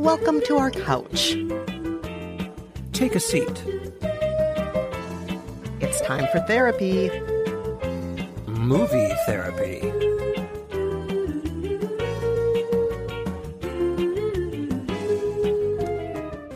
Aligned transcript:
Welcome 0.00 0.40
to 0.46 0.56
our 0.56 0.70
couch. 0.70 1.36
Take 2.94 3.14
a 3.14 3.20
seat. 3.20 3.62
It's 5.82 6.00
time 6.00 6.26
for 6.32 6.40
therapy. 6.46 7.10
Movie 8.46 9.12
therapy. 9.26 10.09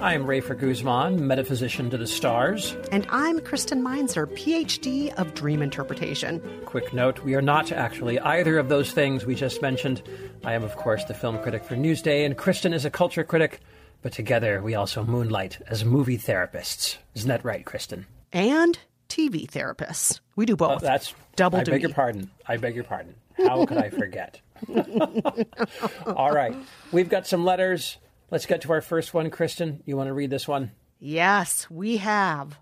I 0.04 0.12
am 0.12 0.26
Rafer 0.26 0.54
Guzman, 0.54 1.26
metaphysician 1.26 1.88
to 1.88 1.96
the 1.96 2.06
stars. 2.06 2.76
And 2.92 3.06
I'm 3.08 3.40
Kristen 3.40 3.82
Meinzer, 3.82 4.26
PhD 4.26 5.14
of 5.14 5.32
Dream 5.32 5.62
Interpretation. 5.62 6.42
Quick 6.66 6.92
note 6.92 7.24
we 7.24 7.34
are 7.34 7.40
not 7.40 7.72
actually 7.72 8.20
either 8.20 8.58
of 8.58 8.68
those 8.68 8.92
things 8.92 9.24
we 9.24 9.34
just 9.34 9.62
mentioned. 9.62 10.02
I 10.44 10.52
am, 10.52 10.62
of 10.62 10.76
course, 10.76 11.02
the 11.04 11.14
film 11.14 11.40
critic 11.40 11.64
for 11.64 11.74
Newsday, 11.74 12.26
and 12.26 12.36
Kristen 12.36 12.74
is 12.74 12.84
a 12.84 12.90
culture 12.90 13.24
critic, 13.24 13.60
but 14.02 14.12
together 14.12 14.60
we 14.60 14.74
also 14.74 15.04
moonlight 15.04 15.58
as 15.68 15.86
movie 15.86 16.18
therapists. 16.18 16.98
Isn't 17.14 17.30
that 17.30 17.42
right, 17.42 17.64
Kristen? 17.64 18.04
And 18.30 18.78
TV 19.08 19.48
therapists. 19.50 20.20
We 20.36 20.44
do 20.44 20.54
both. 20.54 20.82
Uh, 20.82 20.86
that's 20.86 21.14
double 21.34 21.60
I 21.60 21.64
duty. 21.64 21.76
beg 21.76 21.80
your 21.80 21.94
pardon. 21.94 22.30
I 22.46 22.58
beg 22.58 22.74
your 22.74 22.84
pardon. 22.84 23.14
How 23.38 23.64
could 23.64 23.78
I 23.78 23.88
forget? 23.88 24.38
All 26.06 26.30
right. 26.30 26.54
We've 26.92 27.08
got 27.08 27.26
some 27.26 27.42
letters. 27.46 27.96
Let's 28.34 28.46
get 28.46 28.62
to 28.62 28.72
our 28.72 28.80
first 28.80 29.14
one. 29.14 29.30
Kristen, 29.30 29.80
you 29.86 29.96
want 29.96 30.08
to 30.08 30.12
read 30.12 30.28
this 30.28 30.48
one? 30.48 30.72
Yes, 30.98 31.70
we 31.70 31.98
have 31.98 32.58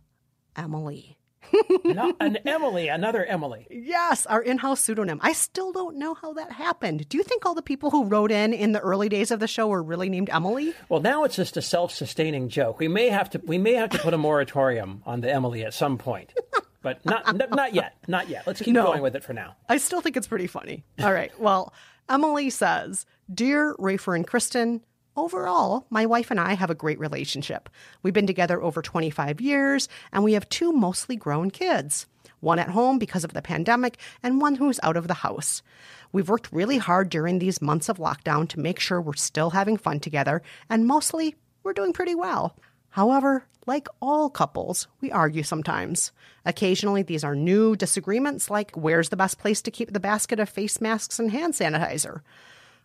Emily. 0.55 1.17
no, 1.87 2.15
an 2.21 2.37
Emily, 2.45 2.89
another 2.89 3.25
Emily. 3.25 3.67
Yes, 3.71 4.27
our 4.27 4.43
in 4.43 4.59
house 4.59 4.81
pseudonym. 4.83 5.19
I 5.23 5.33
still 5.33 5.73
don't 5.73 5.97
know 5.97 6.13
how 6.13 6.35
that 6.35 6.53
happened. 6.53 7.09
Do 7.09 7.17
you 7.17 7.25
think 7.25 7.47
all 7.47 7.55
the 7.55 7.63
people 7.63 7.89
who 7.91 8.05
wrote 8.05 8.31
in 8.31 8.53
in 8.53 8.73
the 8.73 8.81
early 8.81 9.09
days 9.09 9.31
of 9.31 9.41
the 9.41 9.49
show 9.49 9.67
were 9.67 9.83
really 9.83 10.11
named 10.11 10.29
Emily? 10.31 10.75
Well, 10.91 11.01
now 11.01 11.25
it's 11.25 11.37
just 11.37 11.57
a 11.57 11.63
self 11.63 11.91
sustaining 11.95 12.51
joke. 12.51 12.79
We 12.79 12.89
may 12.89 13.09
have 13.09 13.31
to 13.31 13.41
we 13.43 13.57
may 13.57 13.73
have 13.73 13.89
to 13.91 13.99
put 13.99 14.13
a 14.13 14.19
moratorium 14.19 15.03
on 15.07 15.23
the 15.23 15.33
Emily 15.33 15.65
at 15.65 15.73
some 15.73 15.97
point. 15.97 16.35
But 16.83 17.03
not 17.07 17.35
not 17.51 17.73
yet. 17.73 17.95
Not 18.07 18.29
yet. 18.29 18.47
Let's 18.47 18.61
keep 18.61 18.75
No. 18.75 18.85
going 18.85 19.01
with 19.01 19.17
it 19.17 19.25
for 19.25 19.33
now. 19.33 19.57
I 19.71 19.79
still 19.79 20.03
think 20.03 20.19
it's 20.19 20.29
pretty 20.29 20.49
funny. 20.49 20.85
All 21.03 21.15
right. 21.15 21.33
Well, 21.41 21.73
Emily 22.11 22.51
says 22.51 23.07
Dear 23.33 23.75
Rafer 23.79 24.15
and 24.15 24.27
Kristen, 24.27 24.83
overall, 25.17 25.87
my 25.91 26.07
wife 26.07 26.31
and 26.31 26.41
I 26.41 26.55
have 26.55 26.71
a 26.71 26.75
great 26.75 26.99
relationship. 26.99 27.69
We've 28.03 28.15
been 28.15 28.27
together 28.27 28.63
over 28.63 28.83
25 28.83 29.41
years, 29.41 29.89
and 30.13 30.25
we 30.25 30.33
have 30.35 30.49
two 30.49 30.73
mostly 30.73 31.17
grown 31.17 31.51
kids 31.51 32.07
one 32.43 32.59
at 32.59 32.71
home 32.71 32.99
because 32.99 33.23
of 33.23 33.33
the 33.33 33.41
pandemic, 33.41 33.97
and 34.21 34.41
one 34.41 34.57
who's 34.57 34.81
out 34.83 34.97
of 34.97 35.07
the 35.07 35.15
house. 35.15 35.63
We've 36.11 36.29
worked 36.29 36.53
really 36.53 36.79
hard 36.79 37.09
during 37.09 37.39
these 37.39 37.63
months 37.63 37.89
of 37.89 37.99
lockdown 37.99 38.49
to 38.49 38.61
make 38.61 38.81
sure 38.81 39.01
we're 39.01 39.15
still 39.15 39.51
having 39.51 39.77
fun 39.77 40.01
together, 40.01 40.43
and 40.69 40.87
mostly, 40.87 41.37
we're 41.63 41.73
doing 41.73 41.93
pretty 41.93 42.17
well. 42.17 42.57
However, 42.91 43.45
like 43.65 43.87
all 44.01 44.29
couples, 44.29 44.89
we 45.01 45.13
argue 45.13 45.45
sometimes. 45.45 46.11
Occasionally, 46.45 47.03
these 47.03 47.23
are 47.23 47.37
new 47.37 47.77
disagreements 47.77 48.51
like 48.51 48.73
where's 48.73 49.11
the 49.11 49.17
best 49.17 49.39
place 49.39 49.63
to 49.63 49.71
keep 49.71 49.93
the 49.93 50.01
basket 50.01 50.41
of 50.41 50.49
face 50.49 50.81
masks 50.81 51.19
and 51.21 51.31
hand 51.31 51.55
sanitizer. 51.55 52.23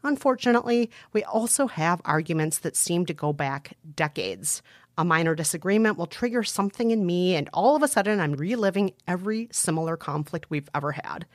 Unfortunately, 0.04 0.90
we 1.14 1.24
also 1.24 1.68
have 1.68 2.02
arguments 2.06 2.60
that 2.60 2.76
seem 2.76 3.06
to 3.06 3.14
go 3.14 3.34
back 3.34 3.76
decades. 3.96 4.62
A 4.98 5.06
minor 5.06 5.36
disagreement 5.36 5.98
will 5.98 6.08
trigger 6.08 6.44
something 6.44 6.92
in 6.92 7.06
me, 7.06 7.36
and 7.36 7.50
all 7.54 7.76
of 7.76 7.84
a 7.84 7.88
sudden, 7.88 8.20
I'm 8.20 8.34
reliving 8.34 8.94
every 9.08 9.48
similar 9.52 9.98
conflict 9.98 10.50
we've 10.50 10.70
ever 10.74 10.94
had. 10.94 11.26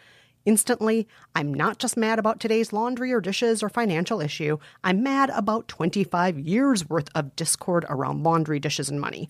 Instantly, 0.44 1.06
I'm 1.36 1.54
not 1.54 1.78
just 1.78 1.96
mad 1.96 2.18
about 2.18 2.40
today's 2.40 2.72
laundry 2.72 3.12
or 3.12 3.20
dishes 3.20 3.62
or 3.62 3.68
financial 3.68 4.20
issue, 4.20 4.58
I'm 4.82 5.02
mad 5.02 5.30
about 5.30 5.68
25 5.68 6.38
years 6.38 6.88
worth 6.88 7.08
of 7.14 7.36
discord 7.36 7.86
around 7.88 8.24
laundry, 8.24 8.58
dishes, 8.58 8.90
and 8.90 9.00
money. 9.00 9.28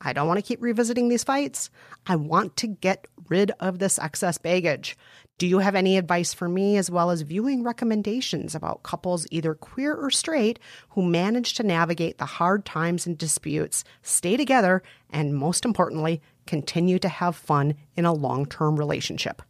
I 0.00 0.14
don't 0.14 0.26
want 0.26 0.38
to 0.38 0.46
keep 0.46 0.62
revisiting 0.62 1.08
these 1.08 1.24
fights. 1.24 1.68
I 2.06 2.16
want 2.16 2.56
to 2.56 2.66
get 2.66 3.06
rid 3.28 3.52
of 3.60 3.78
this 3.78 3.98
excess 3.98 4.38
baggage. 4.38 4.96
Do 5.40 5.46
you 5.46 5.60
have 5.60 5.74
any 5.74 5.96
advice 5.96 6.34
for 6.34 6.50
me, 6.50 6.76
as 6.76 6.90
well 6.90 7.08
as 7.08 7.22
viewing 7.22 7.62
recommendations 7.62 8.54
about 8.54 8.82
couples, 8.82 9.26
either 9.30 9.54
queer 9.54 9.94
or 9.94 10.10
straight, 10.10 10.58
who 10.90 11.02
manage 11.02 11.54
to 11.54 11.62
navigate 11.62 12.18
the 12.18 12.26
hard 12.26 12.66
times 12.66 13.06
and 13.06 13.16
disputes, 13.16 13.82
stay 14.02 14.36
together, 14.36 14.82
and 15.08 15.34
most 15.34 15.64
importantly, 15.64 16.20
continue 16.46 16.98
to 16.98 17.08
have 17.08 17.34
fun 17.34 17.74
in 17.96 18.04
a 18.04 18.12
long 18.12 18.44
term 18.44 18.76
relationship? 18.76 19.40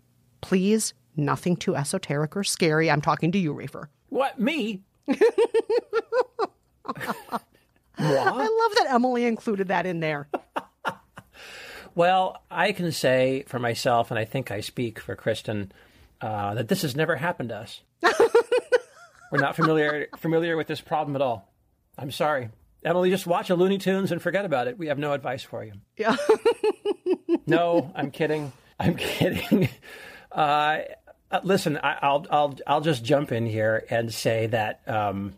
Please, 0.42 0.94
nothing 1.16 1.56
too 1.56 1.74
esoteric 1.74 2.36
or 2.36 2.44
scary. 2.44 2.88
I'm 2.88 3.02
talking 3.02 3.32
to 3.32 3.38
you, 3.38 3.52
Rafer. 3.52 3.88
What 4.10 4.38
me? 4.38 4.82
I 5.08 5.16
love 7.98 8.74
that 8.76 8.86
Emily 8.90 9.24
included 9.24 9.66
that 9.66 9.86
in 9.86 9.98
there. 9.98 10.28
Well, 11.94 12.42
I 12.50 12.72
can 12.72 12.92
say 12.92 13.44
for 13.46 13.58
myself, 13.58 14.10
and 14.10 14.18
I 14.18 14.24
think 14.24 14.50
I 14.50 14.60
speak 14.60 15.00
for 15.00 15.14
Kristen, 15.16 15.72
uh, 16.20 16.54
that 16.54 16.68
this 16.68 16.82
has 16.82 16.94
never 16.94 17.16
happened 17.16 17.50
to 17.50 17.56
us. 17.56 17.80
We're 19.32 19.40
not 19.40 19.56
familiar 19.56 20.08
familiar 20.18 20.56
with 20.56 20.66
this 20.66 20.80
problem 20.80 21.14
at 21.16 21.22
all. 21.22 21.52
I'm 21.96 22.10
sorry. 22.10 22.50
Emily, 22.84 23.10
just 23.10 23.26
watch 23.26 23.50
a 23.50 23.54
Looney 23.54 23.78
Tunes 23.78 24.10
and 24.10 24.20
forget 24.22 24.44
about 24.44 24.66
it. 24.66 24.78
We 24.78 24.86
have 24.88 24.98
no 24.98 25.12
advice 25.12 25.42
for 25.42 25.62
you. 25.62 25.72
Yeah. 25.96 26.16
No, 27.46 27.92
I'm 27.96 28.10
kidding. 28.10 28.52
I'm 28.78 28.94
kidding. 28.94 29.68
Uh, 30.32 30.78
uh, 31.30 31.40
listen, 31.44 31.76
I, 31.76 31.98
I'll 32.02 32.26
I'll 32.30 32.58
I'll 32.66 32.80
just 32.80 33.04
jump 33.04 33.32
in 33.32 33.46
here 33.46 33.84
and 33.90 34.12
say 34.12 34.46
that 34.48 34.80
um, 34.88 35.34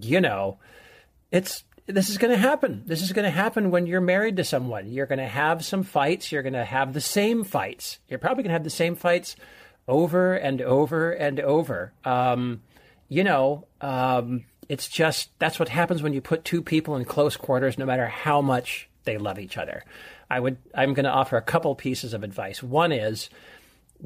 you 0.00 0.20
know, 0.20 0.58
it's 1.30 1.64
this 1.86 2.08
is 2.08 2.18
going 2.18 2.32
to 2.32 2.38
happen. 2.38 2.82
This 2.86 3.02
is 3.02 3.12
going 3.12 3.24
to 3.24 3.30
happen 3.30 3.70
when 3.70 3.86
you're 3.86 4.00
married 4.00 4.36
to 4.36 4.44
someone. 4.44 4.90
You're 4.90 5.06
going 5.06 5.18
to 5.18 5.26
have 5.26 5.64
some 5.64 5.82
fights. 5.82 6.32
You're 6.32 6.42
going 6.42 6.54
to 6.54 6.64
have 6.64 6.92
the 6.92 7.00
same 7.00 7.44
fights. 7.44 7.98
You're 8.08 8.18
probably 8.18 8.42
going 8.42 8.50
to 8.50 8.54
have 8.54 8.64
the 8.64 8.70
same 8.70 8.96
fights 8.96 9.36
over 9.86 10.34
and 10.34 10.62
over 10.62 11.12
and 11.12 11.40
over. 11.40 11.92
Um, 12.04 12.62
you 13.08 13.22
know, 13.22 13.66
um, 13.80 14.44
it's 14.68 14.88
just 14.88 15.30
that's 15.38 15.58
what 15.58 15.68
happens 15.68 16.02
when 16.02 16.14
you 16.14 16.20
put 16.20 16.44
two 16.44 16.62
people 16.62 16.96
in 16.96 17.04
close 17.04 17.36
quarters, 17.36 17.76
no 17.76 17.84
matter 17.84 18.06
how 18.06 18.40
much 18.40 18.88
they 19.04 19.18
love 19.18 19.38
each 19.38 19.58
other. 19.58 19.84
I 20.30 20.40
would. 20.40 20.56
I'm 20.74 20.94
going 20.94 21.04
to 21.04 21.10
offer 21.10 21.36
a 21.36 21.42
couple 21.42 21.74
pieces 21.74 22.14
of 22.14 22.24
advice. 22.24 22.62
One 22.62 22.92
is 22.92 23.28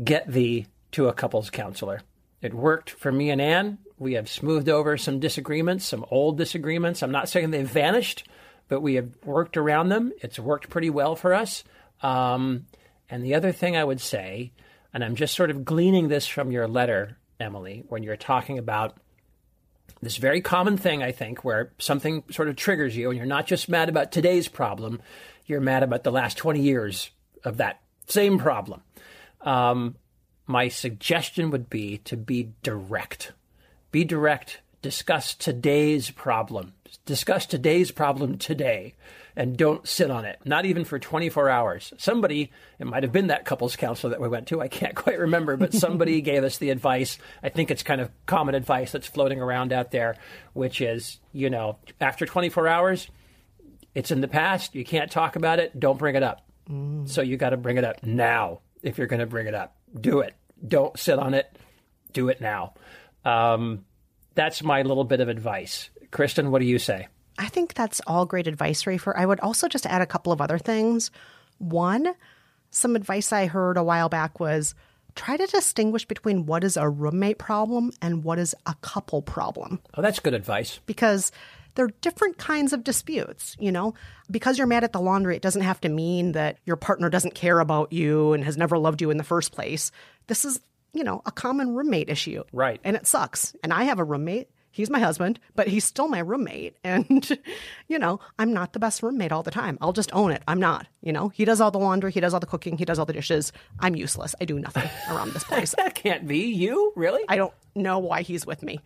get 0.03 0.27
thee 0.27 0.67
to 0.93 1.09
a 1.09 1.13
couples 1.13 1.51
counselor. 1.51 2.03
It 2.43 2.55
worked 2.55 2.91
for 2.91 3.13
me 3.13 3.31
and 3.31 3.41
Ann. 3.41 3.79
We 3.99 4.15
have 4.15 4.29
smoothed 4.29 4.69
over 4.69 4.97
some 4.97 5.21
disagreements, 5.21 5.87
some 5.87 6.05
old 6.11 6.39
disagreements. 6.39 7.03
I'm 7.03 7.11
not 7.11 7.29
saying 7.29 7.51
they've 7.51 7.69
vanished, 7.69 8.29
but 8.69 8.81
we 8.81 8.95
have 8.95 9.11
worked 9.25 9.57
around 9.57 9.89
them. 9.89 10.13
It's 10.21 10.39
worked 10.39 10.71
pretty 10.71 10.91
well 10.91 11.17
for 11.17 11.35
us. 11.35 11.65
Um, 12.03 12.67
and 13.11 13.25
the 13.25 13.35
other 13.35 13.53
thing 13.53 13.77
I 13.77 13.85
would 13.85 14.01
say, 14.01 14.53
and 14.95 15.03
I'm 15.03 15.17
just 15.17 15.35
sort 15.35 15.51
of 15.51 15.65
gleaning 15.65 16.09
this 16.09 16.27
from 16.27 16.51
your 16.51 16.69
letter, 16.69 17.19
Emily, 17.41 17.85
when 17.89 18.03
you're 18.03 18.17
talking 18.17 18.59
about 18.59 18.97
this 20.01 20.17
very 20.17 20.41
common 20.41 20.77
thing, 20.77 21.03
I 21.03 21.13
think, 21.13 21.45
where 21.45 21.73
something 21.79 22.23
sort 22.31 22.49
of 22.49 22.57
triggers 22.57 22.97
you, 22.97 23.11
and 23.11 23.17
you're 23.17 23.27
not 23.27 23.47
just 23.47 23.69
mad 23.69 23.89
about 23.89 24.13
today's 24.13 24.49
problem, 24.49 25.01
you're 25.47 25.61
mad 25.61 25.83
about 25.83 26.05
the 26.05 26.13
last 26.13 26.37
20 26.37 26.61
years 26.61 27.11
of 27.45 27.57
that 27.57 27.81
Same 28.07 28.39
problem. 28.39 28.83
Um, 29.41 29.97
my 30.47 30.69
suggestion 30.69 31.51
would 31.51 31.69
be 31.69 31.99
to 31.99 32.17
be 32.17 32.53
direct. 32.63 33.33
Be 33.91 34.05
direct. 34.05 34.61
Discuss 34.83 35.35
today's 35.35 36.11
problem. 36.11 36.75
Discuss 37.05 37.47
today's 37.47 37.91
problem 37.91 38.39
today 38.39 38.95
and 39.35 39.57
don't 39.57 39.87
sit 39.87 40.11
on 40.11 40.25
it, 40.25 40.39
not 40.45 40.67
even 40.67 40.85
for 40.85 40.99
24 40.99 41.49
hours. 41.49 41.93
Somebody, 41.97 42.51
it 42.79 42.87
might 42.87 43.05
have 43.05 43.13
been 43.13 43.29
that 43.29 43.45
couples 43.45 43.77
counselor 43.77 44.11
that 44.11 44.21
we 44.21 44.29
went 44.29 44.49
to, 44.49 44.61
I 44.61 44.69
can't 44.69 44.95
quite 44.97 45.19
remember, 45.19 45.57
but 45.57 45.73
somebody 45.73 46.21
gave 46.23 46.45
us 46.45 46.59
the 46.59 46.71
advice. 46.71 47.19
I 47.43 47.49
think 47.49 47.71
it's 47.71 47.83
kind 47.83 48.01
of 48.01 48.11
common 48.27 48.55
advice 48.55 48.93
that's 48.93 49.07
floating 49.07 49.41
around 49.41 49.73
out 49.73 49.91
there, 49.91 50.17
which 50.55 50.81
is, 50.81 51.19
you 51.33 51.51
know, 51.51 51.79
after 52.01 52.27
24 52.27 52.67
hours, 52.69 53.09
it's 53.95 54.11
in 54.11 54.21
the 54.21 54.29
past. 54.29 54.75
You 54.75 54.85
can't 54.85 55.11
talk 55.11 55.37
about 55.37 55.61
it. 55.61 55.79
Don't 55.79 55.99
bring 55.99 56.17
it 56.17 56.23
up. 56.23 56.45
Mm. 56.69 57.09
So 57.09 57.23
you 57.23 57.37
got 57.37 57.51
to 57.51 57.57
bring 57.57 57.79
it 57.79 57.85
up 57.85 58.03
now 58.03 58.61
if 58.83 58.99
you're 58.99 59.07
going 59.07 59.21
to 59.21 59.27
bring 59.27 59.47
it 59.47 59.55
up. 59.55 59.77
Do 59.99 60.21
it. 60.21 60.35
Don't 60.67 60.99
sit 60.99 61.19
on 61.19 61.35
it. 61.35 61.57
Do 62.13 62.29
it 62.29 62.41
now. 62.41 62.75
Um, 63.25 63.85
that's 64.35 64.63
my 64.63 64.83
little 64.83 65.05
bit 65.05 65.21
of 65.21 65.29
advice. 65.29 65.91
Kristen, 66.11 66.51
what 66.51 66.61
do 66.61 66.67
you 66.67 66.79
say? 66.79 67.09
I 67.39 67.49
think 67.49 67.75
that's 67.75 68.01
all 68.07 68.27
great 68.27 68.47
advice, 68.47 68.85
Rafer. 68.85 69.13
I 69.17 69.27
would 69.27 69.41
also 69.41 69.69
just 69.69 69.87
add 69.87 70.03
a 70.03 70.07
couple 70.07 70.33
of 70.33 70.41
other 70.41 70.59
things. 70.59 71.11
One, 71.59 72.15
some 72.71 72.97
advice 72.97 73.33
I 73.33 73.47
heard 73.47 73.77
a 73.77 73.83
while 73.83 74.09
back 74.09 74.41
was 74.41 74.75
try 75.15 75.37
to 75.37 75.47
distinguish 75.47 76.05
between 76.05 76.47
what 76.47 76.65
is 76.65 76.77
a 76.77 76.89
roommate 76.89 77.39
problem 77.39 77.93
and 78.01 78.25
what 78.25 78.39
is 78.39 78.55
a 78.67 78.75
couple 78.83 79.23
problem. 79.23 79.81
Oh, 79.95 80.03
that's 80.03 80.21
good 80.21 80.35
advice. 80.35 80.81
Because 80.87 81.33
there 81.75 81.85
are 81.85 81.93
different 82.01 82.39
kinds 82.39 82.73
of 82.73 82.85
disputes, 82.85 83.57
you 83.59 83.71
know? 83.71 83.95
Because 84.31 84.59
you're 84.59 84.67
mad 84.67 84.85
at 84.85 84.93
the 84.93 85.01
laundry, 85.01 85.37
it 85.37 85.43
doesn't 85.43 85.63
have 85.63 85.81
to 85.83 85.89
mean 85.89 86.33
that 86.33 86.59
your 86.65 86.77
partner 86.77 87.09
doesn't 87.09 87.35
care 87.35 87.61
about 87.61 87.93
you 87.93 88.33
and 88.33 88.45
has 88.45 88.57
never 88.57 88.79
loved 88.79 89.01
you 89.01 89.11
in 89.11 89.17
the 89.17 89.25
first 89.25 89.53
place. 89.53 89.91
This 90.27 90.45
is 90.45 90.61
you 90.93 91.05
know, 91.05 91.23
a 91.27 91.33
common 91.33 91.75
roommate 91.75 92.09
issue. 92.09 92.43
Right. 92.53 92.81
And 92.85 92.97
it 92.97 93.07
sucks. 93.07 93.55
And 93.63 93.73
I 93.73 93.85
have 93.85 93.99
a 93.99 94.05
roommate. 94.05 94.49
He's 94.71 94.91
my 94.91 95.01
husband, 95.01 95.41
but 95.57 95.67
he's 95.67 95.85
still 95.85 96.09
my 96.09 96.21
roommate. 96.21 96.77
And, 96.85 97.39
you 97.89 97.99
know, 97.99 98.21
I'm 98.39 98.53
not 98.53 98.73
the 98.75 98.79
best 98.79 99.03
roommate 99.03 99.33
all 99.33 99.43
the 99.43 99.51
time. 99.51 99.77
I'll 99.81 99.93
just 99.93 100.13
own 100.13 100.31
it. 100.31 100.43
I'm 100.47 100.61
not. 100.61 100.87
You 101.03 101.13
know, 101.13 101.29
he 101.31 101.45
does 101.45 101.61
all 101.61 101.71
the 101.71 101.79
laundry, 101.79 102.13
he 102.13 102.21
does 102.21 102.33
all 102.35 102.41
the 102.41 102.47
cooking, 102.47 102.79
he 102.79 102.85
does 102.85 102.99
all 102.99 103.07
the 103.07 103.13
dishes. 103.13 103.53
I'm 103.81 103.97
useless. 103.97 104.35
I 104.41 104.45
do 104.45 104.59
nothing 104.59 104.89
around 105.11 105.33
this 105.33 105.45
place. 105.45 105.75
that 105.77 105.95
can't 105.97 106.27
be 106.29 106.39
you, 106.53 106.93
really? 106.97 107.23
I 107.29 107.37
don't 107.37 107.53
know 107.75 107.99
why 107.99 108.23
he's 108.23 108.47
with 108.47 108.63
me. 108.63 108.81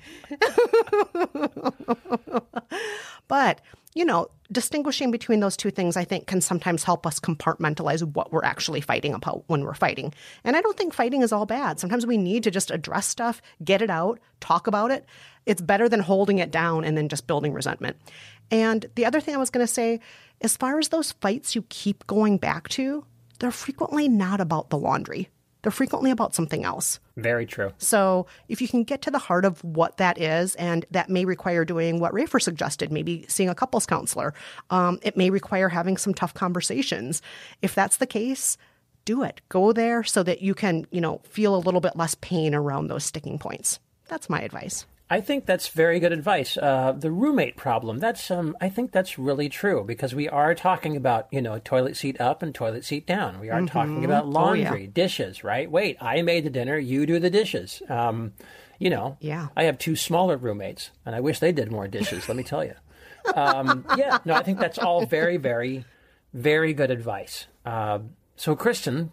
but 3.29 3.61
you 3.95 4.05
know, 4.05 4.29
distinguishing 4.51 5.11
between 5.11 5.41
those 5.41 5.57
two 5.57 5.71
things, 5.71 5.97
I 5.97 6.05
think, 6.05 6.27
can 6.27 6.41
sometimes 6.41 6.85
help 6.85 7.07
us 7.07 7.21
compartmentalize 7.21 8.03
what 8.03 8.33
we're 8.33 8.45
actually 8.45 8.81
fighting 8.81 9.15
about 9.15 9.45
when 9.49 9.65
we're 9.65 9.75
fighting. 9.75 10.15
And 10.45 10.57
I 10.57 10.61
don't 10.61 10.77
think 10.77 10.95
fighting 10.95 11.23
is 11.23 11.33
all 11.33 11.47
bad. 11.47 11.79
Sometimes 11.79 12.07
we 12.07 12.17
need 12.17 12.43
to 12.45 12.51
just 12.51 12.71
address 12.71 13.07
stuff, 13.07 13.43
get 13.65 13.83
it 13.83 13.91
out, 13.91 14.19
talk 14.41 14.67
about 14.67 14.91
it. 14.91 15.07
It's 15.45 15.61
better 15.61 15.89
than 15.89 16.01
holding 16.01 16.39
it 16.39 16.51
down 16.51 16.85
and 16.85 16.97
then 16.97 17.09
just 17.09 17.27
building 17.27 17.53
resentment. 17.53 17.97
And 18.51 18.87
the 18.95 19.05
other 19.05 19.21
thing 19.21 19.35
I 19.35 19.39
was 19.39 19.51
going 19.51 19.67
to 19.67 19.73
say, 19.73 20.01
as 20.41 20.57
far 20.57 20.79
as 20.79 20.89
those 20.89 21.13
fights 21.13 21.55
you 21.55 21.63
keep 21.69 22.07
going 22.07 22.39
back 22.39 22.69
to, 22.71 23.05
they're 23.39 23.51
frequently 23.51 24.09
not 24.09 24.41
about 24.41 24.71
the 24.71 24.79
laundry. 24.79 25.29
They're 25.63 25.73
frequently 25.73 26.11
about 26.11 26.35
something 26.35 26.65
else. 26.65 26.99
Very 27.17 27.47
true. 27.47 27.73
So 27.79 28.27
if 28.49 28.61
you 28.61 28.69
can 28.69 28.83
get 28.83 29.03
to 29.03 29.11
the 29.11 29.19
heart 29.19 29.45
of 29.45 29.63
what 29.63 29.97
that 29.99 30.21
is, 30.21 30.55
and 30.57 30.85
that 30.91 31.09
may 31.09 31.25
require 31.25 31.65
doing 31.65 32.01
what 32.01 32.13
Rafer 32.13 32.43
suggested, 32.43 32.91
maybe 32.91 33.25
seeing 33.29 33.49
a 33.49 33.55
couples 33.55 33.87
counselor. 33.87 34.35
Um, 34.71 34.99
it 35.03 35.17
may 35.17 35.31
require 35.31 35.69
having 35.69 35.97
some 35.97 36.15
tough 36.15 36.35
conversations. 36.35 37.23
If 37.63 37.75
that's 37.75 37.99
the 37.99 38.07
case, 38.07 38.59
do 39.05 39.23
it. 39.23 39.41
Go 39.49 39.73
there 39.73 40.03
so 40.03 40.23
that 40.23 40.43
you 40.43 40.55
can, 40.55 40.87
you 40.91 41.01
know, 41.01 41.21
feel 41.25 41.55
a 41.55 41.59
little 41.59 41.81
bit 41.81 41.97
less 41.97 42.17
pain 42.17 42.55
around 42.55 42.89
those 42.89 43.05
sticking 43.05 43.39
points. 43.39 43.79
That's 44.09 44.29
my 44.29 44.43
advice. 44.43 44.85
I 45.13 45.21
think 45.21 45.45
that's 45.45 45.69
very 45.69 46.01
good 46.01 46.15
advice. 46.15 46.57
Uh, 46.57 46.93
the 46.93 47.11
roommate 47.11 47.55
problem, 47.55 47.99
that's 47.99 48.31
um, 48.31 48.57
I 48.63 48.71
think 48.71 48.93
that's 48.93 49.19
really 49.19 49.51
true 49.51 49.85
because 49.85 50.15
we 50.15 50.27
are 50.27 50.55
talking 50.55 50.97
about, 50.97 51.29
you 51.31 51.43
know, 51.43 51.59
toilet 51.59 51.99
seat 51.99 52.19
up 52.19 52.43
and 52.43 52.55
toilet 52.55 52.83
seat 52.83 53.07
down. 53.07 53.39
We 53.39 53.51
are 53.51 53.59
mm-hmm. 53.59 53.67
talking 53.67 54.07
about 54.07 54.27
laundry, 54.27 54.67
oh, 54.67 54.75
yeah. 54.75 54.87
dishes, 54.91 55.45
right? 55.45 55.71
Wait, 55.71 55.99
I 56.01 56.23
made 56.23 56.45
the 56.45 56.51
dinner, 56.51 56.79
you 56.79 57.05
do 57.05 57.19
the 57.19 57.29
dishes. 57.29 57.83
Um, 57.91 58.33
you 58.79 58.89
know, 58.89 59.19
yeah. 59.21 59.49
I 59.55 59.65
have 59.65 59.77
two 59.77 59.97
smaller 59.97 60.39
roommates 60.39 60.89
and 61.05 61.15
I 61.15 61.21
wish 61.21 61.41
they 61.41 61.53
did 61.53 61.71
more 61.71 61.89
dishes, 61.89 62.27
let 62.27 62.39
me 62.39 62.43
tell 62.43 62.65
you. 62.65 62.75
Um, 63.35 63.85
yeah, 63.99 64.17
no, 64.25 64.33
I 64.33 64.43
think 64.43 64.61
that's 64.61 64.79
all 64.79 65.05
very, 65.05 65.37
very, 65.37 65.85
very 66.33 66.73
good 66.73 66.91
advice. 66.91 67.49
Uh, 67.67 67.99
so, 68.37 68.57
Kristen, 68.57 69.13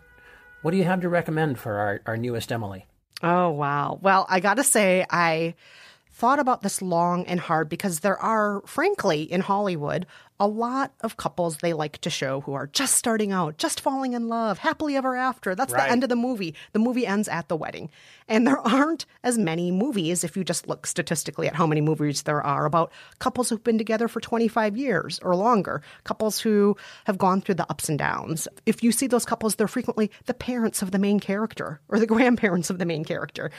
what 0.62 0.72
do 0.72 0.78
you 0.78 0.86
have 0.86 1.02
to 1.02 1.10
recommend 1.10 1.60
for 1.60 1.74
our, 1.74 2.02
our 2.06 2.16
newest 2.16 2.54
Emily? 2.54 2.86
Oh, 3.22 3.50
wow. 3.50 4.00
Well, 4.02 4.26
I 4.30 4.40
got 4.40 4.54
to 4.54 4.64
say, 4.64 5.06
I 5.10 5.56
thought 6.20 6.38
about 6.38 6.62
this 6.62 6.82
long 6.82 7.26
and 7.28 7.40
hard 7.40 7.70
because 7.70 8.02
there 8.02 8.18
are, 8.18 8.62
frankly, 8.66 9.24
in 9.24 9.40
Hollywood, 9.40 10.06
a 10.38 10.48
lot 10.48 10.94
of 11.00 11.16
couples 11.16 11.58
they 11.58 11.72
like 11.72 11.98
to 12.00 12.10
show 12.10 12.42
who 12.42 12.54
are 12.54 12.68
just 12.68 12.96
starting 12.96 13.32
out, 13.32 13.58
just 13.58 13.80
falling 13.80 14.14
in 14.14 14.28
love, 14.28 14.58
happily 14.58 14.98
ever 14.98 15.16
after. 15.16 15.56
That's 15.56 15.72
right. 15.74 15.86
the 15.86 15.92
end 15.92 16.04
of 16.04 16.10
the 16.10 16.18
movie. 16.18 16.56
The 16.74 16.80
movie 16.80 17.08
ends 17.08 17.30
at 17.30 17.48
the 17.48 17.56
wedding. 17.56 17.90
And 18.28 18.46
there 18.46 18.60
aren't 18.68 19.06
as 19.24 19.38
many 19.38 19.72
movies, 19.72 20.26
if 20.26 20.36
you 20.36 20.44
just 20.44 20.68
look 20.68 20.86
statistically 20.86 21.48
at 21.48 21.56
how 21.56 21.66
many 21.66 21.80
movies 21.80 22.24
there 22.24 22.42
are, 22.42 22.66
about 22.66 22.92
couples 23.20 23.50
who've 23.50 23.64
been 23.64 23.78
together 23.78 24.10
for 24.10 24.20
25 24.20 24.76
years 24.76 25.20
or 25.24 25.38
longer, 25.38 25.82
couples 26.04 26.40
who 26.40 26.76
have 27.06 27.18
gone 27.18 27.40
through 27.40 27.56
the 27.56 27.70
ups 27.70 27.88
and 27.88 27.98
downs. 27.98 28.46
If 28.66 28.84
you 28.84 28.92
see 28.92 29.08
those 29.08 29.26
couples, 29.26 29.56
they're 29.56 29.70
frequently 29.70 30.12
the 30.26 30.34
parents 30.34 30.82
of 30.82 30.92
the 30.92 31.00
main 31.00 31.22
character 31.22 31.80
or 31.88 31.98
the 31.98 32.08
grandparents 32.14 32.70
of 32.70 32.78
the 32.78 32.86
main 32.86 33.06
character. 33.06 33.52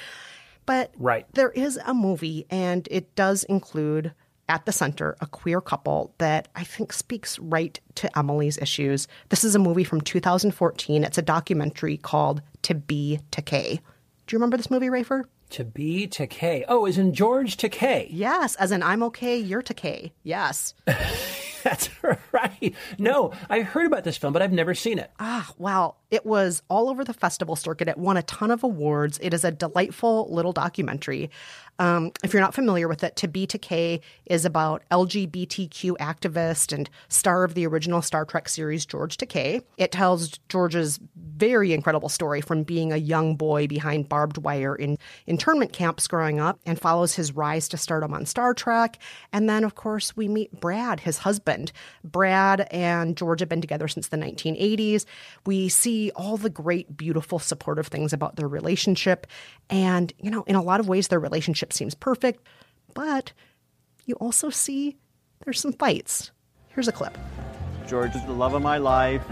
But 0.70 0.94
right. 0.98 1.26
there 1.32 1.50
is 1.50 1.80
a 1.84 1.92
movie, 1.92 2.46
and 2.48 2.86
it 2.92 3.16
does 3.16 3.42
include 3.42 4.14
at 4.48 4.66
the 4.66 4.70
center 4.70 5.16
a 5.20 5.26
queer 5.26 5.60
couple 5.60 6.14
that 6.18 6.46
I 6.54 6.62
think 6.62 6.92
speaks 6.92 7.40
right 7.40 7.80
to 7.96 8.16
Emily's 8.16 8.56
issues. 8.56 9.08
This 9.30 9.42
is 9.42 9.56
a 9.56 9.58
movie 9.58 9.82
from 9.82 10.00
2014. 10.00 11.02
It's 11.02 11.18
a 11.18 11.22
documentary 11.22 11.96
called 11.96 12.40
To 12.62 12.76
Be 12.76 13.18
Takei. 13.32 13.80
Do 13.80 13.80
you 14.30 14.38
remember 14.38 14.56
this 14.56 14.70
movie, 14.70 14.86
Rafer? 14.86 15.24
To 15.50 15.64
be 15.64 16.06
Takei. 16.06 16.64
Oh, 16.68 16.86
is 16.86 16.98
in 16.98 17.14
George 17.14 17.56
Takei. 17.56 18.06
Yes, 18.08 18.54
as 18.54 18.70
in 18.70 18.84
I'm 18.84 19.02
okay, 19.02 19.36
you're 19.38 19.62
Takei. 19.62 20.12
Yes. 20.22 20.74
That's 21.64 21.90
right. 22.32 22.76
No, 22.96 23.32
I 23.48 23.62
heard 23.62 23.86
about 23.86 24.04
this 24.04 24.16
film, 24.16 24.32
but 24.32 24.40
I've 24.40 24.52
never 24.52 24.76
seen 24.76 25.00
it. 25.00 25.10
Ah, 25.18 25.52
wow. 25.58 25.96
It 26.10 26.26
was 26.26 26.62
all 26.68 26.88
over 26.88 27.04
the 27.04 27.14
festival 27.14 27.56
circuit. 27.56 27.88
It 27.88 27.98
won 27.98 28.16
a 28.16 28.22
ton 28.22 28.50
of 28.50 28.64
awards. 28.64 29.18
It 29.22 29.32
is 29.32 29.44
a 29.44 29.50
delightful 29.50 30.28
little 30.32 30.52
documentary. 30.52 31.30
Um, 31.78 32.12
if 32.22 32.34
you're 32.34 32.42
not 32.42 32.54
familiar 32.54 32.88
with 32.88 33.02
it, 33.02 33.16
To 33.16 33.28
Be 33.28 33.46
Takei 33.46 34.00
is 34.26 34.44
about 34.44 34.82
LGBTQ 34.90 35.96
activist 35.96 36.74
and 36.74 36.90
star 37.08 37.42
of 37.42 37.54
the 37.54 37.66
original 37.66 38.02
Star 38.02 38.26
Trek 38.26 38.50
series, 38.50 38.84
George 38.84 39.16
Takei. 39.16 39.62
It 39.78 39.90
tells 39.90 40.38
George's 40.50 41.00
very 41.16 41.72
incredible 41.72 42.10
story 42.10 42.42
from 42.42 42.64
being 42.64 42.92
a 42.92 42.98
young 42.98 43.34
boy 43.34 43.66
behind 43.66 44.10
barbed 44.10 44.36
wire 44.36 44.76
in 44.76 44.98
internment 45.26 45.72
camps 45.72 46.06
growing 46.06 46.38
up 46.38 46.60
and 46.66 46.78
follows 46.78 47.14
his 47.14 47.32
rise 47.32 47.66
to 47.70 47.78
stardom 47.78 48.12
on 48.12 48.26
Star 48.26 48.52
Trek. 48.52 48.98
And 49.32 49.48
then, 49.48 49.64
of 49.64 49.74
course, 49.74 50.14
we 50.14 50.28
meet 50.28 50.60
Brad, 50.60 51.00
his 51.00 51.18
husband. 51.18 51.72
Brad 52.04 52.68
and 52.70 53.16
George 53.16 53.40
have 53.40 53.48
been 53.48 53.62
together 53.62 53.88
since 53.88 54.08
the 54.08 54.18
1980s. 54.18 55.06
We 55.46 55.70
see 55.70 55.99
all 56.12 56.36
the 56.36 56.50
great, 56.50 56.96
beautiful, 56.96 57.38
supportive 57.38 57.88
things 57.88 58.12
about 58.12 58.36
their 58.36 58.48
relationship. 58.48 59.26
And, 59.68 60.12
you 60.18 60.30
know, 60.30 60.42
in 60.44 60.56
a 60.56 60.62
lot 60.62 60.80
of 60.80 60.88
ways, 60.88 61.08
their 61.08 61.20
relationship 61.20 61.72
seems 61.72 61.94
perfect. 61.94 62.46
But 62.94 63.32
you 64.06 64.14
also 64.16 64.50
see 64.50 64.96
there's 65.44 65.60
some 65.60 65.72
fights. 65.72 66.30
Here's 66.68 66.88
a 66.88 66.92
clip. 66.92 67.16
George 67.86 68.14
is 68.14 68.24
the 68.24 68.32
love 68.32 68.54
of 68.54 68.62
my 68.62 68.78
life. 68.78 69.22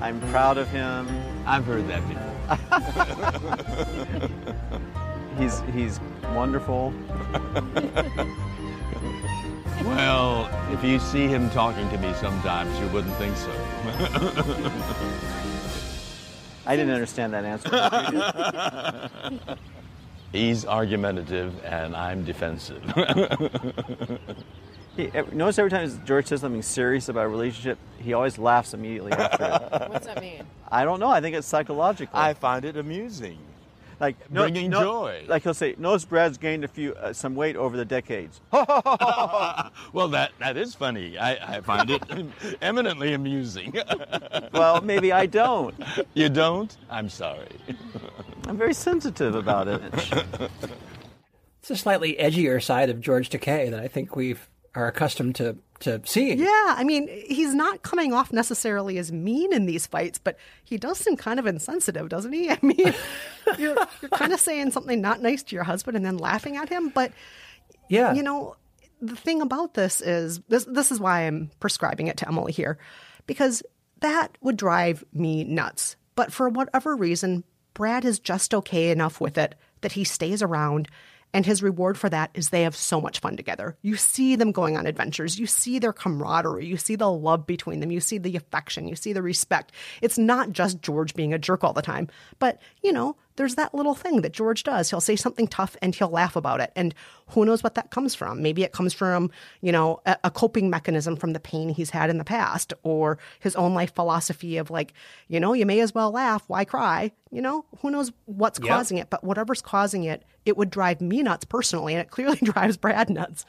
I'm 0.00 0.20
proud 0.30 0.58
of 0.58 0.68
him. 0.68 1.08
I've 1.46 1.64
heard 1.64 1.88
that 1.88 2.02
before. 2.08 2.36
he's 5.38 5.60
he's 5.72 6.00
wonderful. 6.34 6.92
well, 9.84 10.50
if 10.72 10.84
you 10.84 10.98
see 10.98 11.26
him 11.26 11.48
talking 11.50 11.88
to 11.90 11.98
me 11.98 12.12
sometimes, 12.14 12.78
you 12.78 12.86
wouldn't 12.88 13.14
think 13.16 13.36
so. 13.36 13.50
I 16.66 16.76
didn't 16.76 16.94
understand 16.94 17.32
that 17.34 17.44
answer. 17.44 19.10
He's 20.32 20.64
argumentative 20.66 21.64
and 21.64 21.96
I'm 21.96 22.24
defensive. 22.24 22.82
He, 24.96 25.10
notice 25.32 25.58
every 25.58 25.70
time 25.70 26.02
George 26.06 26.26
says 26.26 26.40
something 26.40 26.62
serious 26.62 27.10
about 27.10 27.26
a 27.26 27.28
relationship, 27.28 27.78
he 27.98 28.14
always 28.14 28.38
laughs 28.38 28.72
immediately 28.72 29.12
after 29.12 29.44
it. 29.44 29.90
What's 29.90 30.06
that 30.06 30.22
mean? 30.22 30.42
I 30.70 30.84
don't 30.84 31.00
know. 31.00 31.10
I 31.10 31.20
think 31.20 31.36
it's 31.36 31.46
psychological. 31.46 32.18
I 32.18 32.32
find 32.32 32.64
it 32.64 32.78
amusing. 32.78 33.36
Like 34.00 34.16
Bringing 34.28 34.70
joy. 34.70 35.24
Like 35.26 35.42
he'll 35.42 35.54
say, 35.54 35.74
notice 35.78 36.04
Brad's 36.04 36.38
gained 36.38 36.64
a 36.64 36.68
few 36.68 36.94
uh, 36.94 37.12
some 37.12 37.34
weight 37.34 37.56
over 37.56 37.76
the 37.76 37.84
decades. 37.84 38.40
well, 38.52 40.08
that 40.08 40.32
that 40.38 40.56
is 40.56 40.74
funny. 40.74 41.18
I, 41.18 41.56
I 41.56 41.60
find 41.60 41.90
it 41.90 42.02
eminently 42.62 43.14
amusing. 43.14 43.74
well, 44.52 44.80
maybe 44.82 45.12
I 45.12 45.26
don't. 45.26 45.74
You 46.14 46.28
don't? 46.28 46.76
I'm 46.90 47.08
sorry. 47.08 47.48
I'm 48.46 48.56
very 48.56 48.74
sensitive 48.74 49.34
about 49.34 49.68
it. 49.68 49.82
It's 51.60 51.70
a 51.70 51.76
slightly 51.76 52.16
edgier 52.20 52.62
side 52.62 52.90
of 52.90 53.00
George 53.00 53.30
Takei 53.30 53.70
that 53.70 53.80
I 53.80 53.88
think 53.88 54.14
we've 54.14 54.48
are 54.76 54.86
accustomed 54.86 55.34
to 55.36 55.56
to 55.80 56.00
seeing. 56.04 56.38
Yeah, 56.38 56.74
I 56.76 56.84
mean, 56.84 57.08
he's 57.08 57.54
not 57.54 57.82
coming 57.82 58.12
off 58.12 58.32
necessarily 58.32 58.98
as 58.98 59.12
mean 59.12 59.52
in 59.52 59.66
these 59.66 59.86
fights, 59.86 60.18
but 60.18 60.38
he 60.64 60.78
does 60.78 60.98
seem 60.98 61.16
kind 61.16 61.38
of 61.38 61.46
insensitive, 61.46 62.08
doesn't 62.08 62.32
he? 62.32 62.50
I 62.50 62.58
mean, 62.62 62.94
you're 63.58 63.76
you're 64.00 64.10
kind 64.10 64.32
of 64.32 64.40
saying 64.40 64.70
something 64.70 65.00
not 65.00 65.20
nice 65.20 65.42
to 65.44 65.54
your 65.54 65.64
husband 65.64 65.96
and 65.96 66.04
then 66.04 66.18
laughing 66.18 66.56
at 66.56 66.68
him, 66.68 66.90
but 66.90 67.12
yeah, 67.88 68.14
you 68.14 68.22
know, 68.22 68.56
the 69.00 69.16
thing 69.16 69.40
about 69.40 69.74
this 69.74 70.00
is 70.00 70.40
this 70.48 70.64
this 70.64 70.92
is 70.92 71.00
why 71.00 71.22
I'm 71.22 71.50
prescribing 71.60 72.06
it 72.06 72.18
to 72.18 72.28
Emily 72.28 72.52
here 72.52 72.78
because 73.26 73.62
that 74.00 74.36
would 74.40 74.56
drive 74.56 75.04
me 75.12 75.44
nuts. 75.44 75.96
But 76.14 76.32
for 76.32 76.48
whatever 76.48 76.96
reason, 76.96 77.44
Brad 77.74 78.04
is 78.04 78.18
just 78.18 78.54
okay 78.54 78.90
enough 78.90 79.20
with 79.20 79.36
it 79.36 79.54
that 79.82 79.92
he 79.92 80.04
stays 80.04 80.42
around 80.42 80.88
and 81.36 81.44
his 81.44 81.62
reward 81.62 81.98
for 81.98 82.08
that 82.08 82.30
is 82.32 82.48
they 82.48 82.62
have 82.62 82.74
so 82.74 82.98
much 82.98 83.18
fun 83.18 83.36
together. 83.36 83.76
You 83.82 83.96
see 83.96 84.36
them 84.36 84.52
going 84.52 84.78
on 84.78 84.86
adventures. 84.86 85.38
You 85.38 85.46
see 85.46 85.78
their 85.78 85.92
camaraderie. 85.92 86.64
You 86.64 86.78
see 86.78 86.96
the 86.96 87.10
love 87.10 87.46
between 87.46 87.80
them. 87.80 87.90
You 87.90 88.00
see 88.00 88.16
the 88.16 88.36
affection. 88.36 88.88
You 88.88 88.96
see 88.96 89.12
the 89.12 89.20
respect. 89.20 89.72
It's 90.00 90.16
not 90.16 90.52
just 90.52 90.80
George 90.80 91.12
being 91.12 91.34
a 91.34 91.38
jerk 91.38 91.62
all 91.62 91.74
the 91.74 91.82
time, 91.82 92.08
but, 92.38 92.62
you 92.82 92.90
know, 92.90 93.16
there's 93.36 93.54
that 93.54 93.74
little 93.74 93.94
thing 93.94 94.22
that 94.22 94.32
George 94.32 94.62
does. 94.64 94.90
He'll 94.90 95.00
say 95.00 95.16
something 95.16 95.46
tough 95.46 95.76
and 95.80 95.94
he'll 95.94 96.08
laugh 96.08 96.36
about 96.36 96.60
it. 96.60 96.72
And 96.74 96.94
who 97.28 97.44
knows 97.44 97.62
what 97.62 97.74
that 97.74 97.90
comes 97.90 98.14
from? 98.14 98.42
Maybe 98.42 98.62
it 98.62 98.72
comes 98.72 98.92
from, 98.92 99.30
you 99.60 99.72
know, 99.72 100.00
a, 100.06 100.16
a, 100.24 100.30
coping 100.30 100.70
mechanism 100.70 101.16
from 101.16 101.32
the 101.32 101.40
pain 101.40 101.68
he's 101.68 101.90
had 101.90 102.10
in 102.10 102.18
the 102.18 102.24
past 102.24 102.72
or 102.82 103.18
his 103.40 103.54
own 103.56 103.74
life 103.74 103.94
philosophy 103.94 104.56
of 104.56 104.70
like, 104.70 104.92
you 105.28 105.38
know, 105.38 105.52
you 105.52 105.66
may 105.66 105.80
as 105.80 105.94
well 105.94 106.10
laugh. 106.10 106.44
Why 106.48 106.64
cry? 106.64 107.12
You 107.30 107.42
know, 107.42 107.64
who 107.80 107.90
knows 107.90 108.12
what's 108.24 108.58
yep. 108.58 108.68
causing 108.68 108.98
it? 108.98 109.10
But 109.10 109.24
whatever's 109.24 109.62
causing 109.62 110.04
it, 110.04 110.24
it 110.44 110.56
would 110.56 110.70
drive 110.70 111.00
me 111.00 111.22
nuts 111.22 111.44
personally. 111.44 111.94
And 111.94 112.00
it 112.00 112.10
clearly 112.10 112.38
drives 112.42 112.76
Brad 112.76 113.10
nuts. 113.10 113.44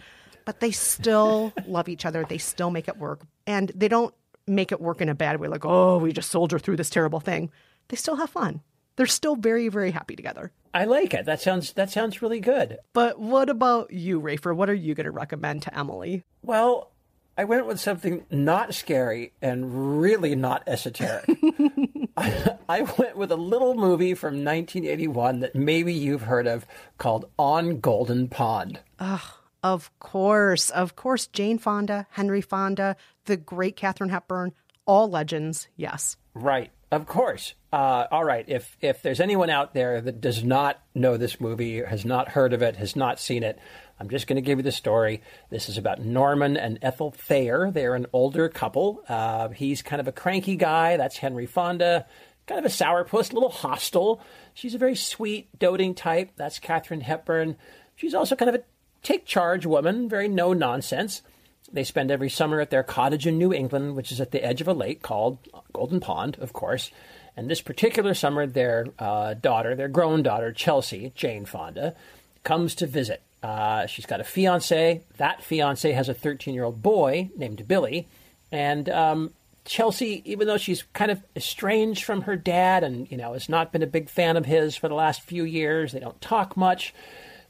But 0.46 0.60
they 0.60 0.72
still 0.72 1.54
love 1.68 1.90
each 1.90 2.06
other. 2.06 2.26
They 2.28 2.38
still 2.38 2.72
make 2.72 2.88
it 2.88 2.98
work. 2.98 3.22
And 3.46 3.72
they 3.76 3.88
don't 3.88 4.14
make 4.46 4.72
it 4.72 4.80
work 4.80 5.02
in 5.02 5.10
a 5.10 5.16
bad 5.16 5.40
way, 5.42 5.50
like, 5.50 5.66
oh, 5.66 5.98
we 5.98 6.14
just 6.14 6.32
soldier 6.32 6.58
through 6.58 6.78
this 6.78 6.90
terrible 6.90 7.20
thing. 7.20 7.52
They 7.90 7.98
still 7.98 8.16
have 8.16 8.30
fun 8.30 8.62
they're 8.98 9.06
still 9.06 9.36
very, 9.36 9.70
very 9.70 9.92
happy 9.92 10.16
together. 10.16 10.52
I 10.74 10.86
like 10.86 11.14
it. 11.14 11.26
That 11.26 11.42
sounds 11.42 11.74
that 11.74 11.90
sounds 11.90 12.22
really 12.22 12.40
good. 12.40 12.78
But 12.94 13.20
what 13.20 13.50
about 13.50 13.92
you, 13.92 14.20
Rafer? 14.22 14.56
What 14.56 14.70
are 14.70 14.76
you 14.76 14.94
going 14.94 15.06
to 15.06 15.12
recommend 15.12 15.62
to 15.64 15.78
Emily? 15.78 16.24
Well, 16.44 16.92
I 17.38 17.46
went 17.46 17.68
with 17.68 17.80
something 17.80 18.26
not 18.32 18.74
scary 18.74 19.34
and 19.42 20.02
really 20.02 20.36
not 20.36 20.64
esoteric. 20.68 21.26
I 22.18 22.82
went 22.98 23.16
with 23.16 23.32
a 23.32 23.36
little 23.38 23.76
movie 23.76 24.16
from 24.16 24.44
1981 24.44 25.42
that 25.42 25.56
maybe 25.56 25.94
you've 25.94 26.24
heard 26.24 26.48
of 26.48 26.66
called 26.98 27.30
On 27.38 27.80
Golden 27.80 28.28
Pond. 28.28 28.80
Ugh, 28.98 29.22
of 29.64 29.92
course. 30.00 30.72
Of 30.72 30.96
course, 30.96 31.28
Jane 31.28 31.60
Fonda, 31.60 32.08
Henry 32.10 32.42
Fonda, 32.42 32.96
the 33.26 33.38
great 33.38 33.76
Katharine 33.76 34.10
Hepburn, 34.10 34.54
all 34.88 35.08
legends, 35.08 35.68
yes. 35.76 36.18
Right. 36.34 36.72
Of 36.90 37.06
course. 37.06 37.54
Uh, 37.74 38.06
all 38.12 38.24
right. 38.24 38.46
If 38.48 38.78
if 38.80 39.02
there's 39.02 39.20
anyone 39.20 39.50
out 39.50 39.74
there 39.74 40.00
that 40.00 40.22
does 40.22 40.44
not 40.44 40.80
know 40.96 41.18
this 41.18 41.42
movie, 41.42 41.84
has 41.84 42.06
not 42.06 42.30
heard 42.30 42.54
of 42.54 42.62
it, 42.62 42.78
has 42.78 42.96
not 42.96 43.20
seen 43.20 43.44
it, 43.44 43.60
I'm 44.00 44.10
just 44.10 44.28
going 44.28 44.36
to 44.38 44.42
give 44.42 44.60
you 44.60 44.64
the 44.64 44.72
story. 44.72 45.22
This 45.50 45.70
is 45.70 45.78
about 45.78 46.00
Norman 46.00 46.56
and 46.56 46.80
Ethel 46.82 47.12
Thayer. 47.12 47.72
They're 47.72 47.96
an 47.96 48.06
older 48.14 48.48
couple. 48.48 49.04
Uh, 49.10 49.50
he's 49.50 49.82
kind 49.82 50.00
of 50.00 50.08
a 50.08 50.12
cranky 50.12 50.56
guy. 50.56 50.98
That's 50.98 51.18
Henry 51.18 51.46
Fonda. 51.46 52.06
Kind 52.46 52.60
of 52.60 52.66
a 52.66 52.74
sourpuss, 52.74 53.32
a 53.32 53.34
little 53.34 53.50
hostile. 53.50 54.22
She's 54.54 54.76
a 54.76 54.78
very 54.78 54.96
sweet, 54.96 55.50
doting 55.60 55.96
type. 55.96 56.32
That's 56.38 56.60
Katharine 56.60 57.02
Hepburn. 57.02 57.58
She's 57.96 58.14
also 58.14 58.36
kind 58.36 58.50
of 58.50 58.56
a 58.56 58.64
take 59.04 59.26
charge 59.26 59.66
woman, 59.66 60.08
very 60.08 60.28
no 60.28 60.54
nonsense. 60.54 61.22
They 61.72 61.84
spend 61.84 62.12
every 62.12 62.30
summer 62.30 62.60
at 62.62 62.70
their 62.70 62.84
cottage 62.84 63.28
in 63.28 63.38
New 63.38 63.54
England, 63.54 63.96
which 63.96 64.12
is 64.12 64.22
at 64.22 64.32
the 64.32 64.44
edge 64.44 64.62
of 64.62 64.68
a 64.68 64.74
lake 64.74 65.02
called 65.02 65.38
Golden 65.74 66.00
Pond, 66.00 66.38
of 66.40 66.54
course. 66.54 66.92
And 67.36 67.50
this 67.50 67.62
particular 67.62 68.14
summer, 68.14 68.48
their 68.48 68.88
uh, 68.98 69.36
daughter, 69.36 69.76
their 69.76 69.88
grown 69.88 70.24
daughter, 70.24 70.52
Chelsea, 70.52 71.12
Jane 71.16 71.46
Fonda, 71.46 71.96
comes 72.44 72.74
to 72.76 72.88
visit. 72.88 73.22
Uh, 73.44 73.86
she's 73.86 74.06
got 74.06 74.20
a 74.20 74.24
fiance. 74.24 75.04
That 75.18 75.44
fiance 75.44 75.92
has 75.92 76.10
a 76.10 76.14
13 76.14 76.54
year 76.54 76.64
old 76.64 76.82
boy 76.82 77.30
named 77.38 77.68
Billy. 77.68 78.08
And 78.52 78.90
um, 78.90 79.34
Chelsea, 79.66 80.24
even 80.26 80.48
though 80.48 80.58
she's 80.58 80.84
kind 80.94 81.12
of 81.12 81.22
estranged 81.36 82.04
from 82.04 82.22
her 82.22 82.36
dad 82.36 82.84
and, 82.84 83.10
you 83.12 83.18
know, 83.18 83.34
has 83.34 83.50
not 83.50 83.72
been 83.72 83.84
a 83.84 83.88
big 83.88 84.10
fan 84.10 84.38
of 84.38 84.46
his 84.46 84.76
for 84.76 84.88
the 84.88 84.96
last 84.96 85.22
few 85.22 85.44
years, 85.44 85.92
they 85.92 86.00
don't 86.00 86.20
talk 86.22 86.58
much 86.58 86.94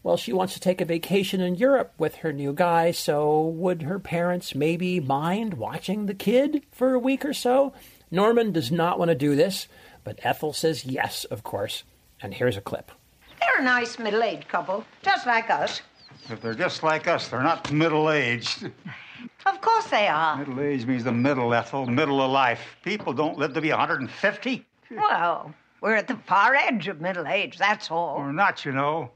well, 0.07 0.15
she 0.15 0.31
wants 0.31 0.53
to 0.53 0.59
take 0.61 0.79
a 0.79 0.85
vacation 0.85 1.41
in 1.41 1.55
Europe 1.55 1.91
with 1.97 2.15
her 2.15 2.31
new 2.31 2.53
guy, 2.53 2.91
so 2.91 3.41
would 3.41 3.81
her 3.81 3.99
parents 3.99 4.55
maybe 4.55 5.01
mind 5.01 5.55
watching 5.55 6.05
the 6.05 6.13
kid 6.13 6.63
for 6.71 6.93
a 6.93 6.99
week 6.99 7.25
or 7.25 7.33
so? 7.33 7.73
Norman 8.09 8.53
does 8.53 8.71
not 8.71 8.97
want 8.97 9.09
to 9.09 9.15
do 9.15 9.35
this, 9.35 9.67
but 10.05 10.17
Ethel 10.23 10.53
says 10.53 10.85
yes, 10.85 11.25
of 11.25 11.43
course. 11.43 11.83
And 12.21 12.33
here's 12.33 12.55
a 12.55 12.61
clip. 12.61 12.89
They're 13.41 13.59
a 13.59 13.65
nice 13.65 13.99
middle 13.99 14.23
aged 14.23 14.47
couple, 14.47 14.85
just 15.01 15.27
like 15.27 15.49
us. 15.49 15.81
If 16.29 16.39
they're 16.41 16.53
just 16.53 16.83
like 16.83 17.09
us, 17.09 17.27
they're 17.27 17.43
not 17.43 17.69
middle 17.69 18.09
aged. 18.09 18.71
Of 19.45 19.61
course 19.61 19.87
they 19.87 20.07
are. 20.07 20.37
Middle 20.37 20.61
age 20.61 20.85
means 20.85 21.03
the 21.03 21.11
middle, 21.11 21.53
Ethel, 21.53 21.85
middle 21.85 22.21
of 22.21 22.29
life. 22.29 22.77
People 22.83 23.13
don't 23.13 23.37
live 23.37 23.53
to 23.53 23.61
be 23.61 23.71
150. 23.71 24.65
Well, 24.91 25.53
we're 25.81 25.95
at 25.95 26.07
the 26.07 26.17
far 26.27 26.53
edge 26.53 26.87
of 26.87 27.01
middle 27.01 27.27
age, 27.27 27.57
that's 27.57 27.89
all. 27.89 28.19
We're 28.19 28.31
not, 28.31 28.63
you 28.63 28.73
know. 28.73 29.09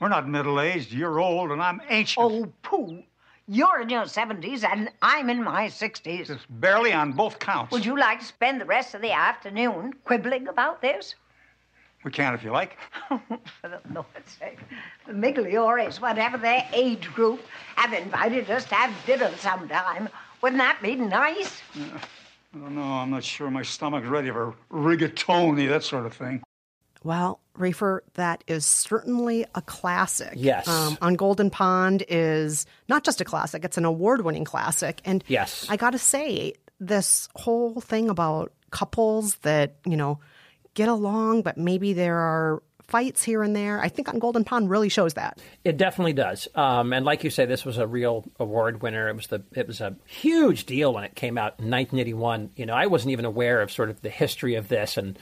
We're 0.00 0.08
not 0.08 0.28
middle 0.28 0.60
aged. 0.60 0.92
You're 0.92 1.20
old 1.20 1.50
and 1.50 1.62
I'm 1.62 1.80
ancient. 1.88 2.24
Oh, 2.24 2.52
pooh. 2.62 3.02
You're 3.48 3.80
in 3.80 3.88
your 3.88 4.02
70s 4.02 4.64
and 4.64 4.90
I'm 5.02 5.30
in 5.30 5.42
my 5.42 5.68
60s. 5.68 6.26
Just 6.26 6.46
barely 6.60 6.92
on 6.92 7.12
both 7.12 7.38
counts. 7.38 7.72
Would 7.72 7.86
you 7.86 7.98
like 7.98 8.20
to 8.20 8.26
spend 8.26 8.60
the 8.60 8.64
rest 8.64 8.94
of 8.94 9.00
the 9.00 9.12
afternoon 9.12 9.94
quibbling 10.04 10.48
about 10.48 10.82
this? 10.82 11.14
We 12.04 12.10
can 12.10 12.34
if 12.34 12.42
you 12.42 12.50
like. 12.50 12.76
For 13.08 13.68
the 13.68 13.80
Lord's 13.92 14.32
sake. 14.38 14.58
The 15.06 15.12
Miglioris, 15.12 16.00
whatever 16.00 16.38
their 16.38 16.68
age 16.72 17.12
group, 17.14 17.40
have 17.76 17.92
invited 17.92 18.50
us 18.50 18.64
to 18.66 18.74
have 18.74 18.94
dinner 19.06 19.30
sometime. 19.38 20.08
Wouldn't 20.42 20.60
that 20.60 20.78
be 20.82 20.94
nice? 20.96 21.62
Yeah. 21.74 21.84
I 22.54 22.58
don't 22.58 22.74
know. 22.74 22.82
I'm 22.82 23.10
not 23.10 23.24
sure 23.24 23.50
my 23.50 23.62
stomach's 23.62 24.06
ready 24.06 24.30
for 24.30 24.54
rigatoni, 24.72 25.68
that 25.68 25.82
sort 25.84 26.06
of 26.06 26.14
thing. 26.14 26.42
Well, 27.06 27.40
Rafer, 27.56 28.00
that 28.14 28.42
is 28.48 28.66
certainly 28.66 29.46
a 29.54 29.62
classic. 29.62 30.32
Yes. 30.34 30.66
Um, 30.66 30.98
on 31.00 31.14
Golden 31.14 31.50
Pond 31.50 32.04
is 32.08 32.66
not 32.88 33.04
just 33.04 33.20
a 33.20 33.24
classic, 33.24 33.64
it's 33.64 33.78
an 33.78 33.84
award 33.84 34.22
winning 34.22 34.44
classic. 34.44 35.00
And 35.04 35.22
yes. 35.28 35.66
I 35.70 35.76
got 35.76 35.90
to 35.90 35.98
say, 35.98 36.54
this 36.80 37.28
whole 37.34 37.80
thing 37.80 38.10
about 38.10 38.52
couples 38.70 39.36
that, 39.36 39.76
you 39.86 39.96
know, 39.96 40.20
get 40.74 40.88
along, 40.88 41.42
but 41.42 41.56
maybe 41.56 41.92
there 41.92 42.18
are 42.18 42.62
fights 42.88 43.22
here 43.22 43.42
and 43.42 43.56
there. 43.56 43.80
I 43.80 43.88
think 43.88 44.08
on 44.08 44.18
Golden 44.18 44.44
Pond 44.44 44.70
really 44.70 44.88
shows 44.88 45.14
that. 45.14 45.40
It 45.64 45.76
definitely 45.76 46.12
does. 46.12 46.48
Um, 46.54 46.92
and 46.92 47.04
like 47.04 47.24
you 47.24 47.30
say, 47.30 47.44
this 47.46 47.64
was 47.64 47.78
a 47.78 47.86
real 47.86 48.24
award 48.38 48.82
winner. 48.82 49.08
It 49.08 49.16
was 49.16 49.26
the 49.28 49.42
it 49.52 49.66
was 49.66 49.80
a 49.80 49.96
huge 50.04 50.66
deal 50.66 50.92
when 50.92 51.04
it 51.04 51.14
came 51.14 51.38
out 51.38 51.58
in 51.58 51.70
1981. 51.70 52.50
You 52.56 52.66
know, 52.66 52.74
I 52.74 52.86
wasn't 52.86 53.12
even 53.12 53.24
aware 53.24 53.60
of 53.60 53.72
sort 53.72 53.90
of 53.90 54.02
the 54.02 54.10
history 54.10 54.54
of 54.54 54.68
this 54.68 54.96
and 54.96 55.18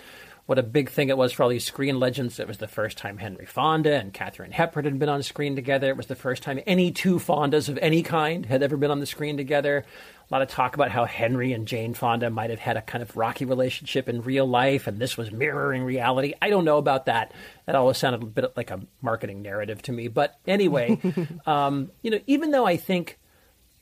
what 0.47 0.59
a 0.59 0.63
big 0.63 0.91
thing 0.91 1.09
it 1.09 1.17
was 1.17 1.33
for 1.33 1.43
all 1.43 1.49
these 1.49 1.65
screen 1.65 1.99
legends. 1.99 2.39
It 2.39 2.47
was 2.47 2.59
the 2.59 2.69
first 2.69 2.99
time 2.99 3.17
Henry 3.17 3.47
Fonda 3.47 3.95
and 3.95 4.13
Katharine 4.13 4.53
Hepburn 4.53 4.85
had 4.85 4.99
been 4.99 5.09
on 5.09 5.23
screen 5.23 5.57
together. 5.57 5.89
It 5.89 5.97
was 5.97 6.07
the 6.07 6.15
first 6.15 6.43
time 6.43 6.61
any 6.67 6.91
two 6.91 7.19
Fondas 7.19 7.71
of 7.71 7.79
any 7.79 8.03
kind 8.03 8.45
had 8.45 8.63
ever 8.63 8.77
been 8.77 8.91
on 8.91 9.01
the 9.01 9.07
screen 9.07 9.39
together. 9.39 9.87
A 10.31 10.35
lot 10.35 10.43
of 10.43 10.49
talk 10.49 10.75
about 10.75 10.91
how 10.91 11.07
Henry 11.07 11.53
and 11.55 11.67
Jane 11.67 11.95
Fonda 11.95 12.29
might 12.29 12.51
have 12.51 12.59
had 12.59 12.77
a 12.77 12.83
kind 12.83 13.01
of 13.01 13.17
rocky 13.17 13.47
relationship 13.47 14.09
in 14.09 14.23
real 14.23 14.47
life, 14.47 14.87
and 14.87 14.99
this 14.99 15.17
was 15.17 15.31
mirroring 15.31 15.83
reality. 15.83 16.35
I 16.43 16.51
don't 16.51 16.65
know 16.65 16.79
about 16.79 17.07
that. 17.07 17.33
That 17.65 17.75
always 17.75 17.97
sounded 17.97 18.23
a 18.23 18.27
bit 18.27 18.57
like 18.57 18.71
a 18.71 18.81
marketing 19.01 19.41
narrative 19.43 19.81
to 19.83 19.93
me. 19.93 20.09
But 20.09 20.39
anyway, 20.47 21.01
um, 21.47 21.91
you 22.03 22.11
know, 22.11 22.21
even 22.27 22.51
though 22.51 22.67
I 22.67 22.77
think 22.77 23.19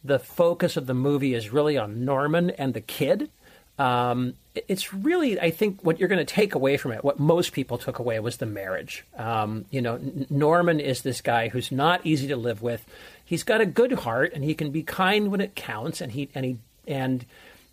the 0.05 0.19
focus 0.19 0.77
of 0.77 0.87
the 0.87 0.95
movie 0.95 1.35
is 1.35 1.51
really 1.51 1.77
on 1.77 2.05
Norman 2.05 2.51
and 2.51 2.75
the 2.75 2.81
kid, 2.81 3.31
um, 3.79 4.35
it's 4.55 4.93
really, 4.93 5.41
I 5.41 5.51
think, 5.51 5.83
what 5.83 5.99
you're 5.99 6.09
going 6.09 6.25
to 6.25 6.35
take 6.35 6.55
away 6.55 6.77
from 6.77 6.93
it. 6.93 7.03
What 7.03 7.19
most 7.19 7.53
people 7.53 7.79
took 7.79 7.99
away 7.99 8.21
was 8.21 8.37
the 8.37 8.47
marriage. 8.47 9.05
Um, 9.17 9.65
you 9.71 9.81
know, 9.81 9.99
Norman 10.29 10.79
is 10.79 11.03
this 11.03 11.21
guy 11.21 11.49
who's 11.49 11.73
not 11.73 12.05
easy 12.05 12.29
to 12.29 12.37
live 12.37 12.61
with. 12.61 12.85
He's 13.25 13.45
got 13.45 13.61
a 13.61 13.67
good 13.67 13.93
heart, 13.93 14.33
and 14.35 14.45
he 14.45 14.55
can 14.55 14.71
be 14.71 14.83
kind 14.83 15.31
when 15.31 15.41
it 15.41 15.55
counts. 15.55 16.01
And 16.01 16.13
he 16.13 16.29
and 16.35 16.45
he 16.45 16.59
and, 16.87 17.25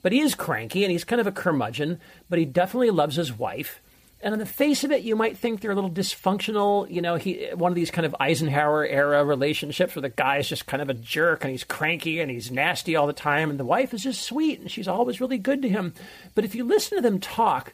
but 0.02 0.14
he 0.14 0.22
is 0.22 0.36
cranky, 0.36 0.84
and 0.84 0.92
he's 0.92 1.04
kind 1.04 1.20
of 1.20 1.28
a 1.28 1.32
curmudgeon. 1.34 2.00
But 2.30 2.40
he 2.40 2.46
definitely 2.46 2.92
loves 2.92 3.18
his 3.18 3.38
wife. 3.38 3.82
And 4.22 4.34
on 4.34 4.40
the 4.40 4.46
face 4.46 4.84
of 4.84 4.92
it, 4.92 5.04
you 5.04 5.16
might 5.16 5.38
think 5.38 5.62
they're 5.62 5.72
a 5.72 5.76
little 5.76 5.90
dysfunctional. 5.90 6.92
You 6.92 7.02
know, 7.02 7.16
he 7.16 7.48
one 7.54 7.72
of 7.72 7.76
these 7.76 7.92
kind 7.92 8.06
of 8.06 8.16
Eisenhower 8.20 8.86
era 8.86 9.24
relationships 9.24 9.96
where 9.96 10.02
the 10.02 10.10
guy's 10.10 10.50
just 10.50 10.66
kind 10.66 10.82
of 10.82 10.90
a 10.90 10.94
jerk 10.94 11.44
and 11.44 11.52
he's 11.52 11.64
cranky 11.64 12.20
and 12.20 12.30
he's 12.30 12.52
nasty 12.52 12.96
all 12.96 13.08
the 13.08 13.14
time, 13.14 13.50
and 13.50 13.60
the 13.60 13.66
wife 13.66 13.94
is 13.94 14.04
just 14.04 14.22
sweet 14.22 14.60
and 14.60 14.70
she's 14.70 14.88
always 14.88 15.22
really 15.22 15.38
good 15.38 15.62
to 15.62 15.70
him. 15.70 15.94
But 16.36 16.44
if 16.44 16.54
you 16.54 16.66
listen 16.66 16.98
to 16.98 17.02
them 17.02 17.20
talk, 17.20 17.74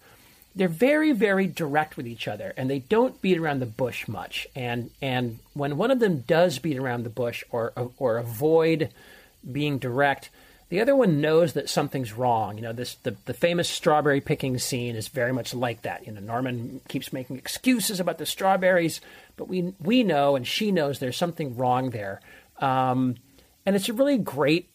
they're 0.55 0.67
very, 0.67 1.11
very 1.11 1.47
direct 1.47 1.97
with 1.97 2.07
each 2.07 2.27
other, 2.27 2.53
and 2.55 2.69
they 2.69 2.79
don't 2.79 3.21
beat 3.21 3.37
around 3.37 3.59
the 3.59 3.65
bush 3.65 4.07
much. 4.07 4.47
And 4.55 4.91
and 5.01 5.39
when 5.53 5.77
one 5.77 5.89
of 5.89 5.99
them 5.99 6.23
does 6.27 6.59
beat 6.59 6.77
around 6.77 7.03
the 7.03 7.09
bush 7.09 7.43
or 7.49 7.73
or 7.97 8.17
avoid 8.17 8.89
being 9.51 9.79
direct, 9.79 10.29
the 10.69 10.81
other 10.81 10.95
one 10.95 11.21
knows 11.21 11.53
that 11.53 11.69
something's 11.69 12.13
wrong. 12.13 12.57
You 12.57 12.63
know, 12.63 12.73
this 12.73 12.95
the, 12.95 13.15
the 13.25 13.33
famous 13.33 13.69
strawberry 13.69 14.21
picking 14.21 14.57
scene 14.57 14.95
is 14.95 15.07
very 15.07 15.31
much 15.31 15.53
like 15.53 15.83
that. 15.83 16.05
You 16.07 16.13
know, 16.13 16.21
Norman 16.21 16.81
keeps 16.87 17.13
making 17.13 17.37
excuses 17.37 17.99
about 17.99 18.17
the 18.17 18.25
strawberries, 18.25 18.99
but 19.37 19.47
we 19.47 19.73
we 19.79 20.03
know 20.03 20.35
and 20.35 20.45
she 20.45 20.71
knows 20.71 20.99
there's 20.99 21.17
something 21.17 21.55
wrong 21.55 21.91
there. 21.91 22.19
Um, 22.59 23.15
and 23.65 23.75
it's 23.75 23.89
a 23.89 23.93
really 23.93 24.17
great 24.17 24.69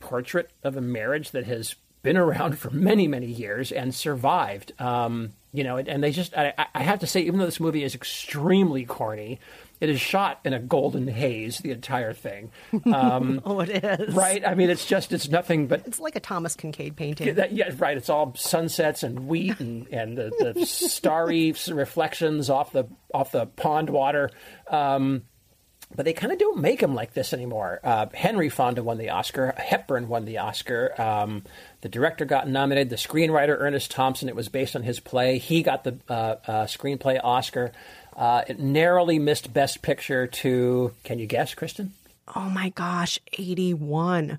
portrait 0.00 0.50
of 0.62 0.76
a 0.76 0.80
marriage 0.80 1.30
that 1.32 1.44
has 1.46 1.74
been 2.02 2.16
around 2.16 2.58
for 2.58 2.70
many 2.70 3.06
many 3.06 3.26
years 3.26 3.70
and 3.70 3.94
survived. 3.94 4.72
Um, 4.80 5.34
you 5.52 5.62
know, 5.62 5.76
and 5.76 6.02
they 6.02 6.10
just 6.10 6.34
I, 6.36 6.54
I 6.74 6.82
have 6.82 7.00
to 7.00 7.06
say, 7.06 7.20
even 7.20 7.38
though 7.38 7.44
this 7.46 7.60
movie 7.60 7.84
is 7.84 7.94
extremely 7.94 8.84
corny, 8.86 9.40
it 9.80 9.88
is 9.88 10.00
shot 10.00 10.40
in 10.44 10.52
a 10.52 10.58
golden 10.58 11.08
haze, 11.08 11.58
the 11.58 11.70
entire 11.70 12.12
thing. 12.12 12.50
Um, 12.94 13.40
oh, 13.44 13.60
it 13.60 13.70
is. 13.70 14.14
Right? 14.14 14.46
I 14.46 14.54
mean, 14.54 14.70
it's 14.70 14.84
just, 14.84 15.12
it's 15.12 15.28
nothing 15.28 15.66
but. 15.66 15.86
It's 15.86 15.98
like 15.98 16.16
a 16.16 16.20
Thomas 16.20 16.54
Kinkade 16.54 16.94
painting. 16.96 17.34
That, 17.34 17.52
yeah, 17.52 17.70
right. 17.78 17.96
It's 17.96 18.08
all 18.08 18.34
sunsets 18.36 19.02
and 19.02 19.26
wheat 19.26 19.58
and, 19.58 19.88
and 19.88 20.16
the, 20.16 20.54
the 20.54 20.66
starry 20.66 21.54
reflections 21.68 22.50
off 22.50 22.72
the, 22.72 22.84
off 23.12 23.32
the 23.32 23.46
pond 23.46 23.90
water. 23.90 24.30
Um, 24.68 25.22
but 25.94 26.04
they 26.04 26.12
kind 26.12 26.32
of 26.32 26.38
don't 26.38 26.58
make 26.58 26.80
them 26.80 26.94
like 26.94 27.14
this 27.14 27.32
anymore. 27.32 27.80
Uh, 27.84 28.06
Henry 28.12 28.48
Fonda 28.48 28.82
won 28.82 28.98
the 28.98 29.10
Oscar. 29.10 29.54
Hepburn 29.56 30.08
won 30.08 30.24
the 30.24 30.38
Oscar. 30.38 31.00
Um, 31.00 31.44
the 31.82 31.88
director 31.88 32.24
got 32.24 32.48
nominated. 32.48 32.90
The 32.90 32.96
screenwriter 32.96 33.56
Ernest 33.58 33.90
Thompson. 33.90 34.28
It 34.28 34.34
was 34.34 34.48
based 34.48 34.74
on 34.74 34.82
his 34.82 34.98
play. 34.98 35.38
He 35.38 35.62
got 35.62 35.84
the 35.84 35.98
uh, 36.08 36.36
uh, 36.46 36.64
screenplay 36.64 37.20
Oscar. 37.22 37.72
Uh, 38.16 38.42
it 38.46 38.58
narrowly 38.60 39.18
missed 39.18 39.52
Best 39.52 39.82
Picture 39.82 40.26
to, 40.26 40.92
can 41.02 41.18
you 41.18 41.26
guess, 41.26 41.54
Kristen? 41.54 41.92
Oh 42.34 42.48
my 42.48 42.70
gosh, 42.70 43.18
81. 43.38 44.38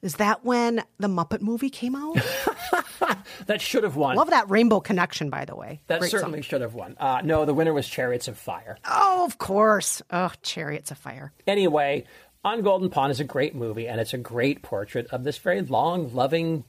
Is 0.00 0.14
that 0.16 0.44
when 0.44 0.82
the 0.98 1.08
Muppet 1.08 1.40
movie 1.40 1.70
came 1.70 1.96
out? 1.96 2.16
that 3.46 3.60
should 3.60 3.82
have 3.82 3.96
won. 3.96 4.14
Love 4.16 4.30
that 4.30 4.48
Rainbow 4.48 4.78
Connection, 4.78 5.28
by 5.28 5.44
the 5.44 5.56
way. 5.56 5.80
That 5.88 5.98
Great 5.98 6.10
certainly 6.12 6.38
song. 6.38 6.48
should 6.48 6.60
have 6.60 6.74
won. 6.74 6.96
Uh, 7.00 7.20
no, 7.24 7.44
the 7.44 7.54
winner 7.54 7.74
was 7.74 7.88
Chariots 7.88 8.28
of 8.28 8.38
Fire. 8.38 8.78
Oh, 8.88 9.24
of 9.24 9.38
course. 9.38 10.00
Oh, 10.12 10.30
Chariots 10.42 10.92
of 10.92 10.98
Fire. 10.98 11.32
Anyway, 11.48 12.04
On 12.44 12.62
Golden 12.62 12.90
Pond 12.90 13.10
is 13.10 13.18
a 13.18 13.24
great 13.24 13.56
movie, 13.56 13.88
and 13.88 14.00
it's 14.00 14.14
a 14.14 14.18
great 14.18 14.62
portrait 14.62 15.08
of 15.08 15.24
this 15.24 15.38
very 15.38 15.62
long, 15.62 16.14
loving, 16.14 16.62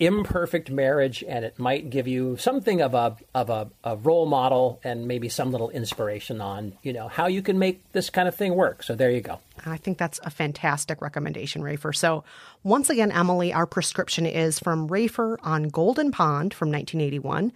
imperfect 0.00 0.70
marriage 0.70 1.22
and 1.28 1.44
it 1.44 1.58
might 1.58 1.88
give 1.88 2.08
you 2.08 2.36
something 2.36 2.82
of 2.82 2.94
a 2.94 3.16
of 3.34 3.48
a, 3.48 3.70
a, 3.84 3.96
role 3.96 4.26
model 4.26 4.80
and 4.82 5.06
maybe 5.06 5.28
some 5.28 5.52
little 5.52 5.70
inspiration 5.70 6.40
on 6.40 6.72
you 6.82 6.92
know 6.92 7.06
how 7.06 7.26
you 7.26 7.40
can 7.40 7.58
make 7.58 7.92
this 7.92 8.10
kind 8.10 8.26
of 8.26 8.34
thing 8.34 8.54
work. 8.56 8.82
So 8.82 8.96
there 8.96 9.10
you 9.10 9.20
go. 9.20 9.38
I 9.64 9.76
think 9.76 9.98
that's 9.98 10.18
a 10.24 10.30
fantastic 10.30 11.00
recommendation 11.00 11.62
rafer. 11.62 11.94
So 11.94 12.24
once 12.64 12.90
again 12.90 13.12
emily 13.12 13.52
our 13.52 13.66
prescription 13.66 14.26
is 14.26 14.58
from 14.58 14.88
rafer 14.88 15.36
on 15.42 15.64
golden 15.64 16.10
pond 16.10 16.52
from 16.52 16.70
1981 16.70 17.52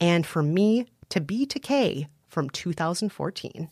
and 0.00 0.26
from 0.26 0.54
me 0.54 0.86
To 1.10 1.20
Be 1.20 1.46
Takei 1.46 2.06
from 2.28 2.48
2014 2.48 3.68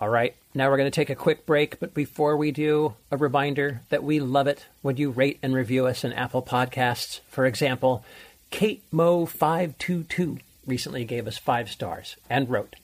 all 0.00 0.08
right, 0.08 0.34
now 0.52 0.68
we're 0.68 0.78
going 0.78 0.90
to 0.90 0.94
take 0.94 1.10
a 1.10 1.14
quick 1.14 1.46
break, 1.46 1.78
but 1.78 1.94
before 1.94 2.36
we 2.36 2.50
do, 2.50 2.94
a 3.12 3.16
reminder 3.16 3.82
that 3.90 4.02
we 4.02 4.18
love 4.18 4.48
it 4.48 4.66
when 4.82 4.96
you 4.96 5.10
rate 5.10 5.38
and 5.42 5.54
review 5.54 5.86
us 5.86 6.02
in 6.02 6.12
Apple 6.12 6.42
Podcasts. 6.42 7.20
For 7.28 7.46
example, 7.46 8.04
Kate 8.50 8.82
Mo 8.90 9.26
522 9.26 10.38
recently 10.66 11.04
gave 11.04 11.28
us 11.28 11.38
five 11.38 11.70
stars 11.70 12.16
and 12.28 12.50
wrote, 12.50 12.74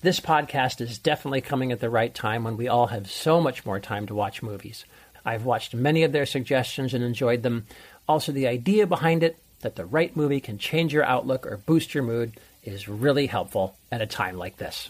This 0.00 0.20
podcast 0.20 0.80
is 0.80 0.96
definitely 0.96 1.42
coming 1.42 1.70
at 1.70 1.80
the 1.80 1.90
right 1.90 2.14
time 2.14 2.44
when 2.44 2.56
we 2.56 2.66
all 2.66 2.86
have 2.86 3.10
so 3.10 3.42
much 3.42 3.66
more 3.66 3.78
time 3.78 4.06
to 4.06 4.14
watch 4.14 4.42
movies. 4.42 4.86
I've 5.22 5.44
watched 5.44 5.74
many 5.74 6.02
of 6.02 6.12
their 6.12 6.24
suggestions 6.24 6.94
and 6.94 7.04
enjoyed 7.04 7.42
them. 7.42 7.66
Also, 8.08 8.32
the 8.32 8.46
idea 8.46 8.86
behind 8.86 9.22
it 9.22 9.36
that 9.60 9.76
the 9.76 9.84
right 9.84 10.16
movie 10.16 10.40
can 10.40 10.56
change 10.56 10.94
your 10.94 11.04
outlook 11.04 11.46
or 11.46 11.58
boost 11.58 11.92
your 11.92 12.04
mood 12.04 12.32
is 12.64 12.88
really 12.88 13.26
helpful 13.26 13.76
at 13.92 14.00
a 14.00 14.06
time 14.06 14.38
like 14.38 14.56
this. 14.56 14.88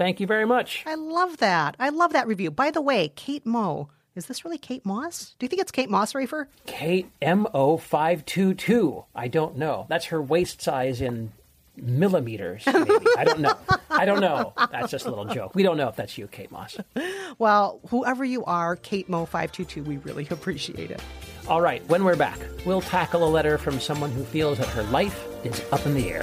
Thank 0.00 0.18
you 0.18 0.26
very 0.26 0.46
much. 0.46 0.82
I 0.86 0.94
love 0.94 1.36
that. 1.36 1.76
I 1.78 1.90
love 1.90 2.14
that 2.14 2.26
review. 2.26 2.50
By 2.50 2.70
the 2.70 2.80
way, 2.80 3.12
Kate 3.16 3.44
Mo, 3.44 3.90
is 4.14 4.24
this 4.24 4.46
really 4.46 4.56
Kate 4.56 4.86
Moss? 4.86 5.34
Do 5.38 5.44
you 5.44 5.48
think 5.50 5.60
it's 5.60 5.70
Kate 5.70 5.90
Moss, 5.90 6.14
Rafer? 6.14 6.46
Kate 6.64 7.10
M 7.20 7.46
O 7.52 7.76
five 7.76 8.24
two 8.24 8.54
two. 8.54 9.04
I 9.14 9.28
don't 9.28 9.58
know. 9.58 9.84
That's 9.90 10.06
her 10.06 10.22
waist 10.22 10.62
size 10.62 11.02
in 11.02 11.32
millimeters. 11.76 12.64
Maybe 12.66 13.06
I 13.18 13.24
don't 13.24 13.40
know. 13.40 13.52
I 13.90 14.06
don't 14.06 14.22
know. 14.22 14.54
That's 14.72 14.90
just 14.90 15.04
a 15.04 15.10
little 15.10 15.26
joke. 15.26 15.54
We 15.54 15.62
don't 15.62 15.76
know 15.76 15.88
if 15.88 15.96
that's 15.96 16.16
you, 16.16 16.28
Kate 16.28 16.50
Moss. 16.50 16.78
Well, 17.38 17.80
whoever 17.90 18.24
you 18.24 18.42
are, 18.46 18.76
Kate 18.76 19.06
Mo 19.06 19.26
five 19.26 19.52
two 19.52 19.66
two. 19.66 19.82
We 19.82 19.98
really 19.98 20.26
appreciate 20.30 20.90
it. 20.90 21.02
All 21.46 21.60
right. 21.60 21.86
When 21.90 22.04
we're 22.04 22.16
back, 22.16 22.38
we'll 22.64 22.80
tackle 22.80 23.22
a 23.22 23.28
letter 23.28 23.58
from 23.58 23.78
someone 23.78 24.12
who 24.12 24.24
feels 24.24 24.56
that 24.56 24.68
her 24.68 24.82
life 24.84 25.26
is 25.44 25.62
up 25.70 25.84
in 25.84 25.92
the 25.92 26.08
air. 26.08 26.22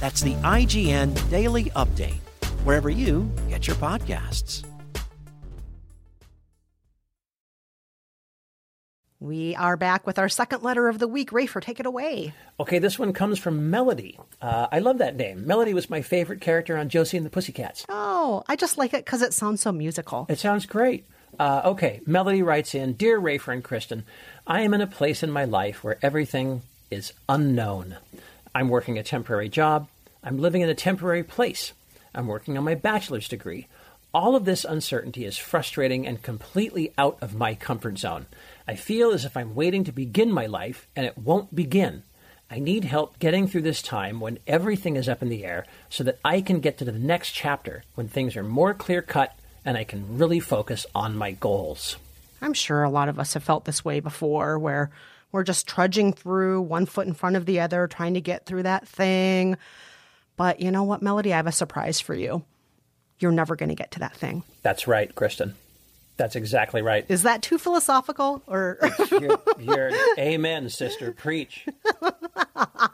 That's 0.00 0.20
the 0.20 0.34
IGN 0.34 1.30
Daily 1.30 1.64
Update, 1.76 2.20
wherever 2.64 2.90
you 2.90 3.30
get 3.48 3.66
your 3.66 3.76
podcasts. 3.76 4.64
We 9.18 9.56
are 9.56 9.78
back 9.78 10.06
with 10.06 10.18
our 10.18 10.28
second 10.28 10.62
letter 10.62 10.88
of 10.88 10.98
the 10.98 11.08
week. 11.08 11.30
Rafer, 11.30 11.62
take 11.62 11.80
it 11.80 11.86
away. 11.86 12.34
Okay, 12.60 12.78
this 12.78 12.98
one 12.98 13.14
comes 13.14 13.38
from 13.38 13.70
Melody. 13.70 14.18
Uh, 14.42 14.66
I 14.70 14.80
love 14.80 14.98
that 14.98 15.16
name. 15.16 15.46
Melody 15.46 15.72
was 15.72 15.88
my 15.88 16.02
favorite 16.02 16.42
character 16.42 16.76
on 16.76 16.90
Josie 16.90 17.16
and 17.16 17.24
the 17.24 17.30
Pussycats. 17.30 17.86
Oh, 17.88 18.44
I 18.46 18.56
just 18.56 18.76
like 18.76 18.92
it 18.92 19.06
because 19.06 19.22
it 19.22 19.32
sounds 19.32 19.62
so 19.62 19.72
musical. 19.72 20.26
It 20.28 20.38
sounds 20.38 20.66
great. 20.66 21.06
Uh, 21.38 21.62
okay, 21.64 22.02
Melody 22.06 22.42
writes 22.42 22.74
in 22.74 22.92
Dear 22.92 23.18
Rafer 23.18 23.54
and 23.54 23.64
Kristen, 23.64 24.04
I 24.46 24.60
am 24.60 24.74
in 24.74 24.82
a 24.82 24.86
place 24.86 25.22
in 25.22 25.30
my 25.30 25.46
life 25.46 25.82
where 25.82 25.98
everything 26.02 26.60
is 26.90 27.14
unknown. 27.28 27.96
I'm 28.56 28.70
working 28.70 28.98
a 28.98 29.02
temporary 29.02 29.50
job. 29.50 29.86
I'm 30.24 30.38
living 30.38 30.62
in 30.62 30.70
a 30.70 30.74
temporary 30.74 31.22
place. 31.22 31.74
I'm 32.14 32.26
working 32.26 32.56
on 32.56 32.64
my 32.64 32.74
bachelor's 32.74 33.28
degree. 33.28 33.66
All 34.14 34.34
of 34.34 34.46
this 34.46 34.64
uncertainty 34.64 35.26
is 35.26 35.36
frustrating 35.36 36.06
and 36.06 36.22
completely 36.22 36.94
out 36.96 37.18
of 37.20 37.34
my 37.34 37.54
comfort 37.54 37.98
zone. 37.98 38.24
I 38.66 38.74
feel 38.74 39.10
as 39.10 39.26
if 39.26 39.36
I'm 39.36 39.54
waiting 39.54 39.84
to 39.84 39.92
begin 39.92 40.32
my 40.32 40.46
life 40.46 40.88
and 40.96 41.04
it 41.04 41.18
won't 41.18 41.54
begin. 41.54 42.02
I 42.50 42.58
need 42.58 42.84
help 42.84 43.18
getting 43.18 43.46
through 43.46 43.60
this 43.60 43.82
time 43.82 44.20
when 44.20 44.38
everything 44.46 44.96
is 44.96 45.06
up 45.06 45.20
in 45.20 45.28
the 45.28 45.44
air 45.44 45.66
so 45.90 46.02
that 46.04 46.18
I 46.24 46.40
can 46.40 46.60
get 46.60 46.78
to 46.78 46.86
the 46.86 46.92
next 46.92 47.32
chapter 47.32 47.84
when 47.94 48.08
things 48.08 48.38
are 48.38 48.42
more 48.42 48.72
clear 48.72 49.02
cut 49.02 49.38
and 49.66 49.76
I 49.76 49.84
can 49.84 50.16
really 50.16 50.40
focus 50.40 50.86
on 50.94 51.14
my 51.14 51.32
goals. 51.32 51.98
I'm 52.40 52.54
sure 52.54 52.84
a 52.84 52.90
lot 52.90 53.10
of 53.10 53.18
us 53.18 53.34
have 53.34 53.44
felt 53.44 53.66
this 53.66 53.84
way 53.84 54.00
before, 54.00 54.58
where 54.58 54.90
we're 55.32 55.44
just 55.44 55.66
trudging 55.66 56.12
through 56.12 56.62
one 56.62 56.86
foot 56.86 57.06
in 57.06 57.14
front 57.14 57.36
of 57.36 57.46
the 57.46 57.60
other, 57.60 57.86
trying 57.86 58.14
to 58.14 58.20
get 58.20 58.46
through 58.46 58.62
that 58.64 58.86
thing. 58.86 59.56
But 60.36 60.60
you 60.60 60.70
know 60.70 60.84
what, 60.84 61.02
Melody? 61.02 61.32
I 61.32 61.36
have 61.36 61.46
a 61.46 61.52
surprise 61.52 62.00
for 62.00 62.14
you. 62.14 62.44
You're 63.18 63.32
never 63.32 63.56
going 63.56 63.70
to 63.70 63.74
get 63.74 63.92
to 63.92 64.00
that 64.00 64.14
thing. 64.14 64.44
That's 64.62 64.86
right, 64.86 65.14
Kristen. 65.14 65.54
That's 66.16 66.36
exactly 66.36 66.80
right. 66.80 67.04
Is 67.08 67.24
that 67.24 67.42
too 67.42 67.58
philosophical 67.58 68.42
or 68.46 68.78
you're, 69.10 69.38
you're, 69.58 69.90
amen, 70.18 70.70
sister. 70.70 71.12
Preach. 71.12 71.66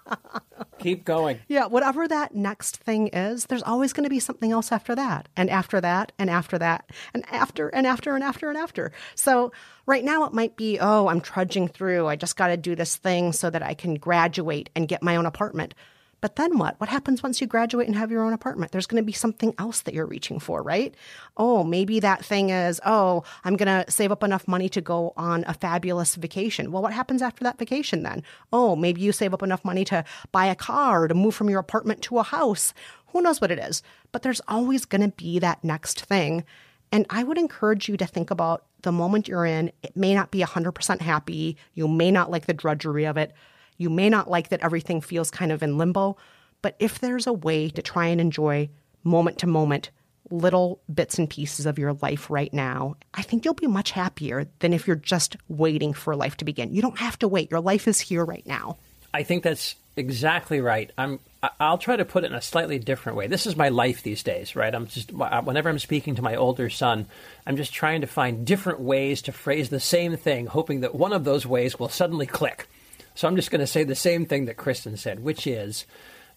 Keep 0.82 1.04
going. 1.04 1.40
Yeah, 1.48 1.66
whatever 1.66 2.08
that 2.08 2.34
next 2.34 2.78
thing 2.78 3.08
is, 3.08 3.46
there's 3.46 3.62
always 3.62 3.92
going 3.92 4.04
to 4.04 4.10
be 4.10 4.20
something 4.20 4.52
else 4.52 4.72
after 4.72 4.94
that, 4.94 5.28
and 5.36 5.50
after 5.50 5.80
that, 5.80 6.12
and 6.18 6.30
after 6.30 6.58
that, 6.58 6.88
and 7.12 7.24
after, 7.30 7.68
and 7.68 7.86
after, 7.86 8.14
and 8.14 8.24
after, 8.24 8.48
and 8.48 8.56
after. 8.56 8.92
So, 9.14 9.52
right 9.84 10.04
now, 10.04 10.24
it 10.24 10.32
might 10.32 10.56
be, 10.56 10.78
oh, 10.80 11.08
I'm 11.08 11.20
trudging 11.20 11.68
through. 11.68 12.06
I 12.06 12.16
just 12.16 12.36
got 12.36 12.46
to 12.48 12.56
do 12.56 12.74
this 12.74 12.96
thing 12.96 13.32
so 13.32 13.50
that 13.50 13.62
I 13.62 13.74
can 13.74 13.94
graduate 13.96 14.70
and 14.74 14.88
get 14.88 15.02
my 15.02 15.16
own 15.16 15.26
apartment. 15.26 15.74
But 16.22 16.36
then 16.36 16.56
what? 16.56 16.78
What 16.78 16.88
happens 16.88 17.20
once 17.20 17.40
you 17.40 17.48
graduate 17.48 17.88
and 17.88 17.96
have 17.96 18.12
your 18.12 18.22
own 18.22 18.32
apartment? 18.32 18.70
There's 18.70 18.86
going 18.86 19.02
to 19.02 19.06
be 19.06 19.12
something 19.12 19.52
else 19.58 19.80
that 19.82 19.92
you're 19.92 20.06
reaching 20.06 20.38
for, 20.38 20.62
right? 20.62 20.94
Oh, 21.36 21.64
maybe 21.64 21.98
that 21.98 22.24
thing 22.24 22.50
is, 22.50 22.80
oh, 22.86 23.24
I'm 23.44 23.56
going 23.56 23.66
to 23.66 23.90
save 23.90 24.12
up 24.12 24.22
enough 24.22 24.46
money 24.46 24.68
to 24.68 24.80
go 24.80 25.12
on 25.16 25.44
a 25.48 25.52
fabulous 25.52 26.14
vacation. 26.14 26.70
Well, 26.70 26.80
what 26.80 26.92
happens 26.92 27.22
after 27.22 27.42
that 27.42 27.58
vacation 27.58 28.04
then? 28.04 28.22
Oh, 28.52 28.76
maybe 28.76 29.00
you 29.00 29.10
save 29.10 29.34
up 29.34 29.42
enough 29.42 29.64
money 29.64 29.84
to 29.86 30.04
buy 30.30 30.46
a 30.46 30.54
car 30.54 31.02
or 31.02 31.08
to 31.08 31.14
move 31.14 31.34
from 31.34 31.50
your 31.50 31.58
apartment 31.58 32.02
to 32.02 32.18
a 32.18 32.22
house. 32.22 32.72
Who 33.08 33.20
knows 33.20 33.40
what 33.40 33.50
it 33.50 33.58
is? 33.58 33.82
But 34.12 34.22
there's 34.22 34.40
always 34.46 34.84
going 34.84 35.02
to 35.02 35.16
be 35.16 35.40
that 35.40 35.64
next 35.64 36.02
thing. 36.02 36.44
And 36.92 37.04
I 37.10 37.24
would 37.24 37.36
encourage 37.36 37.88
you 37.88 37.96
to 37.96 38.06
think 38.06 38.30
about 38.30 38.64
the 38.82 38.92
moment 38.92 39.26
you're 39.26 39.46
in. 39.46 39.72
It 39.82 39.96
may 39.96 40.14
not 40.14 40.30
be 40.30 40.40
100% 40.40 41.00
happy. 41.00 41.56
You 41.74 41.88
may 41.88 42.12
not 42.12 42.30
like 42.30 42.46
the 42.46 42.54
drudgery 42.54 43.06
of 43.06 43.16
it 43.16 43.32
you 43.76 43.90
may 43.90 44.08
not 44.08 44.30
like 44.30 44.48
that 44.50 44.62
everything 44.62 45.00
feels 45.00 45.30
kind 45.30 45.52
of 45.52 45.62
in 45.62 45.78
limbo, 45.78 46.16
but 46.60 46.76
if 46.78 46.98
there's 46.98 47.26
a 47.26 47.32
way 47.32 47.68
to 47.70 47.82
try 47.82 48.06
and 48.06 48.20
enjoy 48.20 48.68
moment 49.04 49.38
to 49.38 49.46
moment 49.46 49.90
little 50.30 50.80
bits 50.92 51.18
and 51.18 51.28
pieces 51.28 51.66
of 51.66 51.78
your 51.78 51.92
life 51.94 52.30
right 52.30 52.52
now, 52.52 52.96
I 53.12 53.22
think 53.22 53.44
you'll 53.44 53.54
be 53.54 53.66
much 53.66 53.90
happier 53.90 54.46
than 54.60 54.72
if 54.72 54.86
you're 54.86 54.96
just 54.96 55.36
waiting 55.48 55.92
for 55.92 56.16
life 56.16 56.36
to 56.38 56.44
begin. 56.44 56.72
You 56.72 56.80
don't 56.80 56.98
have 56.98 57.18
to 57.18 57.28
wait. 57.28 57.50
Your 57.50 57.60
life 57.60 57.86
is 57.86 58.00
here 58.00 58.24
right 58.24 58.46
now. 58.46 58.78
I 59.12 59.24
think 59.24 59.42
that's 59.42 59.76
exactly 59.96 60.60
right. 60.60 60.90
I'm 60.96 61.20
I'll 61.58 61.78
try 61.78 61.96
to 61.96 62.04
put 62.04 62.22
it 62.22 62.28
in 62.28 62.34
a 62.34 62.40
slightly 62.40 62.78
different 62.78 63.18
way. 63.18 63.26
This 63.26 63.46
is 63.46 63.56
my 63.56 63.68
life 63.68 64.02
these 64.02 64.22
days, 64.22 64.54
right? 64.54 64.74
I'm 64.74 64.86
just 64.86 65.12
uh, 65.12 65.42
whenever 65.42 65.68
I'm 65.68 65.78
speaking 65.78 66.14
to 66.14 66.22
my 66.22 66.36
older 66.36 66.70
son, 66.70 67.06
I'm 67.46 67.56
just 67.56 67.74
trying 67.74 68.02
to 68.02 68.06
find 68.06 68.46
different 68.46 68.80
ways 68.80 69.22
to 69.22 69.32
phrase 69.32 69.68
the 69.68 69.80
same 69.80 70.16
thing, 70.16 70.46
hoping 70.46 70.80
that 70.80 70.94
one 70.94 71.12
of 71.12 71.24
those 71.24 71.44
ways 71.44 71.78
will 71.78 71.88
suddenly 71.88 72.26
click. 72.26 72.68
So 73.14 73.28
I'm 73.28 73.36
just 73.36 73.50
going 73.50 73.60
to 73.60 73.66
say 73.66 73.84
the 73.84 73.94
same 73.94 74.26
thing 74.26 74.46
that 74.46 74.56
Kristen 74.56 74.96
said, 74.96 75.20
which 75.20 75.46
is, 75.46 75.84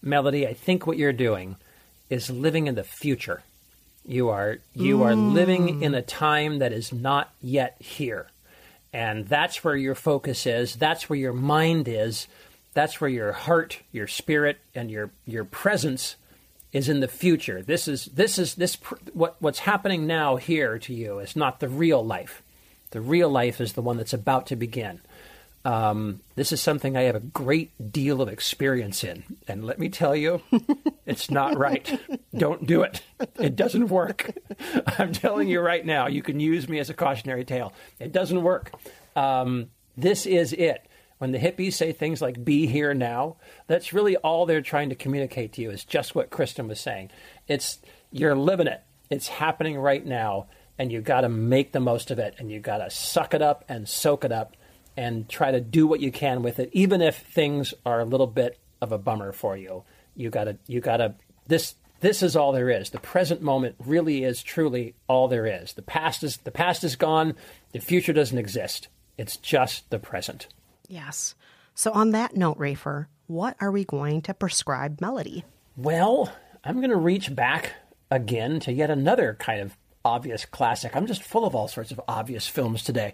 Melody, 0.02 0.46
I 0.46 0.54
think 0.54 0.86
what 0.86 0.98
you're 0.98 1.12
doing 1.12 1.56
is 2.10 2.30
living 2.30 2.66
in 2.66 2.74
the 2.74 2.84
future. 2.84 3.42
You 4.04 4.28
are 4.28 4.58
you 4.74 4.98
mm. 4.98 5.04
are 5.04 5.16
living 5.16 5.82
in 5.82 5.94
a 5.94 6.02
time 6.02 6.60
that 6.60 6.72
is 6.72 6.92
not 6.92 7.32
yet 7.42 7.76
here. 7.80 8.28
And 8.92 9.26
that's 9.26 9.64
where 9.64 9.76
your 9.76 9.94
focus 9.94 10.46
is, 10.46 10.76
that's 10.76 11.10
where 11.10 11.18
your 11.18 11.32
mind 11.32 11.88
is, 11.88 12.28
that's 12.72 13.00
where 13.00 13.10
your 13.10 13.32
heart, 13.32 13.80
your 13.90 14.06
spirit 14.06 14.58
and 14.74 14.90
your 14.90 15.10
your 15.26 15.44
presence 15.44 16.16
is 16.72 16.88
in 16.88 17.00
the 17.00 17.08
future. 17.08 17.62
This 17.62 17.88
is 17.88 18.04
this 18.06 18.38
is 18.38 18.54
this 18.54 18.76
what 19.12 19.36
what's 19.40 19.60
happening 19.60 20.06
now 20.06 20.36
here 20.36 20.78
to 20.80 20.94
you 20.94 21.18
is 21.18 21.34
not 21.34 21.58
the 21.58 21.68
real 21.68 22.04
life. 22.04 22.42
The 22.90 23.00
real 23.00 23.28
life 23.28 23.60
is 23.60 23.72
the 23.72 23.82
one 23.82 23.96
that's 23.96 24.12
about 24.12 24.46
to 24.48 24.56
begin. 24.56 25.00
Um, 25.66 26.20
this 26.36 26.52
is 26.52 26.60
something 26.60 26.96
I 26.96 27.02
have 27.02 27.16
a 27.16 27.20
great 27.20 27.90
deal 27.90 28.22
of 28.22 28.28
experience 28.28 29.02
in. 29.02 29.24
And 29.48 29.64
let 29.64 29.80
me 29.80 29.88
tell 29.88 30.14
you, 30.14 30.40
it's 31.06 31.28
not 31.28 31.58
right. 31.58 32.00
Don't 32.32 32.68
do 32.68 32.82
it. 32.82 33.02
It 33.40 33.56
doesn't 33.56 33.88
work. 33.88 34.30
I'm 34.98 35.12
telling 35.12 35.48
you 35.48 35.58
right 35.60 35.84
now, 35.84 36.06
you 36.06 36.22
can 36.22 36.38
use 36.38 36.68
me 36.68 36.78
as 36.78 36.88
a 36.88 36.94
cautionary 36.94 37.44
tale. 37.44 37.72
It 37.98 38.12
doesn't 38.12 38.44
work. 38.44 38.74
Um, 39.16 39.70
this 39.96 40.24
is 40.24 40.52
it. 40.52 40.86
When 41.18 41.32
the 41.32 41.38
hippies 41.40 41.72
say 41.72 41.90
things 41.90 42.22
like 42.22 42.44
be 42.44 42.68
here 42.68 42.94
now, 42.94 43.34
that's 43.66 43.92
really 43.92 44.14
all 44.18 44.46
they're 44.46 44.60
trying 44.60 44.90
to 44.90 44.94
communicate 44.94 45.54
to 45.54 45.62
you 45.62 45.72
is 45.72 45.84
just 45.84 46.14
what 46.14 46.30
Kristen 46.30 46.68
was 46.68 46.78
saying. 46.78 47.10
It's 47.48 47.80
you're 48.12 48.36
living 48.36 48.68
it. 48.68 48.84
It's 49.10 49.26
happening 49.26 49.76
right 49.76 50.06
now 50.06 50.46
and 50.78 50.92
you 50.92 51.00
got 51.00 51.22
to 51.22 51.28
make 51.28 51.72
the 51.72 51.80
most 51.80 52.12
of 52.12 52.20
it 52.20 52.36
and 52.38 52.52
you 52.52 52.60
got 52.60 52.78
to 52.78 52.88
suck 52.88 53.34
it 53.34 53.42
up 53.42 53.64
and 53.68 53.88
soak 53.88 54.24
it 54.24 54.30
up 54.30 54.54
and 54.96 55.28
try 55.28 55.50
to 55.50 55.60
do 55.60 55.86
what 55.86 56.00
you 56.00 56.10
can 56.10 56.42
with 56.42 56.58
it, 56.58 56.70
even 56.72 57.02
if 57.02 57.16
things 57.16 57.74
are 57.84 58.00
a 58.00 58.04
little 58.04 58.26
bit 58.26 58.58
of 58.80 58.92
a 58.92 58.98
bummer 58.98 59.32
for 59.32 59.56
you. 59.56 59.84
You 60.14 60.30
gotta, 60.30 60.58
you 60.66 60.80
gotta. 60.80 61.14
This, 61.46 61.74
this 62.00 62.22
is 62.22 62.36
all 62.36 62.52
there 62.52 62.70
is. 62.70 62.90
The 62.90 62.98
present 62.98 63.42
moment 63.42 63.76
really 63.78 64.24
is 64.24 64.42
truly 64.42 64.94
all 65.06 65.28
there 65.28 65.46
is. 65.46 65.74
The 65.74 65.82
past 65.82 66.22
is, 66.22 66.38
the 66.38 66.50
past 66.50 66.84
is 66.84 66.96
gone. 66.96 67.34
The 67.72 67.80
future 67.80 68.12
doesn't 68.12 68.38
exist. 68.38 68.88
It's 69.18 69.36
just 69.36 69.88
the 69.90 69.98
present. 69.98 70.46
Yes. 70.88 71.34
So 71.74 71.92
on 71.92 72.12
that 72.12 72.36
note, 72.36 72.58
Rafer, 72.58 73.06
what 73.26 73.56
are 73.60 73.70
we 73.70 73.84
going 73.84 74.22
to 74.22 74.34
prescribe 74.34 75.00
Melody? 75.00 75.44
Well, 75.76 76.32
I'm 76.64 76.76
going 76.76 76.90
to 76.90 76.96
reach 76.96 77.34
back 77.34 77.72
again 78.10 78.60
to 78.60 78.72
yet 78.72 78.90
another 78.90 79.36
kind 79.38 79.60
of 79.60 79.76
obvious 80.04 80.44
classic. 80.44 80.94
I'm 80.94 81.06
just 81.06 81.22
full 81.22 81.44
of 81.44 81.54
all 81.54 81.68
sorts 81.68 81.90
of 81.90 82.00
obvious 82.06 82.46
films 82.46 82.82
today. 82.82 83.12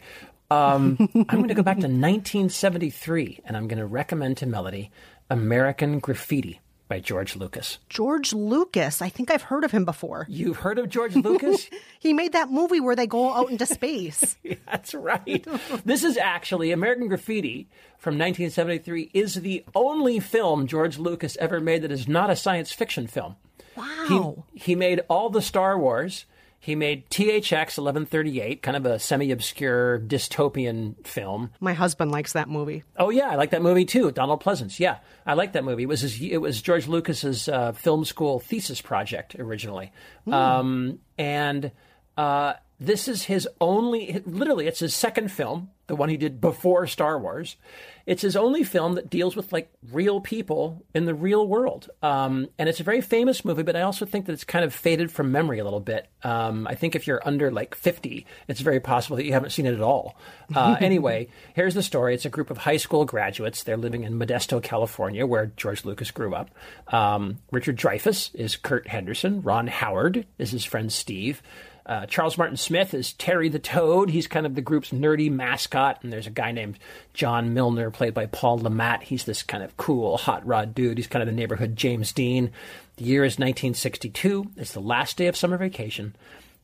Um, 0.52 1.08
I'm 1.14 1.38
going 1.38 1.48
to 1.48 1.54
go 1.54 1.62
back 1.62 1.76
to 1.76 1.86
1973, 1.86 3.40
and 3.44 3.56
I'm 3.56 3.68
going 3.68 3.78
to 3.78 3.86
recommend 3.86 4.36
to 4.38 4.46
Melody 4.46 4.90
American 5.30 5.98
Graffiti 5.98 6.60
by 6.88 7.00
George 7.00 7.36
Lucas. 7.36 7.78
George 7.88 8.34
Lucas. 8.34 9.00
I 9.00 9.08
think 9.08 9.30
I've 9.30 9.42
heard 9.42 9.64
of 9.64 9.70
him 9.70 9.86
before. 9.86 10.26
You've 10.28 10.58
heard 10.58 10.78
of 10.78 10.90
George 10.90 11.16
Lucas? 11.16 11.70
he 11.98 12.12
made 12.12 12.32
that 12.32 12.50
movie 12.50 12.80
where 12.80 12.94
they 12.94 13.06
go 13.06 13.32
out 13.32 13.50
into 13.50 13.64
space. 13.64 14.36
That's 14.70 14.92
right. 14.92 15.46
this 15.86 16.04
is 16.04 16.18
actually 16.18 16.70
American 16.70 17.08
Graffiti 17.08 17.68
from 17.96 18.18
1973 18.18 19.10
is 19.14 19.36
the 19.36 19.64
only 19.74 20.20
film 20.20 20.66
George 20.66 20.98
Lucas 20.98 21.38
ever 21.38 21.60
made 21.60 21.80
that 21.82 21.92
is 21.92 22.06
not 22.06 22.28
a 22.28 22.36
science 22.36 22.72
fiction 22.72 23.06
film. 23.06 23.36
Wow. 23.74 24.44
He, 24.52 24.72
he 24.72 24.74
made 24.74 25.00
all 25.08 25.30
the 25.30 25.40
Star 25.40 25.78
Wars. 25.78 26.26
He 26.62 26.76
made 26.76 27.10
THX 27.10 27.76
1138, 27.76 28.62
kind 28.62 28.76
of 28.76 28.86
a 28.86 29.00
semi 29.00 29.32
obscure 29.32 29.98
dystopian 29.98 31.04
film. 31.04 31.50
My 31.58 31.72
husband 31.72 32.12
likes 32.12 32.34
that 32.34 32.48
movie. 32.48 32.84
Oh, 32.96 33.10
yeah, 33.10 33.30
I 33.30 33.34
like 33.34 33.50
that 33.50 33.62
movie 33.62 33.84
too. 33.84 34.12
Donald 34.12 34.44
Pleasence. 34.44 34.78
Yeah, 34.78 34.98
I 35.26 35.34
like 35.34 35.54
that 35.54 35.64
movie. 35.64 35.82
It 35.82 35.86
was, 35.86 36.02
his, 36.02 36.22
it 36.22 36.36
was 36.36 36.62
George 36.62 36.86
Lucas's 36.86 37.48
uh, 37.48 37.72
film 37.72 38.04
school 38.04 38.38
thesis 38.38 38.80
project 38.80 39.34
originally. 39.40 39.90
Mm. 40.24 40.32
Um, 40.32 40.98
and 41.18 41.72
uh, 42.16 42.52
this 42.78 43.08
is 43.08 43.24
his 43.24 43.48
only, 43.60 44.22
literally, 44.24 44.68
it's 44.68 44.78
his 44.78 44.94
second 44.94 45.32
film, 45.32 45.68
the 45.86 45.96
one 45.96 46.08
he 46.08 46.16
did 46.16 46.40
before 46.40 46.86
Star 46.86 47.18
Wars. 47.18 47.56
It's 48.04 48.22
his 48.22 48.36
only 48.36 48.64
film 48.64 48.94
that 48.94 49.10
deals 49.10 49.36
with 49.36 49.52
like 49.52 49.72
real 49.92 50.20
people 50.20 50.84
in 50.94 51.04
the 51.04 51.14
real 51.14 51.46
world. 51.46 51.88
Um, 52.02 52.48
and 52.58 52.68
it's 52.68 52.80
a 52.80 52.84
very 52.84 53.00
famous 53.00 53.44
movie, 53.44 53.62
but 53.62 53.76
I 53.76 53.82
also 53.82 54.04
think 54.06 54.26
that 54.26 54.32
it's 54.32 54.44
kind 54.44 54.64
of 54.64 54.74
faded 54.74 55.12
from 55.12 55.30
memory 55.30 55.60
a 55.60 55.64
little 55.64 55.80
bit. 55.80 56.08
Um, 56.24 56.66
I 56.66 56.74
think 56.74 56.96
if 56.96 57.06
you're 57.06 57.20
under 57.24 57.50
like 57.52 57.74
50, 57.74 58.26
it's 58.48 58.60
very 58.60 58.80
possible 58.80 59.16
that 59.16 59.24
you 59.24 59.32
haven't 59.32 59.50
seen 59.50 59.66
it 59.66 59.74
at 59.74 59.80
all. 59.80 60.16
Uh, 60.52 60.76
anyway, 60.80 61.28
here's 61.54 61.74
the 61.74 61.82
story. 61.82 62.14
It's 62.14 62.24
a 62.24 62.30
group 62.30 62.50
of 62.50 62.58
high 62.58 62.76
school 62.76 63.04
graduates. 63.04 63.62
They're 63.62 63.76
living 63.76 64.02
in 64.02 64.18
Modesto, 64.18 64.62
California, 64.62 65.26
where 65.26 65.46
George 65.56 65.84
Lucas 65.84 66.10
grew 66.10 66.34
up. 66.34 66.50
Um, 66.88 67.38
Richard 67.52 67.76
Dreyfuss 67.76 68.34
is 68.34 68.56
Curt 68.56 68.88
Henderson. 68.88 69.42
Ron 69.42 69.68
Howard 69.68 70.26
is 70.38 70.50
his 70.50 70.64
friend 70.64 70.92
Steve. 70.92 71.42
Uh, 71.84 72.06
Charles 72.06 72.38
Martin 72.38 72.56
Smith 72.56 72.94
is 72.94 73.12
Terry 73.14 73.48
the 73.48 73.58
Toad. 73.58 74.10
He's 74.10 74.26
kind 74.26 74.46
of 74.46 74.54
the 74.54 74.60
group's 74.60 74.90
nerdy 74.90 75.30
mascot. 75.30 75.98
And 76.02 76.12
there's 76.12 76.26
a 76.26 76.30
guy 76.30 76.52
named 76.52 76.78
John 77.12 77.54
Milner, 77.54 77.90
played 77.90 78.14
by 78.14 78.26
Paul 78.26 78.58
Le 78.58 78.70
Mat. 78.70 79.02
He's 79.04 79.24
this 79.24 79.42
kind 79.42 79.64
of 79.64 79.76
cool, 79.76 80.16
hot 80.16 80.46
rod 80.46 80.74
dude. 80.74 80.98
He's 80.98 81.06
kind 81.06 81.22
of 81.22 81.26
the 81.26 81.32
neighborhood 81.32 81.76
James 81.76 82.12
Dean. 82.12 82.50
The 82.96 83.04
year 83.04 83.24
is 83.24 83.32
1962. 83.32 84.52
It's 84.56 84.72
the 84.72 84.80
last 84.80 85.16
day 85.16 85.26
of 85.26 85.36
summer 85.36 85.56
vacation, 85.56 86.14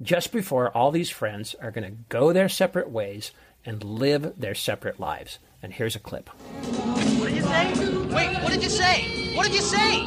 just 0.03 0.31
before 0.31 0.71
all 0.71 0.91
these 0.91 1.11
friends 1.11 1.57
are 1.61 1.71
going 1.71 1.91
to 1.91 1.97
go 2.09 2.33
their 2.33 2.49
separate 2.49 2.91
ways 2.91 3.33
and 3.65 3.83
live 3.83 4.35
their 4.39 4.55
separate 4.55 5.01
lives. 5.01 5.39
And 5.63 5.73
here's 5.73 5.97
a 5.97 6.01
clip. 6.01 6.29
What 6.29 7.29
did 7.29 7.37
you 7.37 7.43
say? 7.43 7.75
Wait, 8.15 8.43
what 8.43 8.53
did 8.53 8.63
you 8.63 8.71
say? 8.71 9.35
What 9.35 9.47
did 9.47 9.55
you 9.55 9.63
say? 9.63 10.07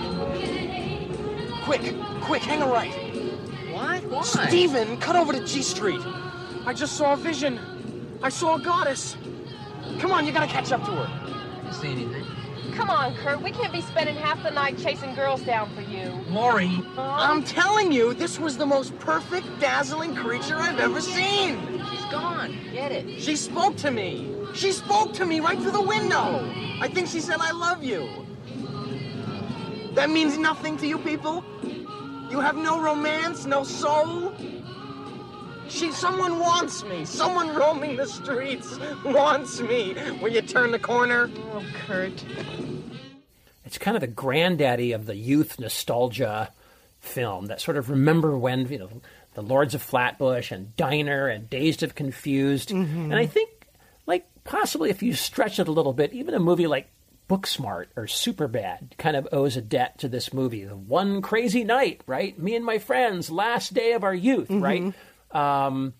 Quick, 1.64 1.96
quick, 2.22 2.42
hang 2.44 2.62
a 2.62 2.68
right. 2.68 3.11
What? 4.12 4.28
Why? 4.36 4.48
Steven, 4.50 4.98
cut 4.98 5.16
over 5.16 5.32
to 5.32 5.40
G 5.46 5.62
Street. 5.62 6.02
I 6.66 6.74
just 6.74 6.98
saw 6.98 7.14
a 7.14 7.18
vision. 7.18 7.60
I 8.22 8.28
saw 8.28 8.56
a 8.56 8.60
goddess. 8.60 9.16
Come 10.00 10.12
on, 10.12 10.26
you 10.26 10.34
gotta 10.34 10.52
catch 10.52 10.74
up 10.74 10.84
to 10.84 10.92
her. 10.92 11.66
You 11.66 11.74
see 11.74 11.92
anything? 11.92 12.26
Come 12.74 12.90
on, 12.90 13.16
Curt. 13.16 13.42
We 13.42 13.52
can't 13.52 13.72
be 13.72 13.80
spending 13.82 14.16
half 14.16 14.44
the 14.44 14.52
night 14.52 14.78
chasing 14.78 15.16
girls 15.16 15.42
down 15.44 15.74
for 15.74 15.82
you. 15.82 16.12
Laurie, 16.30 16.84
I'm 16.98 17.42
telling 17.44 17.94
you, 17.94 18.14
this 18.14 18.38
was 18.38 18.58
the 18.58 18.66
most 18.66 18.98
perfect, 19.00 19.48
dazzling 19.62 20.14
creature 20.14 20.58
I've 20.58 20.80
ever 20.80 21.00
seen. 21.00 21.82
She's 21.90 22.06
gone. 22.12 22.58
Get 22.74 22.92
it. 22.92 23.22
She 23.22 23.38
spoke 23.38 23.78
to 23.78 23.92
me. 23.92 24.36
She 24.54 24.74
spoke 24.74 25.14
to 25.14 25.26
me 25.26 25.40
right 25.40 25.58
through 25.58 25.72
the 25.72 25.82
window. 25.82 26.46
I 26.82 26.90
think 26.90 27.08
she 27.08 27.22
said, 27.22 27.38
I 27.40 27.52
love 27.52 27.82
you. 27.82 28.10
That 29.94 30.10
means 30.10 30.38
nothing 30.38 30.76
to 30.78 30.88
you 30.88 30.98
people? 30.98 31.46
You 32.32 32.40
have 32.40 32.56
no 32.56 32.82
romance, 32.82 33.46
no 33.46 33.66
soul? 33.66 34.34
She, 35.68 35.92
someone 35.92 36.40
wants 36.40 36.82
me. 36.86 37.04
Someone 37.04 37.54
roaming 37.54 37.98
the 37.98 38.06
streets 38.06 38.80
wants 39.06 39.60
me. 39.60 39.96
When 40.22 40.32
you 40.32 40.42
turn 40.42 40.72
the 40.72 40.80
corner. 40.80 41.30
Oh, 41.52 41.66
Curt. 41.86 42.24
It's 43.66 43.78
kind 43.78 43.98
of 43.98 44.02
the 44.02 44.08
granddaddy 44.08 44.94
of 44.94 45.08
the 45.08 45.16
youth 45.18 45.60
nostalgia 45.60 46.52
film. 47.02 47.48
That 47.48 47.60
sort 47.60 47.76
of 47.76 47.90
remember 47.90 48.38
when 48.38 48.66
you 48.70 48.80
know 48.80 48.90
the 49.34 49.44
Lords 49.44 49.76
of 49.76 49.82
Flatbush 49.82 50.54
and 50.54 50.74
Diner 50.78 51.28
and 51.28 51.50
Dazed 51.50 51.84
of 51.84 51.96
Confused. 51.96 52.70
Mm-hmm. 52.70 53.12
And 53.12 53.16
I 53.16 53.26
think, 53.26 53.50
like 54.08 54.26
possibly 54.46 54.90
if 54.90 55.04
you 55.04 55.16
stretch 55.16 55.60
it 55.60 55.68
a 55.68 55.72
little 55.72 55.94
bit, 55.94 56.14
even 56.14 56.34
a 56.34 56.40
movie 56.40 56.68
like 56.68 56.88
Booksmart 57.32 57.86
or 57.96 58.06
Superbad 58.08 58.98
kind 58.98 59.16
of 59.16 59.28
owes 59.32 59.56
a 59.56 59.62
debt 59.62 59.98
to 60.00 60.10
this 60.10 60.34
movie. 60.34 60.66
The 60.66 60.76
one 60.76 61.22
crazy 61.22 61.64
night, 61.64 62.02
right? 62.06 62.38
Me 62.38 62.56
and 62.56 62.66
my 62.66 62.78
friends, 62.78 63.30
last 63.32 63.74
day 63.74 63.94
of 63.94 64.04
our 64.04 64.14
youth, 64.14 64.50
Mm-hmm. 64.50 64.62
right? 64.62 64.94
Um, 65.66 65.94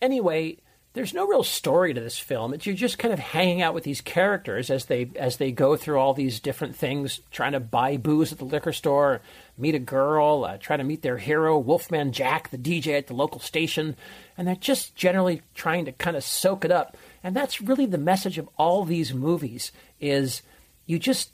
anyway, 0.00 0.58
there's 0.94 1.14
no 1.14 1.26
real 1.26 1.42
story 1.44 1.94
to 1.94 2.00
this 2.00 2.18
film. 2.18 2.54
It's 2.54 2.64
you're 2.66 2.74
just 2.74 2.98
kind 2.98 3.12
of 3.12 3.18
hanging 3.20 3.60
out 3.62 3.74
with 3.74 3.84
these 3.84 4.00
characters 4.00 4.70
as 4.70 4.86
they 4.86 5.10
as 5.16 5.36
they 5.36 5.52
go 5.52 5.76
through 5.76 5.98
all 5.98 6.14
these 6.14 6.40
different 6.40 6.74
things, 6.76 7.20
trying 7.30 7.52
to 7.52 7.60
buy 7.60 7.96
booze 7.96 8.32
at 8.32 8.38
the 8.38 8.44
liquor 8.44 8.72
store, 8.72 9.20
meet 9.56 9.74
a 9.74 9.78
girl, 9.80 10.44
uh, 10.44 10.56
try 10.58 10.76
to 10.76 10.84
meet 10.84 11.02
their 11.02 11.18
hero, 11.18 11.58
Wolfman 11.58 12.12
Jack, 12.12 12.50
the 12.50 12.58
DJ 12.58 12.96
at 12.98 13.06
the 13.06 13.14
local 13.14 13.40
station, 13.40 13.96
and 14.36 14.46
they're 14.48 14.54
just 14.56 14.94
generally 14.96 15.42
trying 15.54 15.84
to 15.84 15.92
kind 15.92 16.16
of 16.16 16.24
soak 16.24 16.64
it 16.64 16.70
up. 16.72 16.96
And 17.22 17.34
that's 17.36 17.60
really 17.60 17.86
the 17.86 17.98
message 17.98 18.38
of 18.38 18.48
all 18.56 18.84
these 18.84 19.12
movies: 19.12 19.72
is 20.00 20.42
you 20.88 20.98
just 20.98 21.30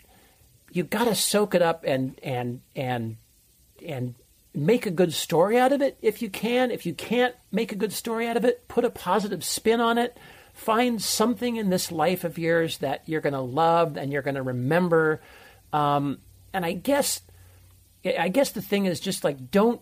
you 0.72 0.82
got 0.82 1.04
to 1.04 1.14
soak 1.14 1.54
it 1.54 1.62
up 1.62 1.84
and 1.86 2.18
and 2.22 2.60
and 2.76 3.16
and 3.86 4.14
make 4.52 4.84
a 4.84 4.90
good 4.90 5.14
story 5.14 5.58
out 5.58 5.72
of 5.72 5.80
it 5.80 5.96
if 6.02 6.20
you 6.20 6.28
can. 6.28 6.70
If 6.70 6.84
you 6.84 6.92
can't 6.92 7.34
make 7.50 7.72
a 7.72 7.76
good 7.76 7.92
story 7.92 8.26
out 8.28 8.36
of 8.36 8.44
it, 8.44 8.68
put 8.68 8.84
a 8.84 8.90
positive 8.90 9.44
spin 9.44 9.80
on 9.80 9.96
it. 9.96 10.18
Find 10.52 11.00
something 11.00 11.56
in 11.56 11.70
this 11.70 11.90
life 11.90 12.24
of 12.24 12.38
yours 12.38 12.78
that 12.78 13.02
you're 13.06 13.20
going 13.20 13.32
to 13.32 13.40
love 13.40 13.96
and 13.96 14.12
you're 14.12 14.22
going 14.22 14.34
to 14.36 14.42
remember. 14.42 15.20
Um, 15.72 16.18
and 16.52 16.64
I 16.64 16.72
guess, 16.72 17.20
I 18.04 18.28
guess 18.28 18.50
the 18.50 18.62
thing 18.62 18.86
is 18.86 19.00
just 19.00 19.24
like 19.24 19.50
don't 19.50 19.80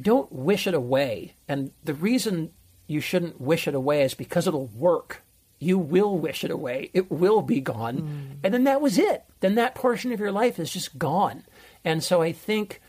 don't 0.00 0.32
wish 0.32 0.66
it 0.66 0.74
away. 0.74 1.34
And 1.46 1.70
the 1.84 1.94
reason 1.94 2.50
you 2.86 3.00
shouldn't 3.00 3.40
wish 3.40 3.68
it 3.68 3.74
away 3.74 4.02
is 4.02 4.14
because 4.14 4.46
it'll 4.46 4.68
work. 4.68 5.22
You 5.62 5.78
will 5.78 6.18
wish 6.18 6.42
it 6.44 6.50
away. 6.50 6.90
It 6.92 7.10
will 7.10 7.40
be 7.40 7.60
gone. 7.60 8.38
And 8.42 8.52
then 8.52 8.64
that 8.64 8.80
was 8.80 8.98
it. 8.98 9.24
Then 9.40 9.54
that 9.54 9.74
portion 9.74 10.12
of 10.12 10.20
your 10.20 10.32
life 10.32 10.58
is 10.58 10.72
just 10.72 10.98
gone. 10.98 11.44
And 11.84 12.02
so 12.02 12.20
I 12.20 12.32
think 12.32 12.80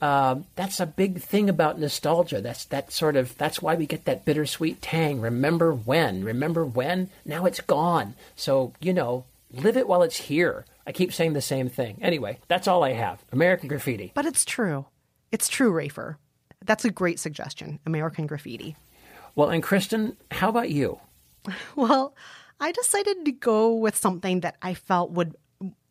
um, 0.00 0.46
that's 0.54 0.80
a 0.80 0.86
big 0.86 1.20
thing 1.20 1.50
about 1.50 1.78
nostalgia. 1.78 2.40
That's 2.40 2.64
that 2.66 2.92
sort 2.92 3.16
of 3.16 3.36
that's 3.36 3.60
why 3.60 3.74
we 3.74 3.86
get 3.86 4.04
that 4.06 4.24
bittersweet 4.24 4.80
tang. 4.80 5.20
Remember 5.20 5.72
when? 5.72 6.24
Remember 6.24 6.64
when? 6.64 7.10
Now 7.24 7.44
it's 7.44 7.60
gone. 7.60 8.14
So 8.36 8.72
you 8.80 8.94
know, 8.94 9.24
live 9.52 9.76
it 9.76 9.88
while 9.88 10.02
it's 10.02 10.16
here. 10.16 10.64
I 10.86 10.92
keep 10.92 11.12
saying 11.12 11.34
the 11.34 11.42
same 11.42 11.68
thing. 11.68 11.98
Anyway, 12.00 12.38
that's 12.48 12.66
all 12.66 12.82
I 12.82 12.92
have. 12.92 13.22
American 13.32 13.68
Graffiti. 13.68 14.12
But 14.14 14.26
it's 14.26 14.44
true. 14.44 14.86
It's 15.30 15.48
true, 15.48 15.72
Rafer. 15.72 16.16
That's 16.64 16.84
a 16.84 16.90
great 16.90 17.18
suggestion. 17.18 17.78
American 17.86 18.26
Graffiti. 18.26 18.76
Well, 19.34 19.50
and 19.50 19.62
Kristen, 19.62 20.16
how 20.30 20.48
about 20.48 20.70
you? 20.70 20.98
Well, 21.76 22.14
I 22.60 22.72
decided 22.72 23.24
to 23.24 23.32
go 23.32 23.74
with 23.74 23.96
something 23.96 24.40
that 24.40 24.56
I 24.60 24.74
felt 24.74 25.12
would 25.12 25.34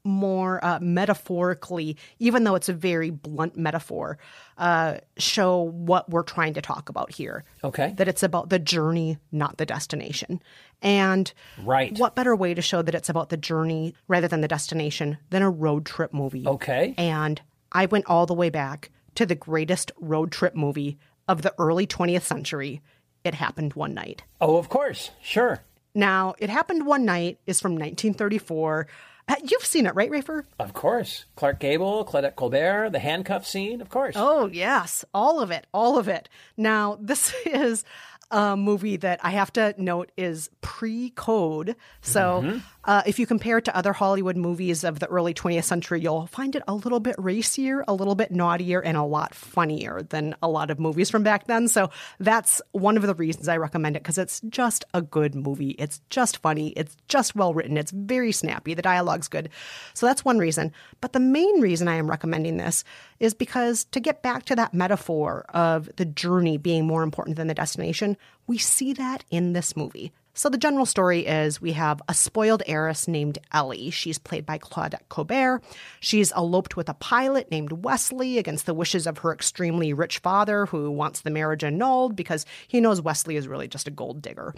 more 0.04 0.64
uh, 0.64 0.80
metaphorically, 0.82 1.98
even 2.20 2.44
though 2.44 2.56
it's 2.56 2.70
a 2.70 2.74
very 2.74 3.10
blunt 3.10 3.58
metaphor, 3.58 4.18
uh, 4.58 4.98
show 5.18 5.62
what 5.62 6.10
we're 6.10 6.24
trying 6.24 6.54
to 6.54 6.62
talk 6.62 6.90
about 6.90 7.12
here. 7.12 7.44
Okay. 7.64 7.94
That 7.98 8.08
it's 8.08 8.24
about 8.24 8.50
the 8.50 8.60
journey, 8.60 9.18
not 9.32 9.58
the 9.58 9.66
destination. 9.66 10.42
And 10.82 11.32
right. 11.64 11.98
what 11.98 12.16
better 12.16 12.36
way 12.36 12.54
to 12.54 12.62
show 12.62 12.82
that 12.82 12.96
it's 12.96 13.10
about 13.10 13.30
the 13.30 13.38
journey 13.38 13.94
rather 14.08 14.28
than 14.28 14.42
the 14.42 14.48
destination 14.48 15.18
than 15.30 15.42
a 15.42 15.50
road 15.50 15.86
trip 15.86 16.14
movie? 16.14 16.48
Okay. 16.48 16.94
And 16.98 17.42
I 17.72 17.86
went 17.86 18.06
all 18.08 18.26
the 18.26 18.34
way 18.34 18.50
back 18.50 18.90
to 19.16 19.26
the 19.26 19.36
greatest 19.36 19.92
road 20.00 20.32
trip 20.32 20.56
movie 20.56 20.98
of 21.28 21.42
the 21.42 21.54
early 21.60 21.86
20th 21.86 22.24
century. 22.24 22.82
It 23.24 23.34
happened 23.36 23.74
one 23.74 23.94
night. 23.94 24.24
Oh, 24.42 24.58
of 24.58 24.70
course. 24.70 25.12
Sure. 25.22 25.60
Now, 25.96 26.36
It 26.40 26.50
Happened 26.50 26.86
One 26.86 27.04
Night 27.04 27.40
is 27.48 27.60
from 27.60 27.74
1934. 27.74 28.88
Uh, 29.28 29.36
You've 29.44 29.66
seen 29.66 29.86
it, 29.86 29.96
right, 29.96 30.10
Rafer? 30.10 30.44
Of 30.60 30.74
course. 30.74 31.26
Clark 31.36 31.60
Gable, 31.60 32.06
Claudette 32.06 32.36
Colbert, 32.36 32.92
the 32.92 33.00
handcuff 33.00 33.46
scene, 33.46 33.82
of 33.82 33.90
course. 33.90 34.16
Oh, 34.18 34.48
yes. 34.48 35.04
All 35.14 35.40
of 35.42 35.52
it. 35.52 35.68
All 35.74 35.98
of 35.98 36.08
it. 36.08 36.30
Now, 36.58 36.98
this 37.02 37.34
is 37.46 37.84
a 38.32 38.56
movie 38.56 38.98
that 38.98 39.20
I 39.24 39.32
have 39.32 39.52
to 39.54 39.74
note 39.78 40.12
is 40.16 40.50
pre 40.62 41.10
code. 41.10 41.76
So, 42.02 42.42
Mm-hmm. 42.44 42.58
Uh, 42.90 43.04
if 43.06 43.20
you 43.20 43.28
compare 43.28 43.60
it 43.60 43.66
to 43.66 43.78
other 43.78 43.94
Hollywood 43.94 44.36
movies 44.36 44.84
of 44.84 44.98
the 44.98 45.06
early 45.06 45.32
20th 45.32 45.66
century, 45.66 46.02
you'll 46.02 46.26
find 46.26 46.56
it 46.56 46.64
a 46.68 46.74
little 46.74 47.00
bit 47.00 47.14
racier, 47.20 47.86
a 47.88 47.94
little 47.94 48.16
bit 48.16 48.32
naughtier, 48.32 48.80
and 48.80 48.98
a 48.98 49.04
lot 49.04 49.36
funnier 49.36 50.02
than 50.02 50.36
a 50.42 50.50
lot 50.50 50.72
of 50.72 50.80
movies 50.80 51.08
from 51.08 51.22
back 51.22 51.46
then. 51.46 51.68
So, 51.68 51.92
that's 52.20 52.64
one 52.72 52.98
of 52.98 53.04
the 53.04 53.14
reasons 53.14 53.48
I 53.48 53.58
recommend 53.58 53.96
it 53.96 54.02
because 54.02 54.18
it's 54.18 54.42
just 54.50 54.86
a 54.96 55.04
good 55.04 55.36
movie. 55.36 55.76
It's 55.78 56.02
just 56.10 56.38
funny. 56.38 56.70
It's 56.70 56.98
just 57.08 57.36
well 57.36 57.54
written. 57.54 57.78
It's 57.78 57.92
very 57.92 58.32
snappy. 58.32 58.74
The 58.74 58.82
dialogue's 58.82 59.28
good. 59.28 59.50
So, 59.94 60.08
that's 60.08 60.26
one 60.26 60.40
reason. 60.40 60.72
But 61.00 61.14
the 61.14 61.20
main 61.20 61.62
reason 61.62 61.88
I 61.88 61.94
am 61.98 62.10
recommending 62.10 62.58
this 62.58 62.84
is 63.20 63.36
because 63.36 63.84
to 63.92 64.00
get 64.00 64.24
back 64.24 64.46
to 64.46 64.56
that 64.56 64.74
metaphor 64.74 65.46
of 65.50 65.96
the 65.98 66.06
journey 66.06 66.58
being 66.58 66.88
more 66.88 67.04
important 67.04 67.38
than 67.38 67.46
the 67.46 67.54
destination, 67.54 68.18
we 68.48 68.58
see 68.58 68.94
that 68.94 69.26
in 69.30 69.54
this 69.54 69.78
movie. 69.78 70.12
So, 70.34 70.48
the 70.48 70.58
general 70.58 70.86
story 70.86 71.26
is 71.26 71.60
we 71.60 71.74
have 71.74 72.02
a 72.08 72.14
spoiled 72.14 72.64
heiress 72.66 73.08
named 73.08 73.40
Ellie. 73.52 73.90
She's 73.90 74.18
played 74.18 74.46
by 74.46 74.58
Claudette 74.58 75.10
Colbert. 75.10 75.62
She's 76.00 76.32
eloped 76.32 76.78
with 76.78 76.88
a 76.88 76.94
pilot 76.94 77.52
named 77.52 77.84
Wesley 77.84 78.38
against 78.38 78.66
the 78.66 78.74
wishes 78.74 79.06
of 79.06 79.20
her 79.20 79.34
extremely 79.34 79.92
rich 79.92 80.20
father, 80.20 80.68
who 80.68 80.92
wants 80.92 81.22
the 81.22 81.32
marriage 81.32 81.64
annulled 81.64 82.16
because 82.16 82.46
he 82.68 82.80
knows 82.80 83.02
Wesley 83.02 83.36
is 83.36 83.48
really 83.48 83.68
just 83.68 83.88
a 83.88 83.92
gold 83.92 84.22
digger. 84.22 84.54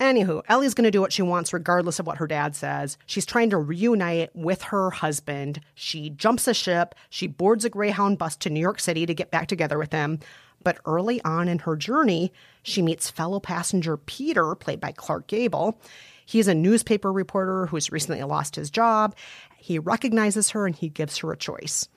Anywho, 0.00 0.42
Ellie's 0.48 0.74
going 0.74 0.84
to 0.84 0.92
do 0.92 1.00
what 1.00 1.12
she 1.12 1.22
wants 1.22 1.52
regardless 1.52 1.98
of 1.98 2.06
what 2.06 2.18
her 2.18 2.28
dad 2.28 2.54
says. 2.54 2.96
She's 3.06 3.26
trying 3.26 3.50
to 3.50 3.58
reunite 3.58 4.34
with 4.34 4.62
her 4.62 4.90
husband. 4.90 5.60
She 5.74 6.10
jumps 6.10 6.46
a 6.46 6.54
ship. 6.54 6.94
She 7.10 7.26
boards 7.26 7.64
a 7.64 7.70
Greyhound 7.70 8.16
bus 8.16 8.36
to 8.36 8.50
New 8.50 8.60
York 8.60 8.78
City 8.78 9.06
to 9.06 9.14
get 9.14 9.32
back 9.32 9.48
together 9.48 9.76
with 9.76 9.90
him. 9.90 10.20
But 10.68 10.80
early 10.84 11.22
on 11.24 11.48
in 11.48 11.60
her 11.60 11.76
journey, 11.76 12.30
she 12.62 12.82
meets 12.82 13.08
fellow 13.08 13.40
passenger 13.40 13.96
Peter, 13.96 14.54
played 14.54 14.80
by 14.80 14.92
Clark 14.92 15.26
Gable. 15.26 15.80
He's 16.26 16.46
a 16.46 16.54
newspaper 16.54 17.10
reporter 17.10 17.64
who's 17.64 17.90
recently 17.90 18.22
lost 18.22 18.54
his 18.54 18.68
job. 18.68 19.16
He 19.56 19.78
recognizes 19.78 20.50
her 20.50 20.66
and 20.66 20.76
he 20.76 20.90
gives 20.90 21.16
her 21.16 21.32
a 21.32 21.38
choice. 21.38 21.88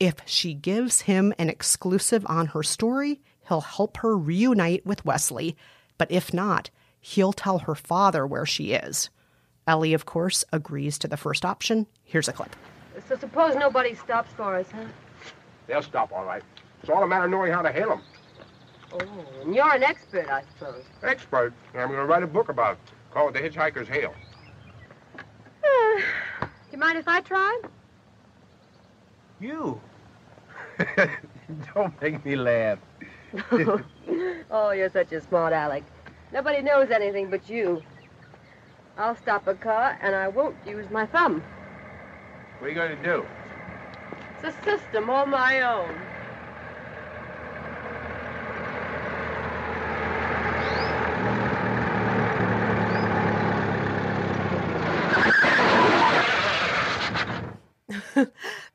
If 0.00 0.14
she 0.24 0.54
gives 0.54 1.02
him 1.02 1.34
an 1.38 1.50
exclusive 1.50 2.24
on 2.26 2.46
her 2.46 2.62
story, 2.62 3.20
he'll 3.48 3.60
help 3.60 3.98
her 3.98 4.16
reunite 4.16 4.86
with 4.86 5.04
Wesley. 5.04 5.54
But 5.98 6.10
if 6.10 6.32
not, 6.32 6.70
he'll 6.98 7.34
tell 7.34 7.58
her 7.58 7.74
father 7.74 8.26
where 8.26 8.46
she 8.46 8.72
is. 8.72 9.10
Ellie, 9.66 9.92
of 9.92 10.06
course, 10.06 10.42
agrees 10.54 10.98
to 11.00 11.08
the 11.08 11.18
first 11.18 11.44
option. 11.44 11.86
Here's 12.02 12.28
a 12.28 12.32
clip. 12.32 12.56
So 13.10 13.18
suppose 13.18 13.56
nobody 13.56 13.94
stops 13.94 14.32
for 14.32 14.56
us, 14.56 14.70
huh? 14.70 14.86
They'll 15.66 15.82
stop 15.82 16.12
all 16.12 16.24
right. 16.24 16.42
It's 16.86 16.94
all 16.94 17.02
a 17.02 17.06
matter 17.08 17.24
of 17.24 17.32
knowing 17.32 17.50
how 17.50 17.62
to 17.62 17.72
hail 17.72 17.88
them. 17.88 18.02
Oh, 18.92 19.42
and 19.42 19.52
you're 19.52 19.74
an 19.74 19.82
expert, 19.82 20.28
I 20.28 20.44
suppose. 20.56 20.84
Expert. 21.02 21.52
I'm 21.74 21.88
going 21.88 21.98
to 21.98 22.04
write 22.04 22.22
a 22.22 22.28
book 22.28 22.48
about 22.48 22.74
it. 22.74 22.78
Call 23.10 23.28
it 23.28 23.32
The 23.32 23.40
Hitchhiker's 23.40 23.88
Hail. 23.88 24.14
Uh, 25.16 26.00
do 26.40 26.46
you 26.70 26.78
mind 26.78 26.96
if 26.96 27.08
I 27.08 27.22
try? 27.22 27.60
You? 29.40 29.80
Don't 31.74 32.00
make 32.00 32.24
me 32.24 32.36
laugh. 32.36 32.78
oh, 34.52 34.70
you're 34.70 34.88
such 34.88 35.10
a 35.10 35.20
smart 35.20 35.52
Alec. 35.52 35.82
Nobody 36.32 36.62
knows 36.62 36.92
anything 36.92 37.30
but 37.30 37.50
you. 37.50 37.82
I'll 38.96 39.16
stop 39.16 39.48
a 39.48 39.56
car, 39.56 39.98
and 40.00 40.14
I 40.14 40.28
won't 40.28 40.54
use 40.64 40.88
my 40.92 41.04
thumb. 41.06 41.42
What 42.60 42.68
are 42.68 42.68
you 42.68 42.76
going 42.76 42.96
to 42.96 43.02
do? 43.02 43.26
It's 44.36 44.56
a 44.56 44.64
system 44.64 45.10
all 45.10 45.26
my 45.26 45.62
own. 45.62 45.92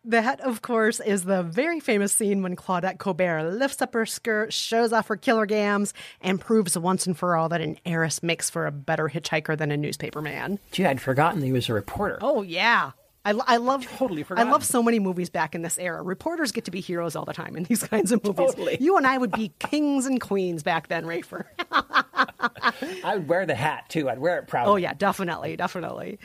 That, 0.03 0.41
of 0.41 0.63
course, 0.63 0.99
is 0.99 1.25
the 1.25 1.43
very 1.43 1.79
famous 1.79 2.11
scene 2.11 2.41
when 2.41 2.55
Claudette 2.55 2.97
Colbert 2.97 3.51
lifts 3.51 3.83
up 3.83 3.93
her 3.93 4.07
skirt, 4.07 4.51
shows 4.51 4.91
off 4.91 5.07
her 5.09 5.15
killer 5.15 5.45
gams, 5.45 5.93
and 6.21 6.41
proves 6.41 6.75
once 6.75 7.05
and 7.05 7.15
for 7.15 7.35
all 7.35 7.49
that 7.49 7.61
an 7.61 7.77
heiress 7.85 8.23
makes 8.23 8.49
for 8.49 8.65
a 8.65 8.71
better 8.71 9.09
hitchhiker 9.09 9.55
than 9.55 9.71
a 9.71 9.77
newspaper 9.77 10.19
man. 10.19 10.57
Gee, 10.71 10.87
I'd 10.87 10.99
forgotten 10.99 11.43
he 11.43 11.51
was 11.51 11.69
a 11.69 11.73
reporter. 11.73 12.17
Oh, 12.21 12.41
yeah. 12.41 12.91
I, 13.23 13.35
I 13.45 13.57
love 13.57 13.85
totally 13.85 14.25
I 14.31 14.43
love 14.43 14.65
so 14.65 14.81
many 14.81 14.97
movies 14.97 15.29
back 15.29 15.53
in 15.53 15.61
this 15.61 15.77
era. 15.77 16.01
Reporters 16.01 16.51
get 16.51 16.65
to 16.65 16.71
be 16.71 16.81
heroes 16.81 17.15
all 17.15 17.25
the 17.25 17.33
time 17.33 17.55
in 17.55 17.63
these 17.65 17.83
kinds 17.87 18.11
of 18.11 18.23
movies. 18.23 18.55
Totally. 18.55 18.77
You 18.79 18.97
and 18.97 19.05
I 19.05 19.17
would 19.19 19.31
be 19.31 19.53
kings 19.59 20.07
and 20.07 20.19
queens 20.19 20.63
back 20.63 20.87
then, 20.87 21.05
Rafer. 21.05 21.45
I 23.03 23.17
would 23.17 23.27
wear 23.27 23.45
the 23.45 23.53
hat 23.53 23.89
too. 23.89 24.09
I'd 24.09 24.17
wear 24.17 24.39
it 24.39 24.47
proudly. 24.47 24.71
Oh 24.71 24.75
yeah, 24.77 24.93
definitely, 24.95 25.55
definitely. 25.55 26.17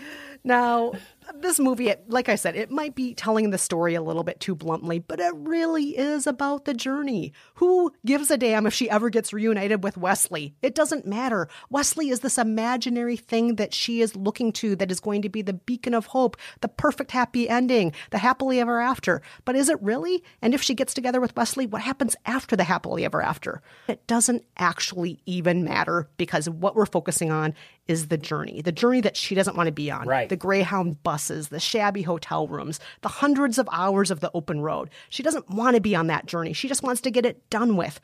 Now, 0.43 0.93
this 1.35 1.59
movie, 1.59 1.93
like 2.09 2.29
I 2.29 2.35
said, 2.35 2.57
it 2.57 2.71
might 2.71 2.95
be 2.95 3.15
telling 3.15 3.51
the 3.51 3.59
story 3.59 3.95
a 3.95 4.03
little 4.03 4.25
bit 4.25 4.41
too 4.41 4.55
bluntly, 4.55 4.99
but 4.99 5.21
it 5.21 5.33
really 5.35 5.97
is 5.97 6.27
about 6.27 6.65
the 6.65 6.75
journey. 6.75 7.33
Who 7.57 7.93
gives 8.05 8.31
a 8.31 8.37
damn 8.37 8.67
if 8.67 8.75
she 8.75 8.91
ever 8.91 9.11
gets 9.11 9.33
reunited 9.33 9.83
with 9.83 9.97
Wesley? 9.97 10.55
It 10.63 10.75
doesn't 10.75 11.07
matter. 11.07 11.49
Wesley 11.71 12.11
is 12.11 12.21
this 12.21 12.39
imaginary 12.39 13.17
thing 13.17 13.57
that 13.57 13.75
she 13.75 14.01
is 14.01 14.17
looking 14.17 14.53
to 14.53 14.77
that 14.77 14.91
is 14.91 15.01
going 15.01 15.23
to 15.23 15.29
be 15.29 15.43
the 15.43 15.53
beacon 15.53 15.95
of 15.95 16.07
hope, 16.07 16.37
the 16.61 16.69
perfect 16.69 17.11
happy 17.11 17.49
ending, 17.49 17.93
the 18.11 18.19
happily 18.19 18.61
ever 18.61 18.81
after. 18.81 19.23
But 19.45 19.57
is 19.57 19.69
it 19.69 19.83
really? 19.83 20.23
And 20.43 20.55
if 20.55 20.63
she 20.63 20.75
gets 20.75 20.95
together 20.95 21.21
with 21.21 21.37
Wesley, 21.37 21.67
what 21.67 21.83
happens 21.83 22.17
after 22.27 22.57
the 22.57 22.65
happily 22.65 23.05
ever 23.05 23.23
after? 23.23 23.63
It 23.89 24.07
doesn't 24.07 24.45
actually 24.57 25.21
even 25.27 25.65
matter 25.65 26.09
because 26.17 26.49
what 26.49 26.77
we're 26.77 26.87
focusing 26.87 27.31
on 27.31 27.55
is 27.89 28.09
the 28.09 28.19
journey, 28.19 28.63
the 28.63 28.73
journey 28.73 29.01
that 29.01 29.17
she 29.17 29.35
doesn't 29.35 29.57
want 29.57 29.69
to 29.69 29.73
be 29.73 29.91
on. 29.91 30.07
Right. 30.07 30.29
The 30.29 30.37
Greyhound 30.37 31.03
buses, 31.17 31.49
the 31.49 31.59
shabby 31.59 32.03
hotel 32.03 32.47
rooms, 32.47 32.79
the 33.01 33.09
hundreds 33.09 33.57
of 33.57 33.67
hours 33.73 34.11
of 34.11 34.21
the 34.21 34.31
open 34.35 34.61
road. 34.61 34.91
She 35.09 35.23
doesn't 35.23 35.49
want 35.49 35.75
to 35.75 35.81
be 35.81 35.97
on 35.97 36.09
that 36.09 36.27
journey. 36.27 36.53
She 36.53 36.69
just 36.69 36.83
wants 36.83 37.01
to 37.01 37.11
get 37.11 37.25
it 37.25 37.49
done 37.49 37.75
with. 37.75 38.01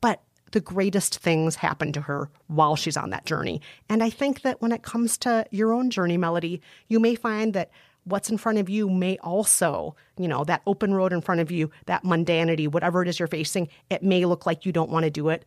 But 0.00 0.22
the 0.50 0.60
greatest 0.60 1.20
things 1.20 1.54
happen 1.54 1.92
to 1.92 2.00
her 2.00 2.30
while 2.48 2.74
she's 2.74 2.96
on 2.96 3.10
that 3.10 3.26
journey. 3.26 3.60
And 3.88 4.02
I 4.02 4.10
think 4.10 4.42
that 4.42 4.60
when 4.60 4.72
it 4.72 4.82
comes 4.82 5.16
to 5.18 5.46
your 5.52 5.72
own 5.72 5.88
journey, 5.88 6.16
Melody, 6.16 6.60
you 6.88 6.98
may 6.98 7.14
find 7.14 7.54
that 7.54 7.70
what's 8.02 8.28
in 8.28 8.38
front 8.38 8.58
of 8.58 8.68
you 8.68 8.90
may 8.90 9.18
also, 9.18 9.94
you 10.18 10.26
know, 10.26 10.42
that 10.42 10.62
open 10.66 10.92
road 10.94 11.12
in 11.12 11.20
front 11.20 11.40
of 11.40 11.52
you, 11.52 11.70
that 11.86 12.02
mundanity, 12.02 12.66
whatever 12.66 13.02
it 13.02 13.08
is 13.08 13.20
you're 13.20 13.28
facing, 13.28 13.68
it 13.88 14.02
may 14.02 14.24
look 14.24 14.46
like 14.46 14.66
you 14.66 14.72
don't 14.72 14.90
want 14.90 15.04
to 15.04 15.10
do 15.10 15.28
it 15.28 15.44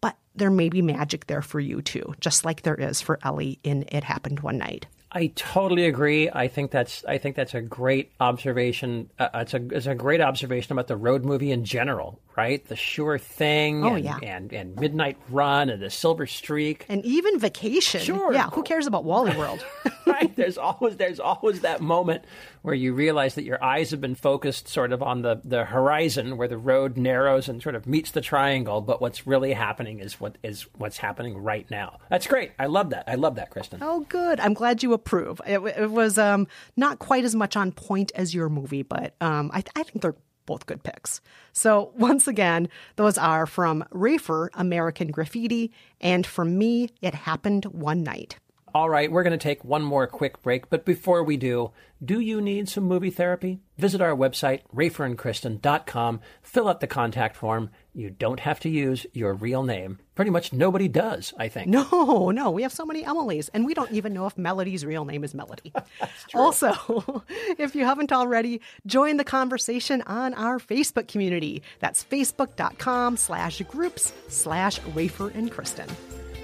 but 0.00 0.16
there 0.34 0.50
may 0.50 0.68
be 0.68 0.82
magic 0.82 1.26
there 1.26 1.42
for 1.42 1.60
you 1.60 1.82
too, 1.82 2.14
just 2.20 2.44
like 2.44 2.62
there 2.62 2.74
is 2.74 3.00
for 3.00 3.18
Ellie 3.22 3.58
in 3.62 3.84
It 3.88 4.04
Happened 4.04 4.40
One 4.40 4.58
Night. 4.58 4.86
I 5.12 5.28
totally 5.34 5.86
agree. 5.86 6.30
I 6.32 6.46
think 6.46 6.70
that's 6.70 7.04
I 7.04 7.18
think 7.18 7.34
that's 7.34 7.54
a 7.54 7.60
great 7.60 8.12
observation. 8.20 9.10
Uh, 9.18 9.28
it's 9.34 9.54
a 9.54 9.66
it's 9.70 9.86
a 9.86 9.94
great 9.94 10.20
observation 10.20 10.72
about 10.72 10.86
the 10.86 10.96
road 10.96 11.24
movie 11.24 11.50
in 11.50 11.64
general, 11.64 12.20
right? 12.40 12.64
The 12.66 12.76
sure 12.76 13.18
thing. 13.18 13.84
Oh, 13.84 13.94
and, 13.94 14.04
yeah. 14.04 14.18
and 14.22 14.52
and 14.52 14.74
Midnight 14.76 15.18
Run 15.28 15.68
and 15.68 15.82
the 15.82 15.90
Silver 15.90 16.26
Streak. 16.26 16.86
And 16.88 17.04
even 17.04 17.38
Vacation. 17.38 18.00
Sure. 18.00 18.32
Yeah, 18.32 18.48
who 18.48 18.62
cares 18.62 18.86
about 18.86 19.04
Wally 19.04 19.36
World? 19.36 19.64
right? 20.06 20.34
There's 20.34 20.56
always 20.56 20.96
there's 20.96 21.20
always 21.20 21.60
that 21.60 21.82
moment 21.82 22.24
where 22.62 22.74
you 22.74 22.94
realize 22.94 23.34
that 23.34 23.44
your 23.44 23.62
eyes 23.62 23.90
have 23.90 24.00
been 24.00 24.14
focused 24.14 24.68
sort 24.68 24.92
of 24.92 25.02
on 25.02 25.22
the, 25.22 25.40
the 25.44 25.64
horizon 25.64 26.36
where 26.36 26.48
the 26.48 26.58
road 26.58 26.96
narrows 26.96 27.48
and 27.48 27.62
sort 27.62 27.74
of 27.74 27.86
meets 27.86 28.10
the 28.10 28.20
triangle, 28.20 28.80
but 28.80 29.00
what's 29.00 29.26
really 29.26 29.52
happening 29.52 29.98
is 29.98 30.20
what 30.20 30.36
is 30.42 30.66
what's 30.76 30.98
happening 30.98 31.36
right 31.38 31.70
now. 31.70 31.98
That's 32.08 32.26
great. 32.26 32.52
I 32.58 32.66
love 32.66 32.90
that. 32.90 33.04
I 33.06 33.14
love 33.16 33.36
that, 33.36 33.50
Kristen. 33.50 33.80
oh, 33.82 34.00
good. 34.08 34.40
I'm 34.40 34.54
glad 34.54 34.82
you 34.82 34.92
approve. 34.92 35.40
It, 35.46 35.60
it 35.60 35.90
was 35.90 36.18
um, 36.18 36.46
not 36.76 36.98
quite 36.98 37.24
as 37.24 37.34
much 37.34 37.56
on 37.56 37.72
point 37.72 38.12
as 38.14 38.34
your 38.34 38.48
movie, 38.48 38.82
but 38.82 39.14
um, 39.20 39.50
I, 39.52 39.62
I 39.76 39.82
think 39.82 40.02
they're 40.02 40.16
both 40.50 40.66
good 40.66 40.82
picks. 40.82 41.20
So, 41.52 41.92
once 41.96 42.26
again, 42.26 42.68
those 42.96 43.16
are 43.16 43.46
from 43.46 43.84
Rafer, 43.92 44.48
American 44.54 45.12
Graffiti, 45.12 45.70
and 46.00 46.26
from 46.26 46.58
me, 46.58 46.90
It 47.00 47.14
Happened 47.14 47.66
One 47.66 48.02
Night. 48.02 48.36
All 48.72 48.88
right, 48.88 49.10
we're 49.10 49.24
going 49.24 49.32
to 49.32 49.36
take 49.36 49.64
one 49.64 49.82
more 49.82 50.06
quick 50.06 50.42
break, 50.42 50.70
but 50.70 50.84
before 50.84 51.24
we 51.24 51.36
do, 51.36 51.72
do 52.02 52.20
you 52.20 52.40
need 52.40 52.68
some 52.68 52.84
movie 52.84 53.10
therapy? 53.10 53.58
Visit 53.78 54.00
our 54.00 54.14
website, 54.14 54.60
raferandkristen.com, 54.72 56.20
fill 56.40 56.68
out 56.68 56.80
the 56.80 56.86
contact 56.86 57.36
form. 57.36 57.70
You 57.92 58.10
don't 58.10 58.38
have 58.38 58.60
to 58.60 58.68
use 58.68 59.06
your 59.12 59.34
real 59.34 59.64
name. 59.64 59.98
Pretty 60.14 60.30
much 60.30 60.52
nobody 60.52 60.86
does, 60.86 61.34
I 61.36 61.48
think. 61.48 61.66
No, 61.68 62.30
no, 62.30 62.50
we 62.52 62.62
have 62.62 62.72
so 62.72 62.86
many 62.86 63.02
Emilys, 63.02 63.50
and 63.52 63.66
we 63.66 63.74
don't 63.74 63.90
even 63.90 64.12
know 64.12 64.26
if 64.26 64.38
Melody's 64.38 64.86
real 64.86 65.04
name 65.04 65.24
is 65.24 65.34
Melody. 65.34 65.72
also, 66.34 67.24
if 67.58 67.74
you 67.74 67.84
haven't 67.84 68.12
already, 68.12 68.60
join 68.86 69.16
the 69.16 69.24
conversation 69.24 70.00
on 70.02 70.32
our 70.34 70.60
Facebook 70.60 71.08
community. 71.08 71.62
That's 71.80 72.04
facebook.com 72.04 73.16
slash 73.16 73.60
groups 73.62 74.12
slash 74.28 74.78
Rafer 74.80 75.34
and 75.34 75.50
Kristen. 75.50 75.88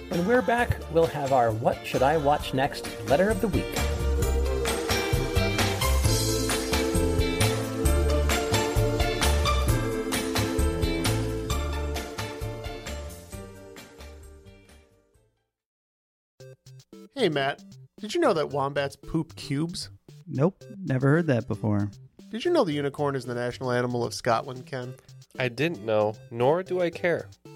When 0.09 0.25
we're 0.25 0.41
back, 0.41 0.79
we'll 0.93 1.07
have 1.07 1.33
our 1.33 1.51
What 1.51 1.85
Should 1.85 2.03
I 2.03 2.17
Watch 2.17 2.55
Next 2.55 2.89
letter 3.09 3.29
of 3.29 3.41
the 3.41 3.49
week. 3.49 3.65
Hey, 17.17 17.29
Matt. 17.29 17.63
Did 17.99 18.15
you 18.15 18.21
know 18.21 18.33
that 18.35 18.51
wombats 18.51 18.95
poop 18.95 19.35
cubes? 19.35 19.91
Nope, 20.29 20.63
never 20.85 21.09
heard 21.09 21.27
that 21.27 21.49
before. 21.49 21.91
Did 22.31 22.45
you 22.45 22.53
know 22.53 22.63
the 22.63 22.73
unicorn 22.73 23.17
is 23.17 23.25
the 23.25 23.35
national 23.35 23.73
animal 23.73 24.05
of 24.05 24.15
Scotland, 24.15 24.67
Ken? 24.67 24.95
I 25.39 25.49
didn't 25.49 25.85
know, 25.85 26.15
nor 26.31 26.63
do 26.63 26.81
I 26.81 26.91
care. 26.91 27.29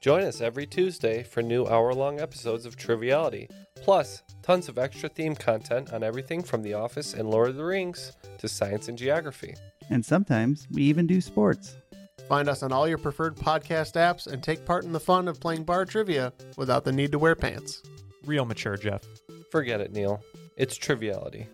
Join 0.00 0.22
us 0.22 0.40
every 0.40 0.66
Tuesday 0.66 1.22
for 1.22 1.42
new 1.42 1.66
hour 1.66 1.92
long 1.92 2.20
episodes 2.20 2.64
of 2.64 2.74
Triviality, 2.74 3.50
plus 3.74 4.22
tons 4.40 4.70
of 4.70 4.78
extra 4.78 5.10
theme 5.10 5.34
content 5.34 5.92
on 5.92 6.02
everything 6.02 6.42
from 6.42 6.62
The 6.62 6.72
Office 6.72 7.12
and 7.12 7.28
Lord 7.28 7.50
of 7.50 7.56
the 7.56 7.64
Rings 7.66 8.12
to 8.38 8.48
science 8.48 8.88
and 8.88 8.96
geography. 8.96 9.54
And 9.90 10.02
sometimes 10.02 10.66
we 10.70 10.84
even 10.84 11.06
do 11.06 11.20
sports. 11.20 11.76
Find 12.30 12.48
us 12.48 12.62
on 12.62 12.72
all 12.72 12.88
your 12.88 12.96
preferred 12.96 13.36
podcast 13.36 13.92
apps 13.92 14.26
and 14.26 14.42
take 14.42 14.64
part 14.64 14.84
in 14.84 14.92
the 14.92 14.98
fun 14.98 15.28
of 15.28 15.38
playing 15.38 15.64
bar 15.64 15.84
trivia 15.84 16.32
without 16.56 16.86
the 16.86 16.92
need 16.92 17.12
to 17.12 17.18
wear 17.18 17.34
pants. 17.34 17.82
Real 18.24 18.46
mature, 18.46 18.78
Jeff. 18.78 19.02
Forget 19.52 19.82
it, 19.82 19.92
Neil. 19.92 20.24
It's 20.56 20.78
Triviality. 20.78 21.46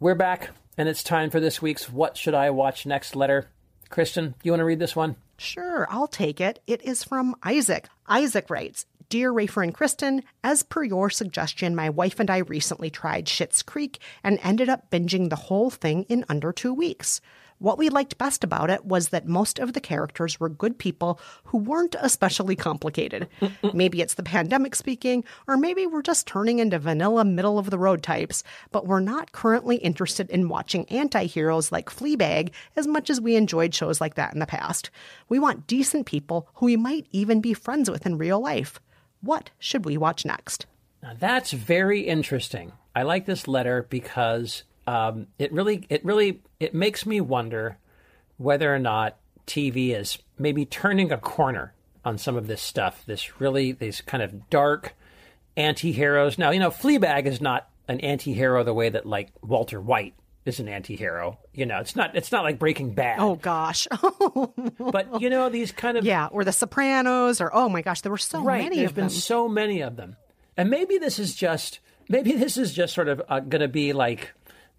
We're 0.00 0.16
back, 0.16 0.50
and 0.76 0.88
it's 0.88 1.04
time 1.04 1.30
for 1.30 1.38
this 1.38 1.62
week's 1.62 1.88
What 1.88 2.16
Should 2.16 2.34
I 2.34 2.50
Watch 2.50 2.84
Next 2.84 3.14
letter. 3.14 3.50
Kristen, 3.90 4.34
you 4.42 4.52
want 4.52 4.60
to 4.60 4.64
read 4.64 4.78
this 4.78 4.96
one? 4.96 5.16
Sure, 5.36 5.86
I'll 5.90 6.06
take 6.06 6.40
it. 6.40 6.60
It 6.66 6.82
is 6.82 7.04
from 7.04 7.34
Isaac. 7.42 7.88
Isaac 8.08 8.48
writes 8.50 8.86
Dear 9.08 9.32
Rafer 9.32 9.62
and 9.62 9.74
Kristen, 9.74 10.22
as 10.42 10.62
per 10.62 10.82
your 10.82 11.10
suggestion, 11.10 11.74
my 11.76 11.90
wife 11.90 12.18
and 12.20 12.30
I 12.30 12.38
recently 12.38 12.90
tried 12.90 13.26
Schitt's 13.26 13.62
Creek 13.62 13.98
and 14.22 14.38
ended 14.42 14.68
up 14.68 14.90
binging 14.90 15.30
the 15.30 15.36
whole 15.36 15.70
thing 15.70 16.04
in 16.04 16.24
under 16.28 16.52
two 16.52 16.72
weeks. 16.72 17.20
What 17.58 17.78
we 17.78 17.88
liked 17.88 18.18
best 18.18 18.44
about 18.44 18.68
it 18.68 18.84
was 18.84 19.08
that 19.08 19.26
most 19.26 19.58
of 19.58 19.72
the 19.72 19.80
characters 19.80 20.38
were 20.38 20.48
good 20.48 20.78
people 20.78 21.18
who 21.44 21.58
weren't 21.58 21.96
especially 21.98 22.56
complicated. 22.56 23.28
maybe 23.72 24.02
it's 24.02 24.14
the 24.14 24.22
pandemic 24.22 24.74
speaking, 24.74 25.24
or 25.46 25.56
maybe 25.56 25.86
we're 25.86 26.02
just 26.02 26.26
turning 26.26 26.58
into 26.58 26.78
vanilla 26.78 27.24
middle 27.24 27.58
of 27.58 27.70
the 27.70 27.78
road 27.78 28.02
types, 28.02 28.44
but 28.70 28.86
we're 28.86 29.00
not 29.00 29.32
currently 29.32 29.76
interested 29.76 30.28
in 30.30 30.48
watching 30.48 30.86
anti 30.90 31.24
heroes 31.24 31.72
like 31.72 31.88
Fleabag 31.88 32.50
as 32.76 32.86
much 32.86 33.08
as 33.08 33.20
we 33.20 33.36
enjoyed 33.36 33.74
shows 33.74 34.00
like 34.00 34.16
that 34.16 34.34
in 34.34 34.40
the 34.40 34.46
past. 34.46 34.90
We 35.28 35.38
want 35.38 35.66
decent 35.66 36.06
people 36.06 36.48
who 36.56 36.66
we 36.74 36.76
might 36.76 37.06
even 37.12 37.40
be 37.40 37.54
friends 37.54 37.88
with 37.88 38.04
in 38.04 38.18
real 38.18 38.40
life. 38.40 38.80
What 39.20 39.50
should 39.60 39.84
we 39.84 39.96
watch 39.96 40.24
next? 40.24 40.66
Now, 41.04 41.12
that's 41.16 41.52
very 41.52 42.00
interesting. 42.00 42.72
I 42.96 43.04
like 43.04 43.26
this 43.26 43.46
letter 43.46 43.86
because 43.88 44.64
um, 44.86 45.28
it 45.38 45.52
really, 45.52 45.86
it 45.88 46.04
really, 46.04 46.42
it 46.60 46.74
makes 46.74 47.06
me 47.06 47.20
wonder 47.20 47.78
whether 48.36 48.74
or 48.74 48.78
not 48.78 49.16
TV 49.46 49.94
is 49.94 50.18
maybe 50.38 50.64
turning 50.64 51.12
a 51.12 51.18
corner 51.18 51.72
on 52.04 52.18
some 52.18 52.36
of 52.36 52.46
this 52.46 52.60
stuff. 52.62 53.02
This 53.06 53.40
really, 53.40 53.72
these 53.72 54.00
kind 54.00 54.22
of 54.22 54.50
dark 54.50 54.94
anti-heroes. 55.56 56.38
Now, 56.38 56.50
you 56.50 56.60
know, 56.60 56.70
Fleabag 56.70 57.26
is 57.26 57.40
not 57.40 57.68
an 57.88 58.00
anti-hero 58.00 58.64
the 58.64 58.74
way 58.74 58.88
that 58.88 59.06
like 59.06 59.30
Walter 59.42 59.80
White 59.80 60.14
is 60.44 60.60
an 60.60 60.68
anti-hero. 60.68 61.38
You 61.52 61.66
know, 61.66 61.78
it's 61.78 61.96
not 61.96 62.16
it's 62.16 62.32
not 62.32 62.44
like 62.44 62.58
Breaking 62.58 62.94
Bad. 62.94 63.18
Oh 63.18 63.36
gosh. 63.36 63.88
but 64.78 65.20
you 65.20 65.30
know 65.30 65.48
these 65.48 65.72
kind 65.72 65.96
of 65.96 66.04
yeah, 66.04 66.26
or 66.26 66.44
The 66.44 66.52
Sopranos, 66.52 67.40
or 67.40 67.54
oh 67.54 67.68
my 67.68 67.82
gosh, 67.82 68.02
there 68.02 68.12
were 68.12 68.18
so 68.18 68.42
right. 68.42 68.62
many 68.62 68.76
There's 68.76 68.90
of 68.90 68.94
been 68.94 69.04
them. 69.04 69.10
so 69.10 69.48
many 69.48 69.80
of 69.80 69.96
them, 69.96 70.16
and 70.56 70.70
maybe 70.70 70.98
this 70.98 71.18
is 71.18 71.34
just 71.34 71.80
maybe 72.08 72.32
this 72.32 72.56
is 72.56 72.72
just 72.72 72.94
sort 72.94 73.08
of 73.08 73.22
uh, 73.28 73.40
going 73.40 73.62
to 73.62 73.68
be 73.68 73.92
like 73.92 74.32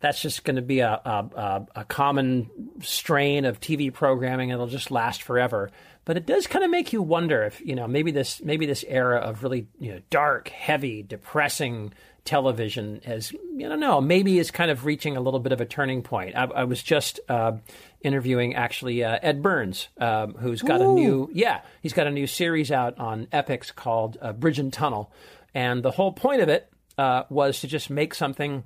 that's 0.06 0.22
just 0.22 0.43
going 0.43 0.56
to 0.56 0.62
be 0.62 0.82
a, 0.82 0.91
a, 0.93 1.66
a, 1.78 1.84
common 1.86 2.47
strain 2.82 3.43
of 3.43 3.60
TV 3.60 3.91
programming. 3.91 4.51
It'll 4.51 4.68
just 4.68 4.91
last 4.91 5.24
forever. 5.24 5.72
But 6.06 6.16
it 6.16 6.28
does 6.28 6.45
kind 6.45 6.64
of 6.64 6.70
make 6.70 6.93
you 6.93 7.01
wonder 7.01 7.43
if 7.43 7.60
you 7.66 7.74
know 7.74 7.88
maybe 7.88 8.12
this 8.12 8.39
maybe 8.43 8.68
this 8.68 8.86
era 8.88 9.18
of 9.18 9.41
really 9.41 9.68
you 9.80 9.93
know 9.93 10.01
dark, 10.12 10.49
heavy, 10.49 11.01
depressing 11.01 11.91
television 12.24 13.01
has 13.06 13.32
you 13.32 13.68
don't 13.70 13.80
know 13.80 14.01
maybe 14.01 14.39
is 14.39 14.49
kind 14.49 14.72
of 14.72 14.86
reaching 14.86 15.16
a 15.16 15.22
little 15.22 15.39
bit 15.39 15.51
of 15.51 15.62
a 15.62 15.66
turning 15.66 16.03
point. 16.03 16.36
I, 16.36 16.43
I 16.43 16.64
was 16.66 16.84
just 16.84 17.20
uh, 17.28 17.53
interviewing 18.01 18.53
actually 18.53 19.03
uh, 19.03 19.18
Ed 19.24 19.41
Burns, 19.41 19.88
um, 19.99 20.36
who's 20.36 20.62
got 20.62 20.82
a 20.82 20.88
new 20.88 21.32
yeah 21.34 21.62
he's 21.82 21.93
got 21.93 22.06
a 22.06 22.12
new 22.12 22.28
series 22.28 22.72
out 22.72 22.99
on 22.99 23.26
Epix 23.28 23.74
called 23.74 24.20
uh, 24.22 24.34
Bridge 24.34 24.60
and 24.60 24.72
Tunnel, 24.72 25.12
and 25.56 25.82
the 25.82 25.91
whole 25.91 26.12
point 26.12 26.41
of 26.41 26.49
it 26.49 26.72
uh, 26.99 27.24
was 27.30 27.62
to 27.62 27.68
just 27.68 27.89
make 27.89 28.14
something 28.14 28.64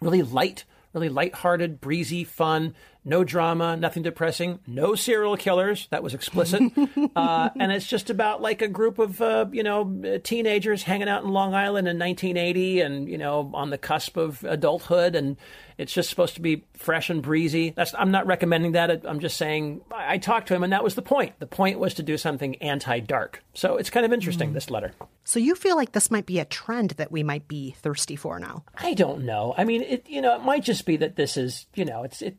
really 0.00 0.22
light, 0.22 0.64
really 0.92 1.08
light-hearted, 1.08 1.80
breezy, 1.80 2.24
fun, 2.24 2.74
no 3.06 3.22
drama, 3.22 3.76
nothing 3.76 4.02
depressing, 4.02 4.58
no 4.66 4.96
serial 4.96 5.36
killers. 5.36 5.86
That 5.90 6.02
was 6.02 6.12
explicit, 6.12 6.60
uh, 7.16 7.48
and 7.58 7.70
it's 7.70 7.86
just 7.86 8.10
about 8.10 8.42
like 8.42 8.60
a 8.60 8.68
group 8.68 8.98
of 8.98 9.22
uh, 9.22 9.46
you 9.52 9.62
know 9.62 10.20
teenagers 10.24 10.82
hanging 10.82 11.08
out 11.08 11.22
in 11.22 11.30
Long 11.30 11.54
Island 11.54 11.86
in 11.86 11.98
1980, 11.98 12.80
and 12.80 13.08
you 13.08 13.16
know 13.16 13.50
on 13.54 13.70
the 13.70 13.78
cusp 13.78 14.16
of 14.16 14.42
adulthood, 14.44 15.14
and 15.14 15.36
it's 15.78 15.92
just 15.92 16.10
supposed 16.10 16.34
to 16.34 16.40
be 16.40 16.64
fresh 16.74 17.08
and 17.08 17.22
breezy. 17.22 17.70
That's 17.70 17.94
I'm 17.94 18.10
not 18.10 18.26
recommending 18.26 18.72
that. 18.72 19.04
I'm 19.06 19.20
just 19.20 19.36
saying 19.36 19.82
I, 19.92 20.14
I 20.14 20.18
talked 20.18 20.48
to 20.48 20.54
him, 20.54 20.64
and 20.64 20.72
that 20.72 20.82
was 20.84 20.96
the 20.96 21.02
point. 21.02 21.38
The 21.38 21.46
point 21.46 21.78
was 21.78 21.94
to 21.94 22.02
do 22.02 22.18
something 22.18 22.56
anti-dark. 22.56 23.42
So 23.54 23.76
it's 23.76 23.88
kind 23.88 24.04
of 24.04 24.12
interesting 24.12 24.52
this 24.52 24.68
letter. 24.68 24.92
So 25.22 25.38
you 25.38 25.54
feel 25.54 25.76
like 25.76 25.92
this 25.92 26.10
might 26.10 26.26
be 26.26 26.40
a 26.40 26.44
trend 26.44 26.90
that 26.92 27.12
we 27.12 27.22
might 27.22 27.46
be 27.46 27.76
thirsty 27.80 28.16
for 28.16 28.38
now? 28.38 28.64
I 28.76 28.94
don't 28.94 29.24
know. 29.24 29.54
I 29.56 29.64
mean, 29.64 29.82
it 29.82 30.06
you 30.08 30.20
know, 30.20 30.34
it 30.34 30.42
might 30.42 30.64
just 30.64 30.86
be 30.86 30.96
that 30.96 31.14
this 31.14 31.36
is, 31.36 31.66
you 31.74 31.84
know, 31.84 32.02
it's 32.02 32.20
it 32.20 32.36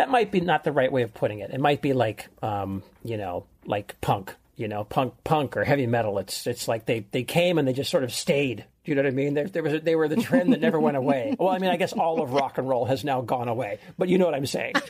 that 0.00 0.08
might 0.08 0.30
be 0.30 0.40
not 0.40 0.64
the 0.64 0.72
right 0.72 0.90
way 0.90 1.02
of 1.02 1.12
putting 1.12 1.40
it. 1.40 1.50
It 1.50 1.60
might 1.60 1.82
be 1.82 1.92
like 1.92 2.28
um, 2.42 2.82
you 3.04 3.18
know, 3.18 3.44
like 3.66 4.00
punk, 4.00 4.34
you 4.56 4.66
know, 4.66 4.84
punk 4.84 5.12
punk 5.24 5.58
or 5.58 5.64
heavy 5.64 5.86
metal. 5.86 6.18
It's 6.18 6.46
it's 6.46 6.66
like 6.66 6.86
they 6.86 7.04
they 7.10 7.22
came 7.22 7.58
and 7.58 7.68
they 7.68 7.74
just 7.74 7.90
sort 7.90 8.02
of 8.02 8.10
stayed. 8.10 8.64
Do 8.84 8.90
you 8.90 8.94
know 8.94 9.02
what 9.02 9.08
I 9.08 9.14
mean? 9.14 9.34
There, 9.34 9.46
there 9.46 9.62
was 9.62 9.74
a, 9.74 9.80
they 9.80 9.96
were 9.96 10.08
the 10.08 10.16
trend 10.16 10.54
that 10.54 10.60
never 10.62 10.80
went 10.80 10.96
away. 10.96 11.36
Well, 11.38 11.50
I 11.50 11.58
mean, 11.58 11.70
I 11.70 11.76
guess 11.76 11.92
all 11.92 12.22
of 12.22 12.32
rock 12.32 12.56
and 12.56 12.66
roll 12.66 12.86
has 12.86 13.04
now 13.04 13.20
gone 13.20 13.48
away, 13.48 13.78
but 13.98 14.08
you 14.08 14.16
know 14.16 14.24
what 14.24 14.34
I'm 14.34 14.46
saying. 14.46 14.72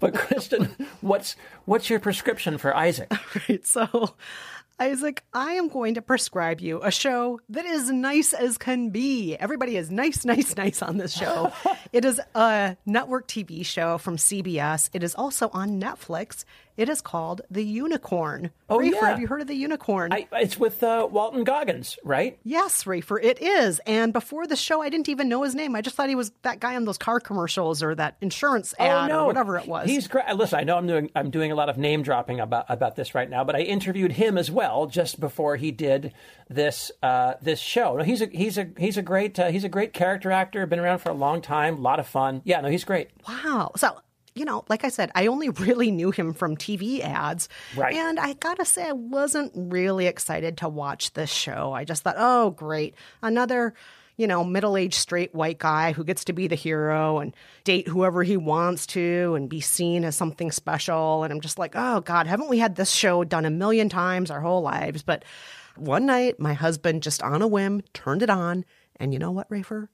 but 0.00 0.14
Kristen, 0.14 0.74
what's 1.00 1.36
what's 1.64 1.88
your 1.88 2.00
prescription 2.00 2.58
for 2.58 2.76
Isaac? 2.76 3.12
Right. 3.48 3.64
So, 3.64 4.16
Isaac, 4.78 5.24
I 5.32 5.52
am 5.52 5.68
going 5.68 5.94
to 5.94 6.02
prescribe 6.02 6.60
you 6.60 6.82
a 6.82 6.90
show 6.90 7.40
that 7.48 7.64
is 7.64 7.90
nice 7.90 8.34
as 8.34 8.58
can 8.58 8.90
be. 8.90 9.34
Everybody 9.36 9.76
is 9.76 9.90
nice, 9.90 10.24
nice, 10.24 10.54
nice 10.56 10.82
on 10.82 10.98
this 10.98 11.14
show. 11.14 11.50
it 11.96 12.04
is 12.04 12.20
a 12.34 12.76
network 12.84 13.26
TV 13.26 13.64
show 13.64 13.96
from 13.96 14.18
CBS. 14.18 14.90
It 14.92 15.02
is 15.02 15.14
also 15.14 15.48
on 15.54 15.80
Netflix. 15.80 16.44
It 16.76 16.90
is 16.90 17.00
called 17.00 17.40
The 17.50 17.64
Unicorn. 17.64 18.50
Oh, 18.68 18.78
Rafer, 18.78 18.92
yeah. 18.92 19.08
have 19.08 19.20
you 19.20 19.26
heard 19.26 19.40
of 19.40 19.46
The 19.46 19.54
Unicorn? 19.54 20.12
I, 20.12 20.28
it's 20.32 20.58
with 20.58 20.82
uh, 20.82 21.08
Walton 21.10 21.42
Goggins, 21.44 21.98
right? 22.04 22.38
Yes, 22.44 22.84
Rafer, 22.84 23.18
it 23.22 23.40
is. 23.40 23.80
And 23.86 24.12
before 24.12 24.46
the 24.46 24.56
show, 24.56 24.82
I 24.82 24.90
didn't 24.90 25.08
even 25.08 25.30
know 25.30 25.42
his 25.42 25.54
name. 25.54 25.74
I 25.74 25.80
just 25.80 25.96
thought 25.96 26.10
he 26.10 26.14
was 26.14 26.32
that 26.42 26.60
guy 26.60 26.76
on 26.76 26.84
those 26.84 26.98
car 26.98 27.18
commercials 27.18 27.82
or 27.82 27.94
that 27.94 28.16
insurance 28.20 28.74
ad 28.78 29.10
or 29.10 29.24
whatever 29.24 29.56
it 29.56 29.66
was. 29.66 29.84
Oh, 29.84 29.88
He's 29.88 30.06
great. 30.06 30.28
Listen, 30.36 30.58
I 30.58 30.64
know 30.64 30.76
I'm 30.76 30.86
doing 30.86 31.10
I'm 31.14 31.30
doing 31.30 31.50
a 31.50 31.54
lot 31.54 31.70
of 31.70 31.78
name 31.78 32.02
dropping 32.02 32.40
about 32.40 32.66
about 32.68 32.94
this 32.96 33.14
right 33.14 33.30
now, 33.30 33.42
but 33.42 33.56
I 33.56 33.60
interviewed 33.60 34.12
him 34.12 34.36
as 34.36 34.50
well 34.50 34.86
just 34.86 35.18
before 35.18 35.56
he 35.56 35.70
did 35.70 36.12
this 36.50 36.92
uh, 37.02 37.34
this 37.40 37.60
show. 37.60 38.02
He's 38.02 38.20
a 38.20 38.26
he's 38.26 38.58
a 38.58 38.68
he's 38.76 38.98
a 38.98 39.02
great 39.02 39.38
uh, 39.38 39.50
he's 39.50 39.64
a 39.64 39.70
great 39.70 39.94
character 39.94 40.30
actor. 40.30 40.66
Been 40.66 40.80
around 40.80 40.98
for 40.98 41.08
a 41.08 41.14
long 41.14 41.40
time. 41.40 41.82
A 41.86 41.88
lot 41.88 42.00
of 42.00 42.08
fun. 42.08 42.42
Yeah, 42.44 42.60
no, 42.62 42.68
he's 42.68 42.82
great. 42.82 43.10
Wow. 43.28 43.70
So, 43.76 43.96
you 44.34 44.44
know, 44.44 44.64
like 44.68 44.84
I 44.84 44.88
said, 44.88 45.12
I 45.14 45.28
only 45.28 45.48
really 45.66 45.92
knew 45.92 46.10
him 46.10 46.34
from 46.34 46.56
TV 46.56 47.00
ads. 47.00 47.48
Right. 47.76 47.94
And 47.94 48.18
I 48.18 48.32
gotta 48.32 48.64
say, 48.64 48.88
I 48.88 48.92
wasn't 48.92 49.52
really 49.54 50.06
excited 50.06 50.56
to 50.58 50.68
watch 50.68 51.12
this 51.12 51.30
show. 51.30 51.72
I 51.72 51.84
just 51.84 52.02
thought, 52.02 52.16
oh, 52.18 52.50
great. 52.50 52.96
Another, 53.22 53.72
you 54.16 54.26
know, 54.26 54.42
middle 54.42 54.76
aged 54.76 54.96
straight 54.96 55.32
white 55.32 55.58
guy 55.60 55.92
who 55.92 56.02
gets 56.02 56.24
to 56.24 56.32
be 56.32 56.48
the 56.48 56.56
hero 56.56 57.20
and 57.20 57.36
date 57.62 57.86
whoever 57.86 58.24
he 58.24 58.36
wants 58.36 58.88
to 58.88 59.34
and 59.36 59.48
be 59.48 59.60
seen 59.60 60.04
as 60.04 60.16
something 60.16 60.50
special. 60.50 61.22
And 61.22 61.32
I'm 61.32 61.40
just 61.40 61.56
like, 61.56 61.74
oh, 61.76 62.00
God, 62.00 62.26
haven't 62.26 62.48
we 62.48 62.58
had 62.58 62.74
this 62.74 62.90
show 62.90 63.22
done 63.22 63.44
a 63.44 63.50
million 63.50 63.88
times 63.88 64.32
our 64.32 64.40
whole 64.40 64.62
lives? 64.62 65.04
But 65.04 65.24
one 65.76 66.04
night, 66.06 66.40
my 66.40 66.54
husband 66.54 67.04
just 67.04 67.22
on 67.22 67.42
a 67.42 67.46
whim 67.46 67.82
turned 67.92 68.22
it 68.22 68.30
on. 68.30 68.64
And 68.96 69.12
you 69.12 69.20
know 69.20 69.30
what, 69.30 69.48
Rafer? 69.50 69.86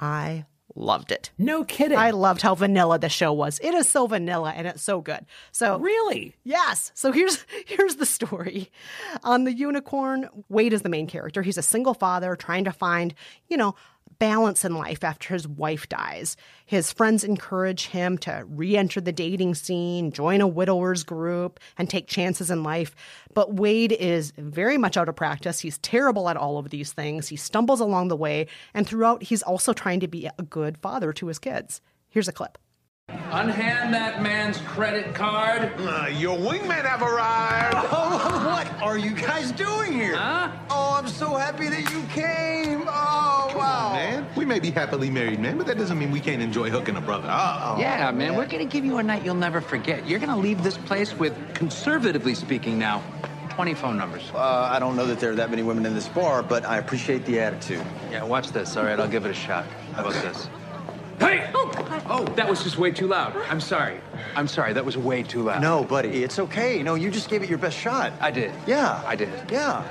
I 0.00 0.46
loved 0.76 1.10
it. 1.10 1.30
No 1.38 1.64
kidding. 1.64 1.98
I 1.98 2.10
loved 2.10 2.42
how 2.42 2.54
vanilla 2.54 2.98
the 2.98 3.08
show 3.08 3.32
was. 3.32 3.58
It 3.60 3.74
is 3.74 3.88
so 3.88 4.06
vanilla 4.06 4.52
and 4.54 4.66
it's 4.66 4.82
so 4.82 5.00
good. 5.00 5.26
So 5.52 5.78
Really? 5.78 6.36
Yes. 6.44 6.92
So 6.94 7.12
here's 7.12 7.44
here's 7.66 7.96
the 7.96 8.06
story. 8.06 8.70
On 9.24 9.44
the 9.44 9.52
unicorn, 9.52 10.28
Wade 10.48 10.72
is 10.72 10.82
the 10.82 10.88
main 10.88 11.06
character. 11.06 11.42
He's 11.42 11.58
a 11.58 11.62
single 11.62 11.94
father 11.94 12.36
trying 12.36 12.64
to 12.64 12.72
find, 12.72 13.14
you 13.48 13.56
know, 13.56 13.74
balance 14.18 14.64
in 14.64 14.74
life 14.74 15.04
after 15.04 15.34
his 15.34 15.46
wife 15.46 15.88
dies. 15.88 16.36
His 16.64 16.92
friends 16.92 17.24
encourage 17.24 17.86
him 17.86 18.18
to 18.18 18.44
re-enter 18.48 19.00
the 19.00 19.12
dating 19.12 19.54
scene, 19.54 20.12
join 20.12 20.40
a 20.40 20.46
widowers 20.46 21.04
group, 21.04 21.60
and 21.78 21.88
take 21.88 22.06
chances 22.06 22.50
in 22.50 22.62
life. 22.62 22.94
But 23.34 23.54
Wade 23.54 23.92
is 23.92 24.32
very 24.36 24.78
much 24.78 24.96
out 24.96 25.08
of 25.08 25.16
practice. 25.16 25.60
He's 25.60 25.78
terrible 25.78 26.28
at 26.28 26.36
all 26.36 26.58
of 26.58 26.70
these 26.70 26.92
things. 26.92 27.28
He 27.28 27.36
stumbles 27.36 27.80
along 27.80 28.08
the 28.08 28.16
way, 28.16 28.46
and 28.74 28.86
throughout 28.86 29.22
he's 29.22 29.42
also 29.42 29.72
trying 29.72 30.00
to 30.00 30.08
be 30.08 30.28
a 30.38 30.42
good 30.42 30.78
father 30.78 31.12
to 31.14 31.26
his 31.26 31.38
kids. 31.38 31.80
Here's 32.08 32.28
a 32.28 32.32
clip. 32.32 32.58
Unhand 33.08 33.94
that 33.94 34.20
man's 34.20 34.58
credit 34.62 35.14
card. 35.14 35.72
Uh, 35.78 36.08
your 36.12 36.36
wingmen 36.36 36.84
have 36.84 37.02
arrived. 37.02 37.76
Oh, 37.98 38.50
what 38.50 38.82
are 38.82 38.98
you 38.98 39.12
guys 39.12 39.52
doing 39.52 39.92
here? 39.92 40.16
Huh? 40.16 40.50
Oh, 40.70 40.94
I'm 40.98 41.06
so 41.08 41.34
happy 41.34 41.68
that 41.68 41.90
you 41.92 42.02
came. 42.12 42.82
Oh, 42.82 42.84
wow. 42.86 42.86
Man, 42.88 42.94
we 42.94 43.25
may 44.46 44.60
be 44.60 44.70
happily 44.70 45.10
married, 45.10 45.40
man, 45.40 45.58
but 45.58 45.66
that 45.66 45.78
doesn't 45.78 45.98
mean 45.98 46.10
we 46.10 46.20
can't 46.20 46.40
enjoy 46.40 46.70
hooking 46.70 46.96
a 46.96 47.00
brother. 47.00 47.28
Uh-oh. 47.28 47.78
Yeah, 47.78 48.10
man, 48.12 48.36
we're 48.36 48.46
gonna 48.46 48.64
give 48.64 48.84
you 48.84 48.98
a 48.98 49.02
night 49.02 49.24
you'll 49.24 49.34
never 49.34 49.60
forget. 49.60 50.06
You're 50.06 50.18
gonna 50.20 50.36
leave 50.36 50.62
this 50.62 50.78
place 50.78 51.14
with, 51.14 51.34
conservatively 51.54 52.34
speaking 52.34 52.78
now, 52.78 53.02
20 53.50 53.74
phone 53.74 53.96
numbers. 53.96 54.30
Uh, 54.34 54.38
I 54.38 54.78
don't 54.78 54.96
know 54.96 55.06
that 55.06 55.18
there 55.18 55.32
are 55.32 55.36
that 55.36 55.50
many 55.50 55.62
women 55.62 55.86
in 55.86 55.94
this 55.94 56.08
bar, 56.08 56.42
but 56.42 56.64
I 56.64 56.78
appreciate 56.78 57.24
the 57.24 57.40
attitude. 57.40 57.84
Yeah, 58.10 58.22
watch 58.24 58.50
this. 58.52 58.76
All 58.76 58.84
right, 58.84 58.98
I'll 58.98 59.08
give 59.08 59.24
it 59.24 59.30
a 59.30 59.34
shot. 59.34 59.64
How 59.94 60.02
about 60.02 60.12
this? 60.14 60.48
Hey! 61.18 61.50
Oh, 61.54 62.24
that 62.36 62.48
was 62.48 62.62
just 62.62 62.76
way 62.78 62.90
too 62.90 63.06
loud. 63.06 63.34
I'm 63.48 63.60
sorry. 63.60 64.00
I'm 64.34 64.46
sorry. 64.46 64.74
That 64.74 64.84
was 64.84 64.96
way 64.98 65.22
too 65.22 65.42
loud. 65.42 65.62
No, 65.62 65.82
buddy, 65.82 66.22
it's 66.22 66.38
okay. 66.38 66.82
No, 66.82 66.94
you 66.94 67.10
just 67.10 67.30
gave 67.30 67.42
it 67.42 67.48
your 67.48 67.58
best 67.58 67.76
shot. 67.78 68.12
I 68.20 68.30
did. 68.30 68.52
Yeah. 68.66 69.02
I 69.06 69.16
did. 69.16 69.30
Yeah. 69.50 69.82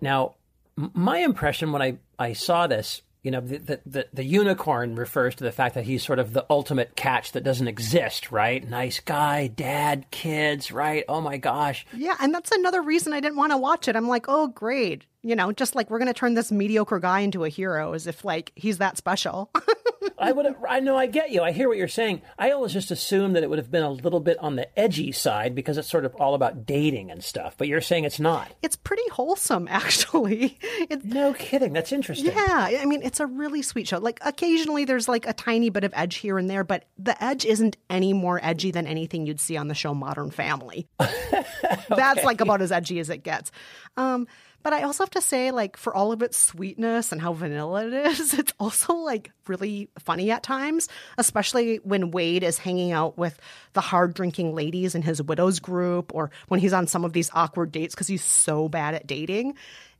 Now, 0.00 0.34
my 0.76 1.18
impression 1.18 1.72
when 1.72 1.82
I, 1.82 1.98
I 2.18 2.32
saw 2.32 2.66
this, 2.66 3.02
you 3.26 3.32
know, 3.32 3.40
the, 3.40 3.58
the, 3.58 3.80
the, 3.84 4.08
the 4.14 4.24
unicorn 4.24 4.94
refers 4.94 5.34
to 5.34 5.42
the 5.42 5.50
fact 5.50 5.74
that 5.74 5.82
he's 5.82 6.04
sort 6.04 6.20
of 6.20 6.32
the 6.32 6.46
ultimate 6.48 6.94
catch 6.94 7.32
that 7.32 7.42
doesn't 7.42 7.66
exist, 7.66 8.30
right? 8.30 8.62
Nice 8.66 9.00
guy, 9.00 9.48
dad, 9.48 10.08
kids, 10.12 10.70
right? 10.70 11.02
Oh 11.08 11.20
my 11.20 11.36
gosh. 11.36 11.84
Yeah, 11.92 12.14
and 12.20 12.32
that's 12.32 12.52
another 12.52 12.80
reason 12.80 13.12
I 13.12 13.18
didn't 13.18 13.36
want 13.36 13.50
to 13.50 13.58
watch 13.58 13.88
it. 13.88 13.96
I'm 13.96 14.06
like, 14.06 14.26
oh, 14.28 14.46
great. 14.46 15.06
You 15.26 15.34
know, 15.34 15.50
just 15.50 15.74
like 15.74 15.90
we're 15.90 15.98
going 15.98 16.06
to 16.06 16.14
turn 16.14 16.34
this 16.34 16.52
mediocre 16.52 17.00
guy 17.00 17.20
into 17.20 17.44
a 17.44 17.48
hero 17.48 17.94
as 17.94 18.06
if, 18.06 18.24
like, 18.24 18.52
he's 18.54 18.78
that 18.78 18.96
special. 18.96 19.50
I 20.18 20.32
would 20.32 20.46
have, 20.46 20.56
I 20.68 20.80
know 20.80 20.96
I 20.96 21.06
get 21.06 21.30
you. 21.30 21.42
I 21.42 21.52
hear 21.52 21.68
what 21.68 21.76
you're 21.76 21.88
saying. 21.88 22.22
I 22.38 22.52
always 22.52 22.72
just 22.72 22.90
assumed 22.90 23.36
that 23.36 23.42
it 23.42 23.50
would 23.50 23.58
have 23.58 23.70
been 23.70 23.82
a 23.82 23.90
little 23.90 24.20
bit 24.20 24.38
on 24.38 24.56
the 24.56 24.78
edgy 24.78 25.12
side 25.12 25.54
because 25.54 25.76
it's 25.76 25.90
sort 25.90 26.04
of 26.04 26.14
all 26.14 26.34
about 26.34 26.64
dating 26.64 27.10
and 27.10 27.22
stuff. 27.22 27.54
But 27.58 27.68
you're 27.68 27.80
saying 27.80 28.04
it's 28.04 28.20
not. 28.20 28.50
it's 28.62 28.76
pretty 28.76 29.06
wholesome, 29.10 29.68
actually. 29.70 30.58
It's, 30.88 31.04
no 31.04 31.34
kidding. 31.34 31.72
That's 31.72 31.92
interesting. 31.92 32.32
Yeah, 32.32 32.78
I 32.80 32.84
mean, 32.86 33.02
it's 33.02 33.20
a 33.20 33.26
really 33.26 33.62
sweet 33.62 33.88
show. 33.88 33.98
Like, 33.98 34.20
occasionally 34.24 34.84
there's 34.84 35.08
like 35.08 35.26
a 35.26 35.32
tiny 35.32 35.70
bit 35.70 35.84
of 35.84 35.92
edge 35.94 36.16
here 36.16 36.38
and 36.38 36.48
there, 36.48 36.64
but 36.64 36.84
the 36.96 37.22
edge 37.22 37.44
isn't 37.44 37.76
any 37.90 38.12
more 38.12 38.40
edgy 38.42 38.70
than 38.70 38.86
anything 38.86 39.26
you'd 39.26 39.40
see 39.40 39.56
on 39.56 39.68
the 39.68 39.74
show 39.74 39.92
Modern 39.92 40.30
Family. 40.30 40.86
That's 40.98 42.24
like 42.24 42.40
about 42.40 42.62
as 42.62 42.72
edgy 42.72 43.00
as 43.00 43.10
it 43.10 43.22
gets. 43.22 43.50
Um, 43.96 44.26
but 44.62 44.72
I 44.72 44.82
also 44.82 45.04
have 45.04 45.10
to 45.10 45.20
say, 45.20 45.50
like, 45.50 45.76
for 45.76 45.94
all 45.94 46.12
of 46.12 46.22
its 46.22 46.36
sweetness 46.36 47.12
and 47.12 47.20
how 47.20 47.32
vanilla 47.32 47.86
it 47.86 47.92
is, 47.92 48.34
it's 48.38 48.52
also 48.58 48.94
like 48.94 49.30
really 49.46 49.88
funny 49.98 50.30
at 50.30 50.42
times, 50.42 50.88
especially 51.18 51.76
when 51.78 52.10
Wade 52.10 52.42
is 52.42 52.58
hanging 52.58 52.92
out 52.92 53.16
with 53.16 53.38
the 53.74 53.80
hard 53.80 54.14
drinking 54.14 54.54
ladies 54.54 54.94
in 54.94 55.02
his 55.02 55.22
widows 55.22 55.60
group 55.60 56.14
or 56.14 56.30
when 56.48 56.60
he's 56.60 56.72
on 56.72 56.86
some 56.86 57.04
of 57.04 57.12
these 57.12 57.30
awkward 57.34 57.72
dates 57.72 57.94
because 57.94 58.08
he's 58.08 58.24
so 58.24 58.68
bad 58.68 58.94
at 58.94 59.06
dating. 59.06 59.54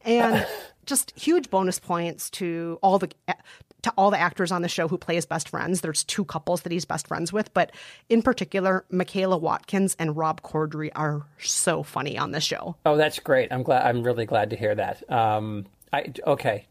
And 0.04 0.46
just 0.86 1.12
huge 1.18 1.50
bonus 1.50 1.78
points 1.78 2.30
to 2.30 2.78
all 2.82 2.98
the 2.98 3.10
to 3.86 3.92
all 3.96 4.10
the 4.10 4.18
actors 4.18 4.52
on 4.52 4.62
the 4.62 4.68
show 4.68 4.86
who 4.86 4.98
play 4.98 5.14
his 5.16 5.26
best 5.26 5.48
friends. 5.48 5.80
There's 5.80 6.04
two 6.04 6.24
couples 6.24 6.62
that 6.62 6.70
he's 6.72 6.84
best 6.84 7.08
friends 7.08 7.32
with, 7.32 7.52
but 7.54 7.72
in 8.08 8.22
particular, 8.22 8.84
Michaela 8.90 9.36
Watkins 9.38 9.96
and 9.98 10.16
Rob 10.16 10.42
Corddry 10.42 10.90
are 10.94 11.22
so 11.40 11.82
funny 11.82 12.16
on 12.18 12.30
this 12.32 12.44
show. 12.44 12.76
Oh, 12.84 12.96
that's 12.96 13.18
great. 13.18 13.52
I'm 13.52 13.62
glad. 13.62 13.86
I'm 13.86 14.02
really 14.02 14.26
glad 14.26 14.50
to 14.50 14.56
hear 14.56 14.74
that. 14.74 15.10
Um, 15.10 15.66
I 15.92 16.12
okay, 16.26 16.66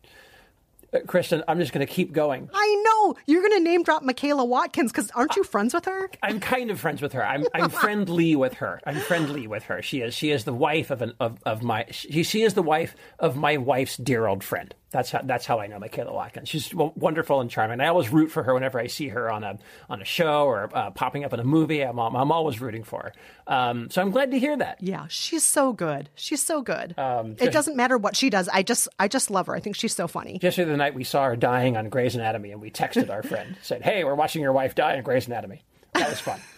Uh, 0.93 0.99
Kristen. 1.07 1.43
I'm 1.47 1.59
just 1.59 1.71
going 1.73 1.85
to 1.85 1.91
keep 1.91 2.11
going. 2.13 2.49
I 2.53 2.83
know 2.85 3.15
you're 3.27 3.41
going 3.41 3.53
to 3.53 3.59
name 3.59 3.83
drop 3.83 4.03
Michaela 4.03 4.45
Watkins 4.45 4.91
because 4.91 5.09
aren't 5.11 5.35
you 5.35 5.43
friends 5.43 5.73
with 5.73 5.85
her? 5.85 6.09
I'm 6.21 6.39
kind 6.39 6.69
of 6.69 6.79
friends 6.79 7.01
with 7.01 7.13
her. 7.13 7.25
I'm 7.25 7.45
I'm 7.53 7.69
friendly 7.83 8.35
with 8.35 8.55
her. 8.55 8.79
I'm 8.85 8.99
friendly 8.99 9.47
with 9.47 9.63
her. 9.63 9.81
She 9.81 10.01
is 10.01 10.13
she 10.13 10.31
is 10.31 10.43
the 10.43 10.53
wife 10.53 10.91
of 10.91 11.01
an 11.01 11.13
of, 11.19 11.39
of 11.45 11.63
my 11.63 11.85
she, 11.91 12.23
she 12.23 12.41
is 12.43 12.53
the 12.55 12.61
wife 12.61 12.95
of 13.19 13.35
my 13.35 13.57
wife's 13.57 13.97
dear 13.97 14.27
old 14.27 14.43
friend. 14.43 14.73
That's 14.95 15.11
how 15.11 15.19
that's 15.23 15.45
how 15.45 15.59
I 15.59 15.67
know 15.67 15.77
Michaela 15.77 16.13
Watkins. 16.13 16.47
She's 16.47 16.73
wonderful 16.73 17.41
and 17.41 17.49
charming. 17.49 17.81
I 17.81 17.87
always 17.87 18.07
root 18.07 18.31
for 18.31 18.43
her 18.43 18.53
whenever 18.53 18.79
I 18.79 18.87
see 18.87 19.09
her 19.09 19.29
on 19.29 19.43
a 19.43 19.59
on 19.89 20.01
a 20.01 20.05
show 20.05 20.45
or 20.45 20.69
uh, 20.73 20.91
popping 20.91 21.25
up 21.25 21.33
in 21.33 21.41
a 21.41 21.43
movie. 21.43 21.81
I'm 21.81 21.99
I'm 21.99 22.31
always 22.31 22.61
rooting 22.61 22.85
for 22.85 23.01
her. 23.01 23.53
Um, 23.53 23.89
so 23.89 24.01
I'm 24.01 24.09
glad 24.11 24.31
to 24.31 24.39
hear 24.39 24.55
that. 24.55 24.81
Yeah, 24.81 25.07
she's 25.09 25.43
so 25.43 25.73
good. 25.73 26.09
She's 26.15 26.41
so 26.41 26.61
good. 26.61 26.97
Um, 26.97 27.35
it 27.39 27.51
doesn't 27.51 27.75
matter 27.75 27.97
what 27.97 28.15
she 28.15 28.29
does. 28.29 28.47
I 28.47 28.63
just 28.63 28.87
I 28.97 29.09
just 29.09 29.29
love 29.29 29.47
her. 29.47 29.55
I 29.55 29.59
think 29.59 29.75
she's 29.75 29.93
so 29.93 30.07
funny. 30.07 30.39
Yesterday 30.41 30.71
the 30.71 30.77
night, 30.77 30.95
we 30.95 31.03
saw 31.03 31.25
her 31.25 31.35
dying 31.35 31.75
on 31.75 31.89
Grey's 31.89 32.15
Anatomy, 32.15 32.51
and 32.51 32.61
we 32.61 32.71
texted 32.71 33.09
our 33.09 33.21
friend, 33.21 33.57
said, 33.61 33.81
"Hey, 33.81 34.05
we're 34.05 34.15
watching 34.15 34.41
your 34.41 34.53
wife 34.53 34.75
die 34.75 34.95
on 34.95 35.03
Grey's 35.03 35.27
Anatomy." 35.27 35.65
That 35.93 36.09
was 36.09 36.21
fun. 36.21 36.39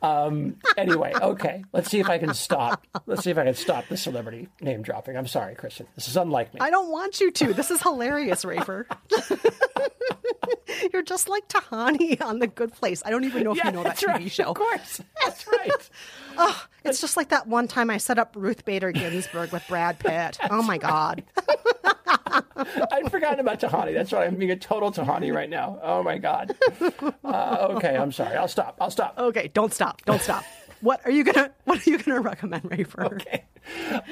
Um, 0.00 0.56
anyway, 0.76 1.12
okay, 1.20 1.64
let's 1.72 1.90
see 1.90 1.98
if 1.98 2.08
I 2.08 2.18
can 2.18 2.32
stop. 2.34 2.86
Let's 3.06 3.24
see 3.24 3.30
if 3.30 3.38
I 3.38 3.44
can 3.44 3.54
stop 3.54 3.88
the 3.88 3.96
celebrity 3.96 4.48
name 4.60 4.82
dropping. 4.82 5.16
I'm 5.16 5.26
sorry, 5.26 5.54
Kristen. 5.56 5.86
This 5.96 6.08
is 6.08 6.16
unlike 6.16 6.54
me. 6.54 6.60
I 6.60 6.70
don't 6.70 6.90
want 6.90 7.20
you 7.20 7.30
to. 7.32 7.52
This 7.52 7.70
is 7.70 7.82
hilarious, 7.82 8.44
Rafer. 8.44 8.84
You're 10.92 11.02
just 11.02 11.28
like 11.28 11.48
Tahani 11.48 12.22
on 12.22 12.38
The 12.38 12.46
Good 12.46 12.72
Place. 12.72 13.02
I 13.04 13.10
don't 13.10 13.24
even 13.24 13.42
know 13.42 13.52
if 13.52 13.58
Yeah, 13.58 13.66
you 13.66 13.72
know 13.72 13.82
that 13.82 13.96
TV 13.96 14.06
right, 14.06 14.30
show. 14.30 14.44
Of 14.44 14.56
course, 14.56 15.00
that's 15.24 15.46
right. 15.46 15.70
Oh, 16.40 16.66
it's 16.84 17.00
just 17.00 17.16
like 17.16 17.30
that 17.30 17.48
one 17.48 17.66
time 17.66 17.90
I 17.90 17.96
set 17.96 18.16
up 18.16 18.36
Ruth 18.36 18.64
Bader 18.64 18.92
Ginsburg 18.92 19.50
with 19.50 19.66
Brad 19.66 19.98
Pitt. 19.98 20.38
Oh 20.48 20.62
my 20.62 20.78
God. 20.78 21.24
I'd 22.92 23.10
forgotten 23.10 23.40
about 23.40 23.60
Tahani. 23.60 23.94
That's 23.94 24.12
why 24.12 24.24
I'm 24.24 24.36
being 24.36 24.50
a 24.50 24.56
total 24.56 24.90
Tahani 24.92 25.32
right 25.34 25.50
now. 25.50 25.78
Oh 25.82 26.02
my 26.02 26.18
god. 26.18 26.56
Uh, 27.24 27.68
okay, 27.70 27.96
I'm 27.96 28.12
sorry. 28.12 28.36
I'll 28.36 28.48
stop. 28.48 28.76
I'll 28.80 28.90
stop. 28.90 29.18
Okay, 29.18 29.50
don't 29.52 29.72
stop. 29.72 30.04
Don't 30.04 30.20
stop. 30.20 30.44
What 30.80 31.00
are 31.04 31.10
you 31.10 31.24
gonna 31.24 31.50
What 31.64 31.86
are 31.86 31.90
you 31.90 31.98
gonna 31.98 32.20
recommend, 32.20 32.64
Rafer? 32.64 33.04
Okay. 33.12 33.44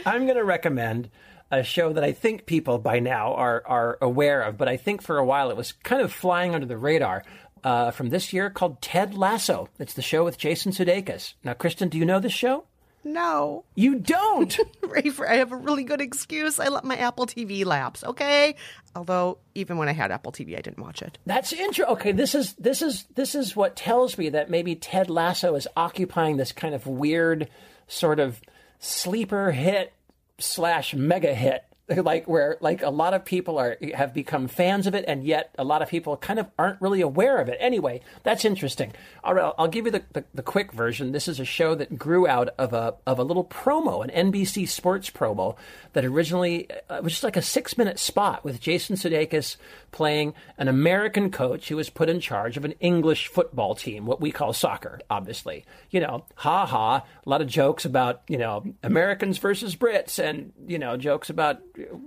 I'm 0.04 0.24
going 0.26 0.36
to 0.36 0.44
recommend 0.44 1.10
a 1.50 1.62
show 1.62 1.92
that 1.92 2.04
I 2.04 2.12
think 2.12 2.46
people 2.46 2.78
by 2.78 2.98
now 2.98 3.34
are 3.34 3.62
are 3.66 3.98
aware 4.00 4.42
of, 4.42 4.58
but 4.58 4.68
I 4.68 4.76
think 4.76 5.00
for 5.02 5.18
a 5.18 5.24
while 5.24 5.50
it 5.50 5.56
was 5.56 5.72
kind 5.72 6.02
of 6.02 6.12
flying 6.12 6.54
under 6.54 6.66
the 6.66 6.76
radar. 6.76 7.24
Uh, 7.64 7.90
from 7.90 8.10
this 8.10 8.32
year, 8.32 8.48
called 8.48 8.80
Ted 8.80 9.14
Lasso. 9.14 9.68
It's 9.80 9.94
the 9.94 10.02
show 10.02 10.22
with 10.24 10.38
Jason 10.38 10.70
Sudeikis. 10.70 11.34
Now, 11.42 11.54
Kristen, 11.54 11.88
do 11.88 11.98
you 11.98 12.04
know 12.04 12.20
this 12.20 12.32
show? 12.32 12.64
No. 13.06 13.64
You 13.76 14.00
don't. 14.00 14.50
Rafer, 14.82 15.28
I 15.28 15.36
have 15.36 15.52
a 15.52 15.56
really 15.56 15.84
good 15.84 16.00
excuse. 16.00 16.58
I 16.58 16.66
let 16.66 16.84
my 16.84 16.96
Apple 16.96 17.24
TV 17.24 17.64
lapse. 17.64 18.02
Okay. 18.02 18.56
Although 18.96 19.38
even 19.54 19.78
when 19.78 19.88
I 19.88 19.92
had 19.92 20.10
Apple 20.10 20.32
TV, 20.32 20.58
I 20.58 20.60
didn't 20.60 20.80
watch 20.80 21.02
it. 21.02 21.16
That's 21.24 21.52
interesting. 21.52 21.84
Okay, 21.94 22.10
this 22.10 22.34
is 22.34 22.54
this 22.54 22.82
is 22.82 23.04
this 23.14 23.36
is 23.36 23.54
what 23.54 23.76
tells 23.76 24.18
me 24.18 24.28
that 24.30 24.50
maybe 24.50 24.74
Ted 24.74 25.08
Lasso 25.08 25.54
is 25.54 25.68
occupying 25.76 26.36
this 26.36 26.50
kind 26.50 26.74
of 26.74 26.88
weird 26.88 27.48
sort 27.86 28.18
of 28.18 28.40
sleeper 28.80 29.52
hit 29.52 29.92
slash 30.38 30.92
mega 30.92 31.32
hit, 31.32 31.64
like 31.88 32.26
where 32.26 32.56
like 32.60 32.82
a 32.82 32.90
lot 32.90 33.14
of 33.14 33.24
people 33.24 33.58
are 33.58 33.76
have 33.94 34.12
become 34.12 34.48
fans 34.48 34.86
of 34.86 34.94
it, 34.94 35.04
and 35.06 35.24
yet 35.24 35.54
a 35.56 35.62
lot 35.62 35.82
of 35.82 35.88
people 35.88 36.16
kind 36.16 36.40
of 36.40 36.48
aren't 36.58 36.80
really 36.80 37.00
aware 37.00 37.38
of 37.38 37.48
it. 37.48 37.56
Anyway, 37.60 38.00
that's 38.24 38.44
interesting. 38.44 38.92
All 39.22 39.34
right, 39.34 39.52
I'll 39.56 39.68
give 39.68 39.86
you 39.86 39.92
the, 39.92 40.02
the, 40.12 40.24
the 40.34 40.42
quick 40.42 40.72
version. 40.72 41.12
This 41.12 41.28
is 41.28 41.38
a 41.38 41.44
show 41.44 41.74
that 41.76 41.96
grew 41.96 42.26
out 42.26 42.48
of 42.58 42.72
a 42.72 42.94
of 43.06 43.20
a 43.20 43.22
little 43.22 43.44
promo, 43.44 44.04
an 44.04 44.32
NBC 44.32 44.68
Sports 44.68 45.10
promo 45.10 45.56
that 45.92 46.04
originally 46.04 46.68
uh, 46.90 47.00
was 47.02 47.12
just 47.12 47.24
like 47.24 47.36
a 47.36 47.42
six 47.42 47.78
minute 47.78 48.00
spot 48.00 48.44
with 48.44 48.60
Jason 48.60 48.96
Sudeikis 48.96 49.56
playing 49.96 50.34
an 50.58 50.68
American 50.68 51.30
coach 51.30 51.70
who 51.70 51.76
was 51.76 51.88
put 51.88 52.10
in 52.10 52.20
charge 52.20 52.58
of 52.58 52.66
an 52.66 52.72
English 52.80 53.28
football 53.28 53.74
team, 53.74 54.04
what 54.04 54.20
we 54.20 54.30
call 54.30 54.52
soccer, 54.52 55.00
obviously. 55.08 55.64
You 55.90 56.00
know, 56.00 56.26
ha 56.34 56.66
ha, 56.66 56.96
a 56.96 57.28
lot 57.28 57.40
of 57.40 57.48
jokes 57.48 57.86
about, 57.86 58.20
you 58.28 58.36
know, 58.36 58.62
Americans 58.82 59.38
versus 59.38 59.74
Brits 59.74 60.22
and, 60.22 60.52
you 60.66 60.78
know, 60.78 60.98
jokes 60.98 61.30
about, 61.30 61.62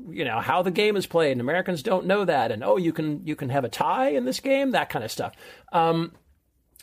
you 0.07 0.23
know, 0.23 0.39
how 0.39 0.61
the 0.61 0.69
game 0.69 0.95
is 0.97 1.07
played 1.07 1.31
and 1.31 1.41
Americans 1.41 1.81
don't 1.81 2.05
know 2.05 2.25
that 2.25 2.51
and, 2.51 2.63
oh, 2.63 2.77
you 2.77 2.93
can, 2.93 3.25
you 3.25 3.35
can 3.35 3.49
have 3.49 3.63
a 3.63 3.69
tie 3.69 4.09
in 4.09 4.23
this 4.23 4.39
game, 4.39 4.69
that 4.71 4.89
kind 4.89 5.03
of 5.03 5.11
stuff. 5.11 5.33
Um, 5.73 6.11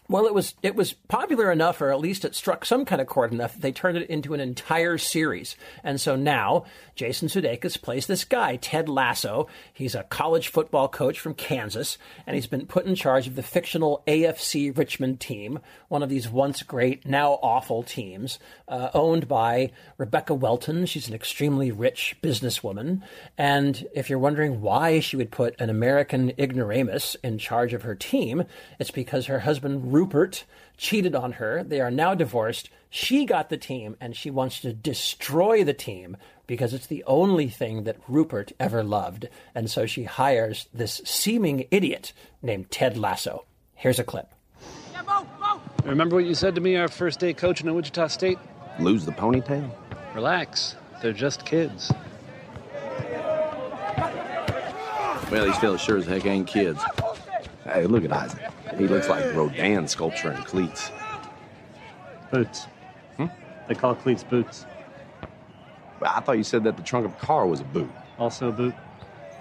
well, 0.08 0.26
it 0.26 0.34
was 0.34 0.54
it 0.62 0.76
was 0.76 0.92
popular 0.92 1.50
enough, 1.50 1.80
or 1.80 1.90
at 1.90 2.00
least 2.00 2.24
it 2.24 2.34
struck 2.34 2.64
some 2.64 2.84
kind 2.84 3.00
of 3.00 3.06
chord 3.06 3.32
enough 3.32 3.54
that 3.54 3.62
they 3.62 3.72
turned 3.72 3.98
it 3.98 4.08
into 4.08 4.34
an 4.34 4.40
entire 4.40 4.98
series. 4.98 5.56
And 5.82 6.00
so 6.00 6.14
now 6.14 6.64
Jason 6.94 7.28
Sudeikis 7.28 7.80
plays 7.80 8.06
this 8.06 8.24
guy, 8.24 8.56
Ted 8.56 8.88
Lasso. 8.88 9.48
He's 9.72 9.94
a 9.94 10.04
college 10.04 10.48
football 10.48 10.88
coach 10.88 11.18
from 11.18 11.34
Kansas, 11.34 11.98
and 12.26 12.34
he's 12.34 12.46
been 12.46 12.66
put 12.66 12.86
in 12.86 12.94
charge 12.94 13.26
of 13.26 13.34
the 13.34 13.42
fictional 13.42 14.02
AFC 14.06 14.76
Richmond 14.76 15.20
team, 15.20 15.58
one 15.88 16.02
of 16.02 16.08
these 16.08 16.28
once 16.28 16.62
great, 16.62 17.06
now 17.06 17.32
awful 17.42 17.82
teams, 17.82 18.38
uh, 18.68 18.90
owned 18.94 19.26
by 19.26 19.72
Rebecca 19.98 20.34
Welton. 20.34 20.86
She's 20.86 21.08
an 21.08 21.14
extremely 21.14 21.72
rich 21.72 22.16
businesswoman, 22.22 23.02
and 23.36 23.86
if 23.94 24.08
you're 24.08 24.18
wondering 24.18 24.60
why 24.60 25.00
she 25.00 25.16
would 25.16 25.30
put 25.30 25.60
an 25.60 25.68
American 25.68 26.32
ignoramus 26.38 27.16
in 27.22 27.38
charge 27.38 27.74
of 27.74 27.82
her 27.82 27.94
team, 27.94 28.44
it's 28.78 28.90
because 28.90 29.26
her 29.26 29.40
husband 29.40 29.92
Rupert 29.96 30.44
cheated 30.76 31.14
on 31.14 31.32
her. 31.32 31.64
They 31.64 31.80
are 31.80 31.90
now 31.90 32.14
divorced. 32.14 32.68
She 32.90 33.24
got 33.24 33.48
the 33.48 33.56
team 33.56 33.96
and 33.98 34.14
she 34.14 34.30
wants 34.30 34.60
to 34.60 34.74
destroy 34.74 35.64
the 35.64 35.72
team 35.72 36.18
because 36.46 36.74
it's 36.74 36.86
the 36.86 37.02
only 37.04 37.48
thing 37.48 37.84
that 37.84 37.96
Rupert 38.06 38.52
ever 38.60 38.84
loved. 38.84 39.26
And 39.54 39.70
so 39.70 39.86
she 39.86 40.04
hires 40.04 40.68
this 40.74 41.00
seeming 41.06 41.66
idiot 41.70 42.12
named 42.42 42.70
Ted 42.70 42.98
Lasso. 42.98 43.46
Here's 43.74 43.98
a 43.98 44.04
clip. 44.04 44.28
Remember 45.82 46.16
what 46.16 46.26
you 46.26 46.34
said 46.34 46.54
to 46.56 46.60
me 46.60 46.76
our 46.76 46.88
first 46.88 47.18
day 47.18 47.32
coaching 47.32 47.66
at 47.66 47.74
Wichita 47.74 48.08
State? 48.08 48.38
Lose 48.78 49.06
the 49.06 49.12
ponytail? 49.12 49.70
Relax. 50.14 50.76
They're 51.00 51.14
just 51.14 51.46
kids. 51.46 51.90
Well, 55.30 55.46
these 55.46 55.56
fellas 55.56 55.80
sure 55.80 55.96
as 55.96 56.04
heck 56.04 56.26
ain't 56.26 56.46
kids. 56.46 56.82
Hey, 57.66 57.86
look 57.86 58.04
at 58.04 58.12
Isaac. 58.12 58.42
He 58.78 58.86
looks 58.86 59.08
like 59.08 59.34
Rodin 59.34 59.88
sculpture 59.88 60.32
in 60.32 60.42
cleats. 60.42 60.90
Boots. 62.30 62.66
Hmm? 63.16 63.26
They 63.68 63.74
call 63.74 63.94
cleats 63.94 64.22
boots. 64.22 64.66
I 66.02 66.20
thought 66.20 66.36
you 66.36 66.44
said 66.44 66.64
that 66.64 66.76
the 66.76 66.82
trunk 66.82 67.06
of 67.06 67.12
a 67.12 67.16
car 67.16 67.46
was 67.46 67.60
a 67.60 67.64
boot. 67.64 67.90
Also 68.18 68.48
a 68.48 68.52
boot. 68.52 68.74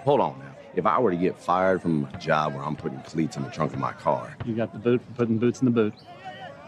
Hold 0.04 0.20
on 0.20 0.38
now. 0.38 0.54
If 0.74 0.86
I 0.86 0.98
were 0.98 1.10
to 1.10 1.16
get 1.16 1.38
fired 1.38 1.80
from 1.80 2.08
a 2.12 2.18
job 2.18 2.54
where 2.54 2.62
I'm 2.62 2.76
putting 2.76 3.00
cleats 3.00 3.36
in 3.36 3.42
the 3.42 3.50
trunk 3.50 3.72
of 3.72 3.78
my 3.78 3.92
car, 3.92 4.36
You 4.44 4.54
got 4.54 4.72
the 4.72 4.78
boot 4.78 5.02
for 5.02 5.12
putting 5.12 5.38
boots 5.38 5.60
in 5.60 5.66
the 5.66 5.70
boot. 5.70 5.94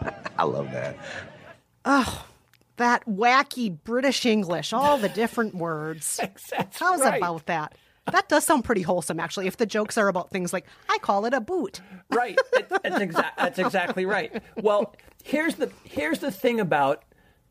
I 0.37 0.43
love 0.43 0.71
that. 0.71 0.97
Oh, 1.85 2.25
that 2.77 3.05
wacky 3.05 3.77
British 3.83 4.25
English, 4.25 4.73
all 4.73 4.97
the 4.97 5.09
different 5.09 5.55
words. 5.55 6.19
How's 6.79 7.01
right. 7.01 7.17
about 7.17 7.45
that? 7.47 7.75
That 8.11 8.29
does 8.29 8.43
sound 8.45 8.63
pretty 8.63 8.81
wholesome, 8.81 9.19
actually, 9.19 9.47
if 9.47 9.57
the 9.57 9.65
jokes 9.65 9.97
are 9.97 10.07
about 10.07 10.29
things 10.31 10.53
like, 10.53 10.65
I 10.89 10.97
call 10.99 11.25
it 11.25 11.33
a 11.33 11.41
boot. 11.41 11.81
Right. 12.11 12.39
That's, 12.53 12.71
exa- 12.97 13.35
that's 13.37 13.59
exactly 13.59 14.03
right. 14.05 14.41
Well, 14.59 14.95
here's 15.23 15.55
the 15.55 15.71
here's 15.83 16.17
the 16.19 16.31
thing 16.31 16.59
about 16.59 17.03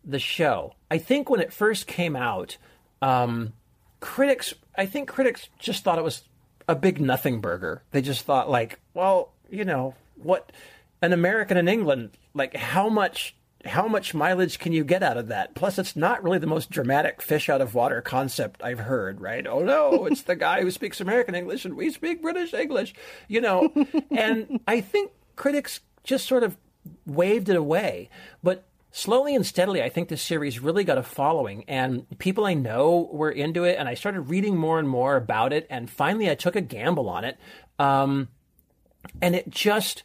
the 0.04 0.18
show. 0.18 0.74
I 0.90 0.98
think 0.98 1.30
when 1.30 1.38
it 1.40 1.52
first 1.52 1.86
came 1.86 2.16
out, 2.16 2.56
um, 3.00 3.52
critics 4.00 4.52
I 4.76 4.86
think 4.86 5.09
critics 5.09 5.48
just 5.61 5.84
thought 5.84 5.96
it 5.96 6.02
was 6.04 6.22
a 6.66 6.74
big 6.74 7.00
nothing 7.00 7.40
burger. 7.40 7.82
They 7.92 8.02
just 8.02 8.22
thought 8.22 8.50
like, 8.50 8.80
well, 8.94 9.30
you 9.48 9.64
know, 9.64 9.94
what 10.16 10.50
an 11.02 11.12
American 11.12 11.56
in 11.56 11.68
England, 11.68 12.11
like 12.34 12.56
how 12.56 12.88
much 12.88 13.36
how 13.64 13.88
much 13.88 14.14
mileage 14.14 14.59
can 14.59 14.72
you 14.72 14.84
get 14.84 15.02
out 15.02 15.16
of 15.16 15.28
that? 15.28 15.54
Plus, 15.54 15.78
it's 15.78 15.96
not 15.96 16.22
really 16.22 16.38
the 16.38 16.46
most 16.46 16.70
dramatic 16.70 17.20
fish 17.20 17.48
out 17.48 17.61
of 17.61 17.74
water 17.74 18.00
concept 18.00 18.62
I've 18.62 18.80
heard, 18.80 19.20
right? 19.20 19.46
Oh 19.46 19.61
no, 19.61 20.06
it's 20.11 20.22
the 20.22 20.36
guy 20.36 20.62
who 20.62 20.70
speaks 20.70 21.00
American 21.00 21.34
English 21.34 21.64
and 21.64 21.76
we 21.76 21.90
speak 21.90 22.22
British 22.22 22.54
English, 22.54 22.94
you 23.26 23.40
know. 23.40 23.72
and 24.11 24.61
I 24.66 24.80
think 24.80 25.12
critics 25.36 25.80
just 26.04 26.26
sort 26.26 26.44
of 26.44 26.56
waved 27.04 27.48
it 27.48 27.56
away. 27.56 28.11
But 28.42 28.64
slowly 28.92 29.34
and 29.34 29.44
steadily, 29.44 29.82
I 29.82 29.88
think 29.88 30.09
this 30.09 30.22
series 30.22 30.61
really 30.61 30.84
got 30.84 30.98
a 30.98 31.02
following, 31.02 31.64
and 31.68 32.06
people 32.18 32.46
I 32.46 32.54
know 32.54 33.09
were 33.12 33.30
into 33.30 33.64
it, 33.64 33.76
and 33.78 33.88
I 33.88 33.94
started 33.94 34.22
reading 34.22 34.56
more 34.56 34.78
and 34.78 34.88
more 34.88 35.16
about 35.16 35.52
it, 35.52 35.66
and 35.68 35.90
finally, 35.90 36.30
I 36.30 36.34
took 36.34 36.56
a 36.56 36.61
gamble 36.61 37.09
on 37.09 37.24
it. 37.24 37.38
Um, 37.78 38.28
and 39.20 39.34
it 39.34 39.50
just 39.50 40.02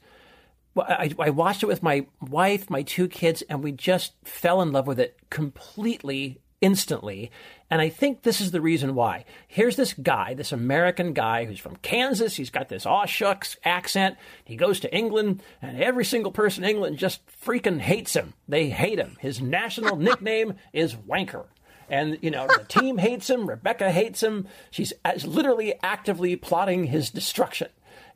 I, 0.78 1.12
I 1.20 1.30
watched 1.30 1.64
it 1.64 1.68
with 1.68 1.84
my 1.84 2.08
wife, 2.20 2.70
my 2.70 2.82
two 2.82 3.08
kids, 3.08 3.44
and 3.44 3.64
we 3.64 3.72
just 3.72 4.14
fell 4.24 4.62
in 4.62 4.72
love 4.72 4.88
with 4.88 5.00
it 5.00 5.18
completely 5.30 6.40
instantly. 6.62 7.30
And 7.70 7.82
I 7.82 7.90
think 7.90 8.22
this 8.22 8.40
is 8.40 8.52
the 8.52 8.62
reason 8.62 8.96
why. 8.96 9.26
Here's 9.48 9.76
this 9.76 9.94
guy, 9.94 10.34
this 10.34 10.54
American 10.54 11.14
guy 11.14 11.46
who's 11.46 11.60
from 11.60 11.76
Kansas. 11.78 12.36
He's 12.36 12.50
got 12.50 12.70
this 12.70 12.86
aw 12.86 13.06
shucks 13.06 13.58
accent. 13.66 14.18
He 14.46 14.56
goes 14.56 14.80
to 14.80 14.96
England, 14.96 15.44
and 15.62 15.82
every 15.82 16.06
single 16.06 16.32
person 16.32 16.64
in 16.64 16.70
England 16.70 16.98
just 16.98 17.22
freaking 17.28 17.80
hates 17.80 18.14
him. 18.14 18.34
They 18.48 18.70
hate 18.70 18.98
him. 18.98 19.18
His 19.20 19.42
national 19.42 19.96
nickname 19.98 20.56
is 20.72 20.96
Wanker. 20.96 21.46
And, 21.90 22.18
you 22.22 22.32
know, 22.32 22.48
the 22.48 22.64
team 22.64 22.98
hates 22.98 23.30
him. 23.30 23.48
Rebecca 23.48 23.92
hates 23.92 24.24
him. 24.24 24.48
She's 24.72 24.94
uh, 25.04 25.20
literally 25.26 25.76
actively 25.84 26.38
plotting 26.38 26.86
his 26.86 27.10
destruction. 27.10 27.68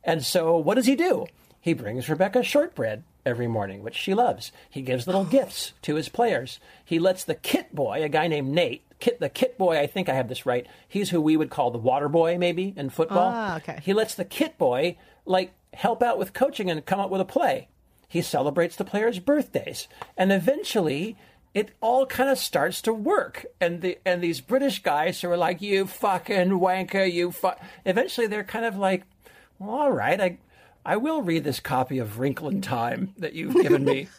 And 0.02 0.24
so 0.24 0.56
what 0.56 0.76
does 0.76 0.86
he 0.86 0.96
do? 0.96 1.26
He 1.60 1.72
brings 1.72 2.08
Rebecca 2.08 2.42
shortbread 2.42 3.04
every 3.26 3.46
morning, 3.46 3.82
which 3.82 3.96
she 3.96 4.14
loves. 4.14 4.52
He 4.70 4.80
gives 4.82 5.06
little 5.06 5.24
gifts 5.24 5.72
to 5.82 5.96
his 5.96 6.08
players. 6.08 6.60
He 6.84 6.98
lets 6.98 7.24
the 7.24 7.34
kit 7.34 7.74
boy, 7.74 8.02
a 8.02 8.08
guy 8.08 8.26
named 8.26 8.50
Nate, 8.50 8.82
kit, 9.00 9.20
the 9.20 9.28
kit 9.28 9.58
boy, 9.58 9.78
I 9.78 9.86
think 9.86 10.08
I 10.08 10.14
have 10.14 10.28
this 10.28 10.46
right. 10.46 10.66
He's 10.86 11.10
who 11.10 11.20
we 11.20 11.36
would 11.36 11.50
call 11.50 11.70
the 11.70 11.78
water 11.78 12.08
boy, 12.08 12.38
maybe, 12.38 12.72
in 12.76 12.90
football. 12.90 13.32
Ah, 13.34 13.56
okay. 13.56 13.80
He 13.82 13.92
lets 13.92 14.14
the 14.14 14.24
kit 14.24 14.56
boy, 14.58 14.96
like, 15.26 15.52
help 15.74 16.02
out 16.02 16.18
with 16.18 16.32
coaching 16.32 16.70
and 16.70 16.84
come 16.86 17.00
up 17.00 17.10
with 17.10 17.20
a 17.20 17.26
play. 17.26 17.68
He 18.08 18.22
celebrates 18.22 18.76
the 18.76 18.84
players' 18.84 19.18
birthdays. 19.18 19.86
And 20.16 20.32
eventually, 20.32 21.16
it 21.54 21.72
all 21.80 22.06
kind 22.06 22.30
of 22.30 22.38
starts 22.38 22.80
to 22.82 22.94
work. 22.94 23.44
And 23.60 23.82
the 23.82 23.98
and 24.04 24.22
these 24.22 24.40
British 24.40 24.82
guys 24.82 25.20
who 25.20 25.30
are 25.30 25.36
like, 25.36 25.60
you 25.60 25.86
fucking 25.86 26.50
wanker, 26.50 27.10
you 27.10 27.30
fuck. 27.32 27.60
Eventually, 27.84 28.26
they're 28.26 28.44
kind 28.44 28.64
of 28.64 28.76
like, 28.76 29.04
well, 29.58 29.70
all 29.70 29.92
right, 29.92 30.20
I, 30.20 30.38
I 30.88 30.96
will 30.96 31.20
read 31.20 31.44
this 31.44 31.60
copy 31.60 31.98
of 31.98 32.18
Wrinkle 32.18 32.48
in 32.48 32.62
Time 32.62 33.12
that 33.18 33.34
you've 33.34 33.54
given 33.54 33.84
me. 33.84 34.08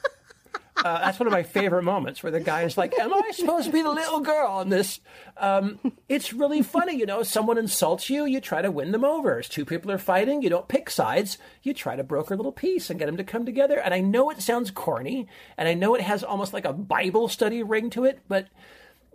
Uh, 0.78 0.98
that's 1.00 1.20
one 1.20 1.28
of 1.28 1.34
my 1.34 1.44
favorite 1.44 1.84
moments 1.84 2.24
where 2.24 2.32
the 2.32 2.40
guy 2.40 2.62
is 2.62 2.78
like, 2.78 2.98
Am 2.98 3.14
I 3.14 3.32
supposed 3.34 3.66
to 3.66 3.74
be 3.74 3.82
the 3.82 3.92
little 3.92 4.22
girl 4.22 4.62
in 4.62 4.70
this? 4.70 5.02
Um, 5.36 5.78
it's 6.08 6.32
really 6.32 6.62
funny, 6.62 6.96
you 6.96 7.06
know. 7.06 7.22
Someone 7.22 7.58
insults 7.58 8.10
you, 8.10 8.24
you 8.24 8.40
try 8.40 8.62
to 8.62 8.72
win 8.72 8.94
them 8.94 9.04
over. 9.04 9.40
As 9.40 9.50
two 9.50 9.66
people 9.66 9.92
are 9.92 9.98
fighting, 9.98 10.42
you 10.42 10.50
don't 10.50 10.70
pick 10.70 10.90
sides. 10.90 11.38
You 11.64 11.74
try 11.74 11.98
to 11.98 12.04
broker 12.06 12.34
a 12.34 12.38
little 12.38 12.54
peace 12.54 12.90
and 12.90 12.98
get 12.98 13.08
them 13.08 13.18
to 13.18 13.26
come 13.26 13.46
together. 13.46 13.78
And 13.78 13.94
I 13.94 14.00
know 14.00 14.30
it 14.30 14.42
sounds 14.42 14.72
corny, 14.72 15.28
and 15.58 15.68
I 15.68 15.74
know 15.74 15.96
it 15.96 16.02
has 16.02 16.24
almost 16.24 16.54
like 16.54 16.64
a 16.64 16.72
Bible 16.72 17.28
study 17.28 17.62
ring 17.62 17.90
to 17.90 18.06
it, 18.06 18.22
but 18.30 18.48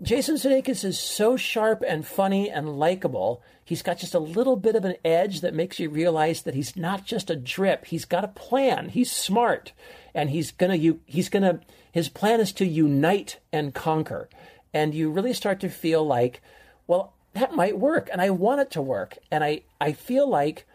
Jason 0.02 0.36
Sudeikis 0.36 0.84
is 0.84 0.98
so 0.98 1.36
sharp 1.36 1.82
and 1.86 2.06
funny 2.06 2.50
and 2.50 2.78
likable. 2.78 3.42
He's 3.64 3.82
got 3.82 3.98
just 3.98 4.14
a 4.14 4.18
little 4.18 4.56
bit 4.56 4.74
of 4.74 4.84
an 4.84 4.96
edge 5.04 5.40
that 5.40 5.54
makes 5.54 5.78
you 5.78 5.88
realize 5.88 6.42
that 6.42 6.54
he's 6.54 6.76
not 6.76 7.04
just 7.04 7.30
a 7.30 7.36
drip. 7.36 7.86
He's 7.86 8.04
got 8.04 8.24
a 8.24 8.28
plan. 8.28 8.90
He's 8.90 9.10
smart, 9.10 9.72
and 10.14 10.30
he's 10.30 10.50
gonna. 10.50 10.76
He's 11.06 11.28
gonna. 11.28 11.60
His 11.92 12.08
plan 12.08 12.40
is 12.40 12.52
to 12.54 12.66
unite 12.66 13.38
and 13.52 13.72
conquer, 13.72 14.28
and 14.72 14.94
you 14.94 15.10
really 15.10 15.32
start 15.32 15.60
to 15.60 15.68
feel 15.68 16.04
like, 16.04 16.42
well, 16.86 17.14
that 17.34 17.54
might 17.54 17.78
work, 17.78 18.08
and 18.10 18.20
I 18.20 18.30
want 18.30 18.60
it 18.60 18.70
to 18.72 18.82
work, 18.82 19.16
and 19.30 19.44
I 19.44 19.62
I 19.80 19.92
feel 19.92 20.28
like 20.28 20.66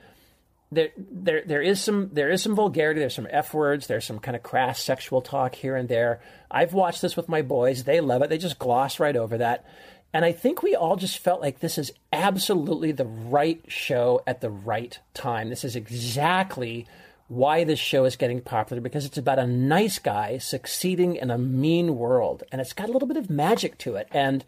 there 0.71 0.89
there 0.97 1.41
there 1.45 1.61
is 1.61 1.81
some 1.81 2.09
there 2.13 2.29
is 2.29 2.43
some 2.43 2.55
vulgarity 2.55 2.99
there's 2.99 3.15
some 3.15 3.27
f 3.31 3.53
words 3.53 3.87
there's 3.87 4.05
some 4.05 4.19
kind 4.19 4.35
of 4.35 4.43
crass 4.43 4.81
sexual 4.81 5.21
talk 5.21 5.55
here 5.55 5.75
and 5.75 5.89
there. 5.89 6.21
I've 6.51 6.73
watched 6.73 7.01
this 7.01 7.17
with 7.17 7.29
my 7.29 7.41
boys 7.41 7.83
they 7.83 8.01
love 8.01 8.21
it 8.21 8.29
they 8.29 8.37
just 8.37 8.59
gloss 8.59 8.99
right 8.99 9.15
over 9.15 9.37
that. 9.39 9.65
And 10.13 10.25
i 10.25 10.31
think 10.31 10.61
we 10.61 10.75
all 10.75 10.95
just 10.95 11.17
felt 11.17 11.41
like 11.41 11.59
this 11.59 11.77
is 11.77 11.91
absolutely 12.13 12.91
the 12.91 13.05
right 13.05 13.61
show 13.67 14.21
at 14.27 14.41
the 14.41 14.49
right 14.49 14.99
time. 15.13 15.49
This 15.49 15.63
is 15.63 15.75
exactly 15.75 16.85
why 17.27 17.63
this 17.63 17.79
show 17.79 18.05
is 18.05 18.15
getting 18.15 18.41
popular 18.41 18.81
because 18.81 19.05
it's 19.05 19.17
about 19.17 19.37
a 19.37 19.45
nice 19.45 19.99
guy 19.99 20.39
succeeding 20.39 21.15
in 21.15 21.29
a 21.29 21.37
mean 21.37 21.95
world 21.95 22.43
and 22.51 22.59
it's 22.59 22.73
got 22.73 22.89
a 22.89 22.91
little 22.91 23.07
bit 23.07 23.17
of 23.17 23.29
magic 23.29 23.77
to 23.79 23.95
it. 23.95 24.07
And 24.11 24.45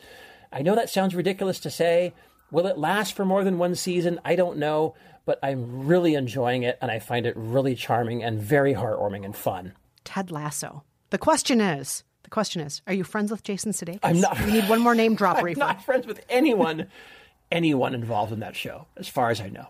i 0.52 0.62
know 0.62 0.76
that 0.76 0.90
sounds 0.92 1.16
ridiculous 1.16 1.60
to 1.62 1.72
say 1.72 2.14
will 2.52 2.68
it 2.68 2.78
last 2.78 3.16
for 3.16 3.26
more 3.26 3.44
than 3.44 3.58
one 3.58 3.74
season? 3.74 4.20
I 4.24 4.36
don't 4.36 4.58
know 4.58 4.94
but 5.26 5.40
I'm 5.44 5.88
really 5.88 6.16
enjoying 6.16 6.64
it 6.64 6.78
and 6.82 6.90
I 6.92 7.00
find 7.00 7.26
it 7.26 7.34
really 7.36 7.76
charming 7.76 8.24
and 8.24 8.40
very 8.40 8.74
heartwarming 8.74 9.26
and 9.26 9.36
fun. 9.36 9.74
Ted 10.04 10.32
Lasso. 10.32 10.84
The 11.12 11.18
question 11.18 11.62
is, 11.62 12.04
the 12.24 12.30
question 12.30 12.62
is, 12.62 12.82
are 12.88 12.94
you 12.94 13.04
friends 13.04 13.32
with 13.32 13.44
Jason 13.44 13.72
Sudeikis? 13.72 14.00
I'm 14.04 14.22
not. 14.22 14.40
We 14.46 14.54
need 14.54 14.70
one 14.70 14.80
more 14.80 14.96
name 14.96 15.16
drop, 15.16 15.38
I'm 15.44 15.54
not 15.54 15.84
friends 15.84 16.08
with 16.08 16.24
anyone, 16.30 16.88
anyone 17.52 17.94
involved 17.94 18.32
in 18.32 18.40
that 18.40 18.56
show, 18.56 18.88
as 18.98 19.08
far 19.08 19.30
as 19.30 19.42
I 19.42 19.50
know. 19.50 19.68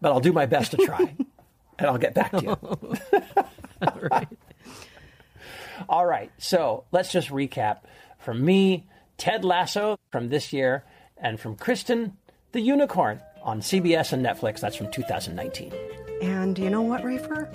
But 0.00 0.12
I'll 0.12 0.20
do 0.20 0.32
my 0.32 0.46
best 0.46 0.70
to 0.72 0.76
try, 0.78 1.00
and 1.78 1.86
I'll 1.86 1.98
get 1.98 2.14
back 2.14 2.30
to 2.32 2.42
you. 2.42 2.56
All 3.82 4.00
right. 4.10 4.28
All 5.88 6.06
right. 6.06 6.30
So 6.38 6.84
let's 6.92 7.12
just 7.12 7.28
recap. 7.28 7.80
From 8.18 8.44
me, 8.44 8.86
Ted 9.16 9.44
Lasso 9.44 9.98
from 10.10 10.28
this 10.28 10.52
year, 10.52 10.84
and 11.16 11.38
from 11.38 11.56
Kristen, 11.56 12.16
the 12.52 12.60
Unicorn 12.60 13.20
on 13.48 13.60
CBS 13.62 14.12
and 14.12 14.24
Netflix. 14.24 14.60
That's 14.60 14.76
from 14.76 14.90
2019. 14.90 15.72
And 16.20 16.58
you 16.58 16.68
know 16.68 16.82
what, 16.82 17.02
Rafer? 17.02 17.48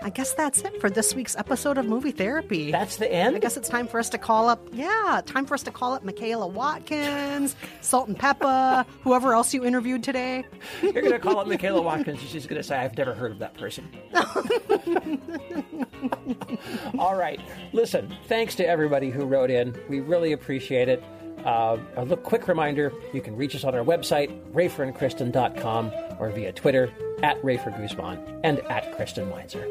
I 0.00 0.10
guess 0.10 0.32
that's 0.34 0.62
it 0.62 0.80
for 0.80 0.88
this 0.88 1.14
week's 1.14 1.36
episode 1.36 1.78
of 1.78 1.86
Movie 1.86 2.10
Therapy. 2.12 2.70
That's 2.72 2.96
the 2.96 3.12
end? 3.12 3.36
I 3.36 3.38
guess 3.38 3.56
it's 3.56 3.68
time 3.68 3.86
for 3.86 4.00
us 4.00 4.08
to 4.10 4.18
call 4.18 4.48
up, 4.48 4.60
yeah, 4.72 5.20
time 5.26 5.46
for 5.46 5.54
us 5.54 5.62
to 5.64 5.70
call 5.70 5.94
up 5.94 6.02
Michaela 6.04 6.46
Watkins, 6.46 7.54
Salt 7.80 8.08
and 8.08 8.18
Peppa, 8.18 8.84
whoever 9.02 9.32
else 9.32 9.54
you 9.54 9.64
interviewed 9.64 10.02
today. 10.02 10.44
You're 10.80 10.92
going 10.92 11.12
to 11.12 11.18
call 11.20 11.38
up 11.38 11.46
Michaela 11.46 11.82
Watkins 11.82 12.20
and 12.20 12.28
she's 12.28 12.46
going 12.46 12.60
to 12.60 12.66
say, 12.66 12.78
I've 12.78 12.96
never 12.96 13.14
heard 13.14 13.32
of 13.32 13.38
that 13.40 13.54
person. 13.54 13.88
All 16.98 17.16
right. 17.16 17.40
Listen, 17.72 18.14
thanks 18.26 18.54
to 18.56 18.66
everybody 18.66 19.10
who 19.10 19.24
wrote 19.24 19.50
in. 19.50 19.74
We 19.88 20.00
really 20.00 20.32
appreciate 20.32 20.88
it. 20.88 21.02
Uh, 21.44 21.78
a 21.96 22.04
look, 22.04 22.22
quick 22.22 22.48
reminder 22.48 22.92
you 23.12 23.20
can 23.20 23.36
reach 23.36 23.54
us 23.54 23.64
on 23.64 23.74
our 23.74 23.84
website, 23.84 24.30
raferandkristen.com, 24.52 25.92
or 26.18 26.30
via 26.30 26.52
Twitter 26.52 26.92
at 27.22 27.40
Rafer 27.42 27.76
Guzman 27.76 28.40
and 28.44 28.60
at 28.70 28.94
Kristen 28.96 29.28
Meinzer. 29.28 29.66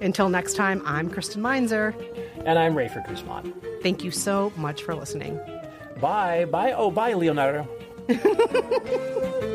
Until 0.00 0.28
next 0.28 0.54
time, 0.54 0.82
I'm 0.84 1.10
Kristen 1.10 1.42
Meinzer. 1.42 1.94
And 2.44 2.58
I'm 2.58 2.74
Rafer 2.74 3.06
Guzman. 3.06 3.52
Thank 3.82 4.04
you 4.04 4.10
so 4.10 4.52
much 4.56 4.82
for 4.82 4.94
listening. 4.94 5.40
Bye. 6.00 6.44
Bye. 6.44 6.72
Oh, 6.72 6.90
bye, 6.90 7.14
Leonardo. 7.14 7.68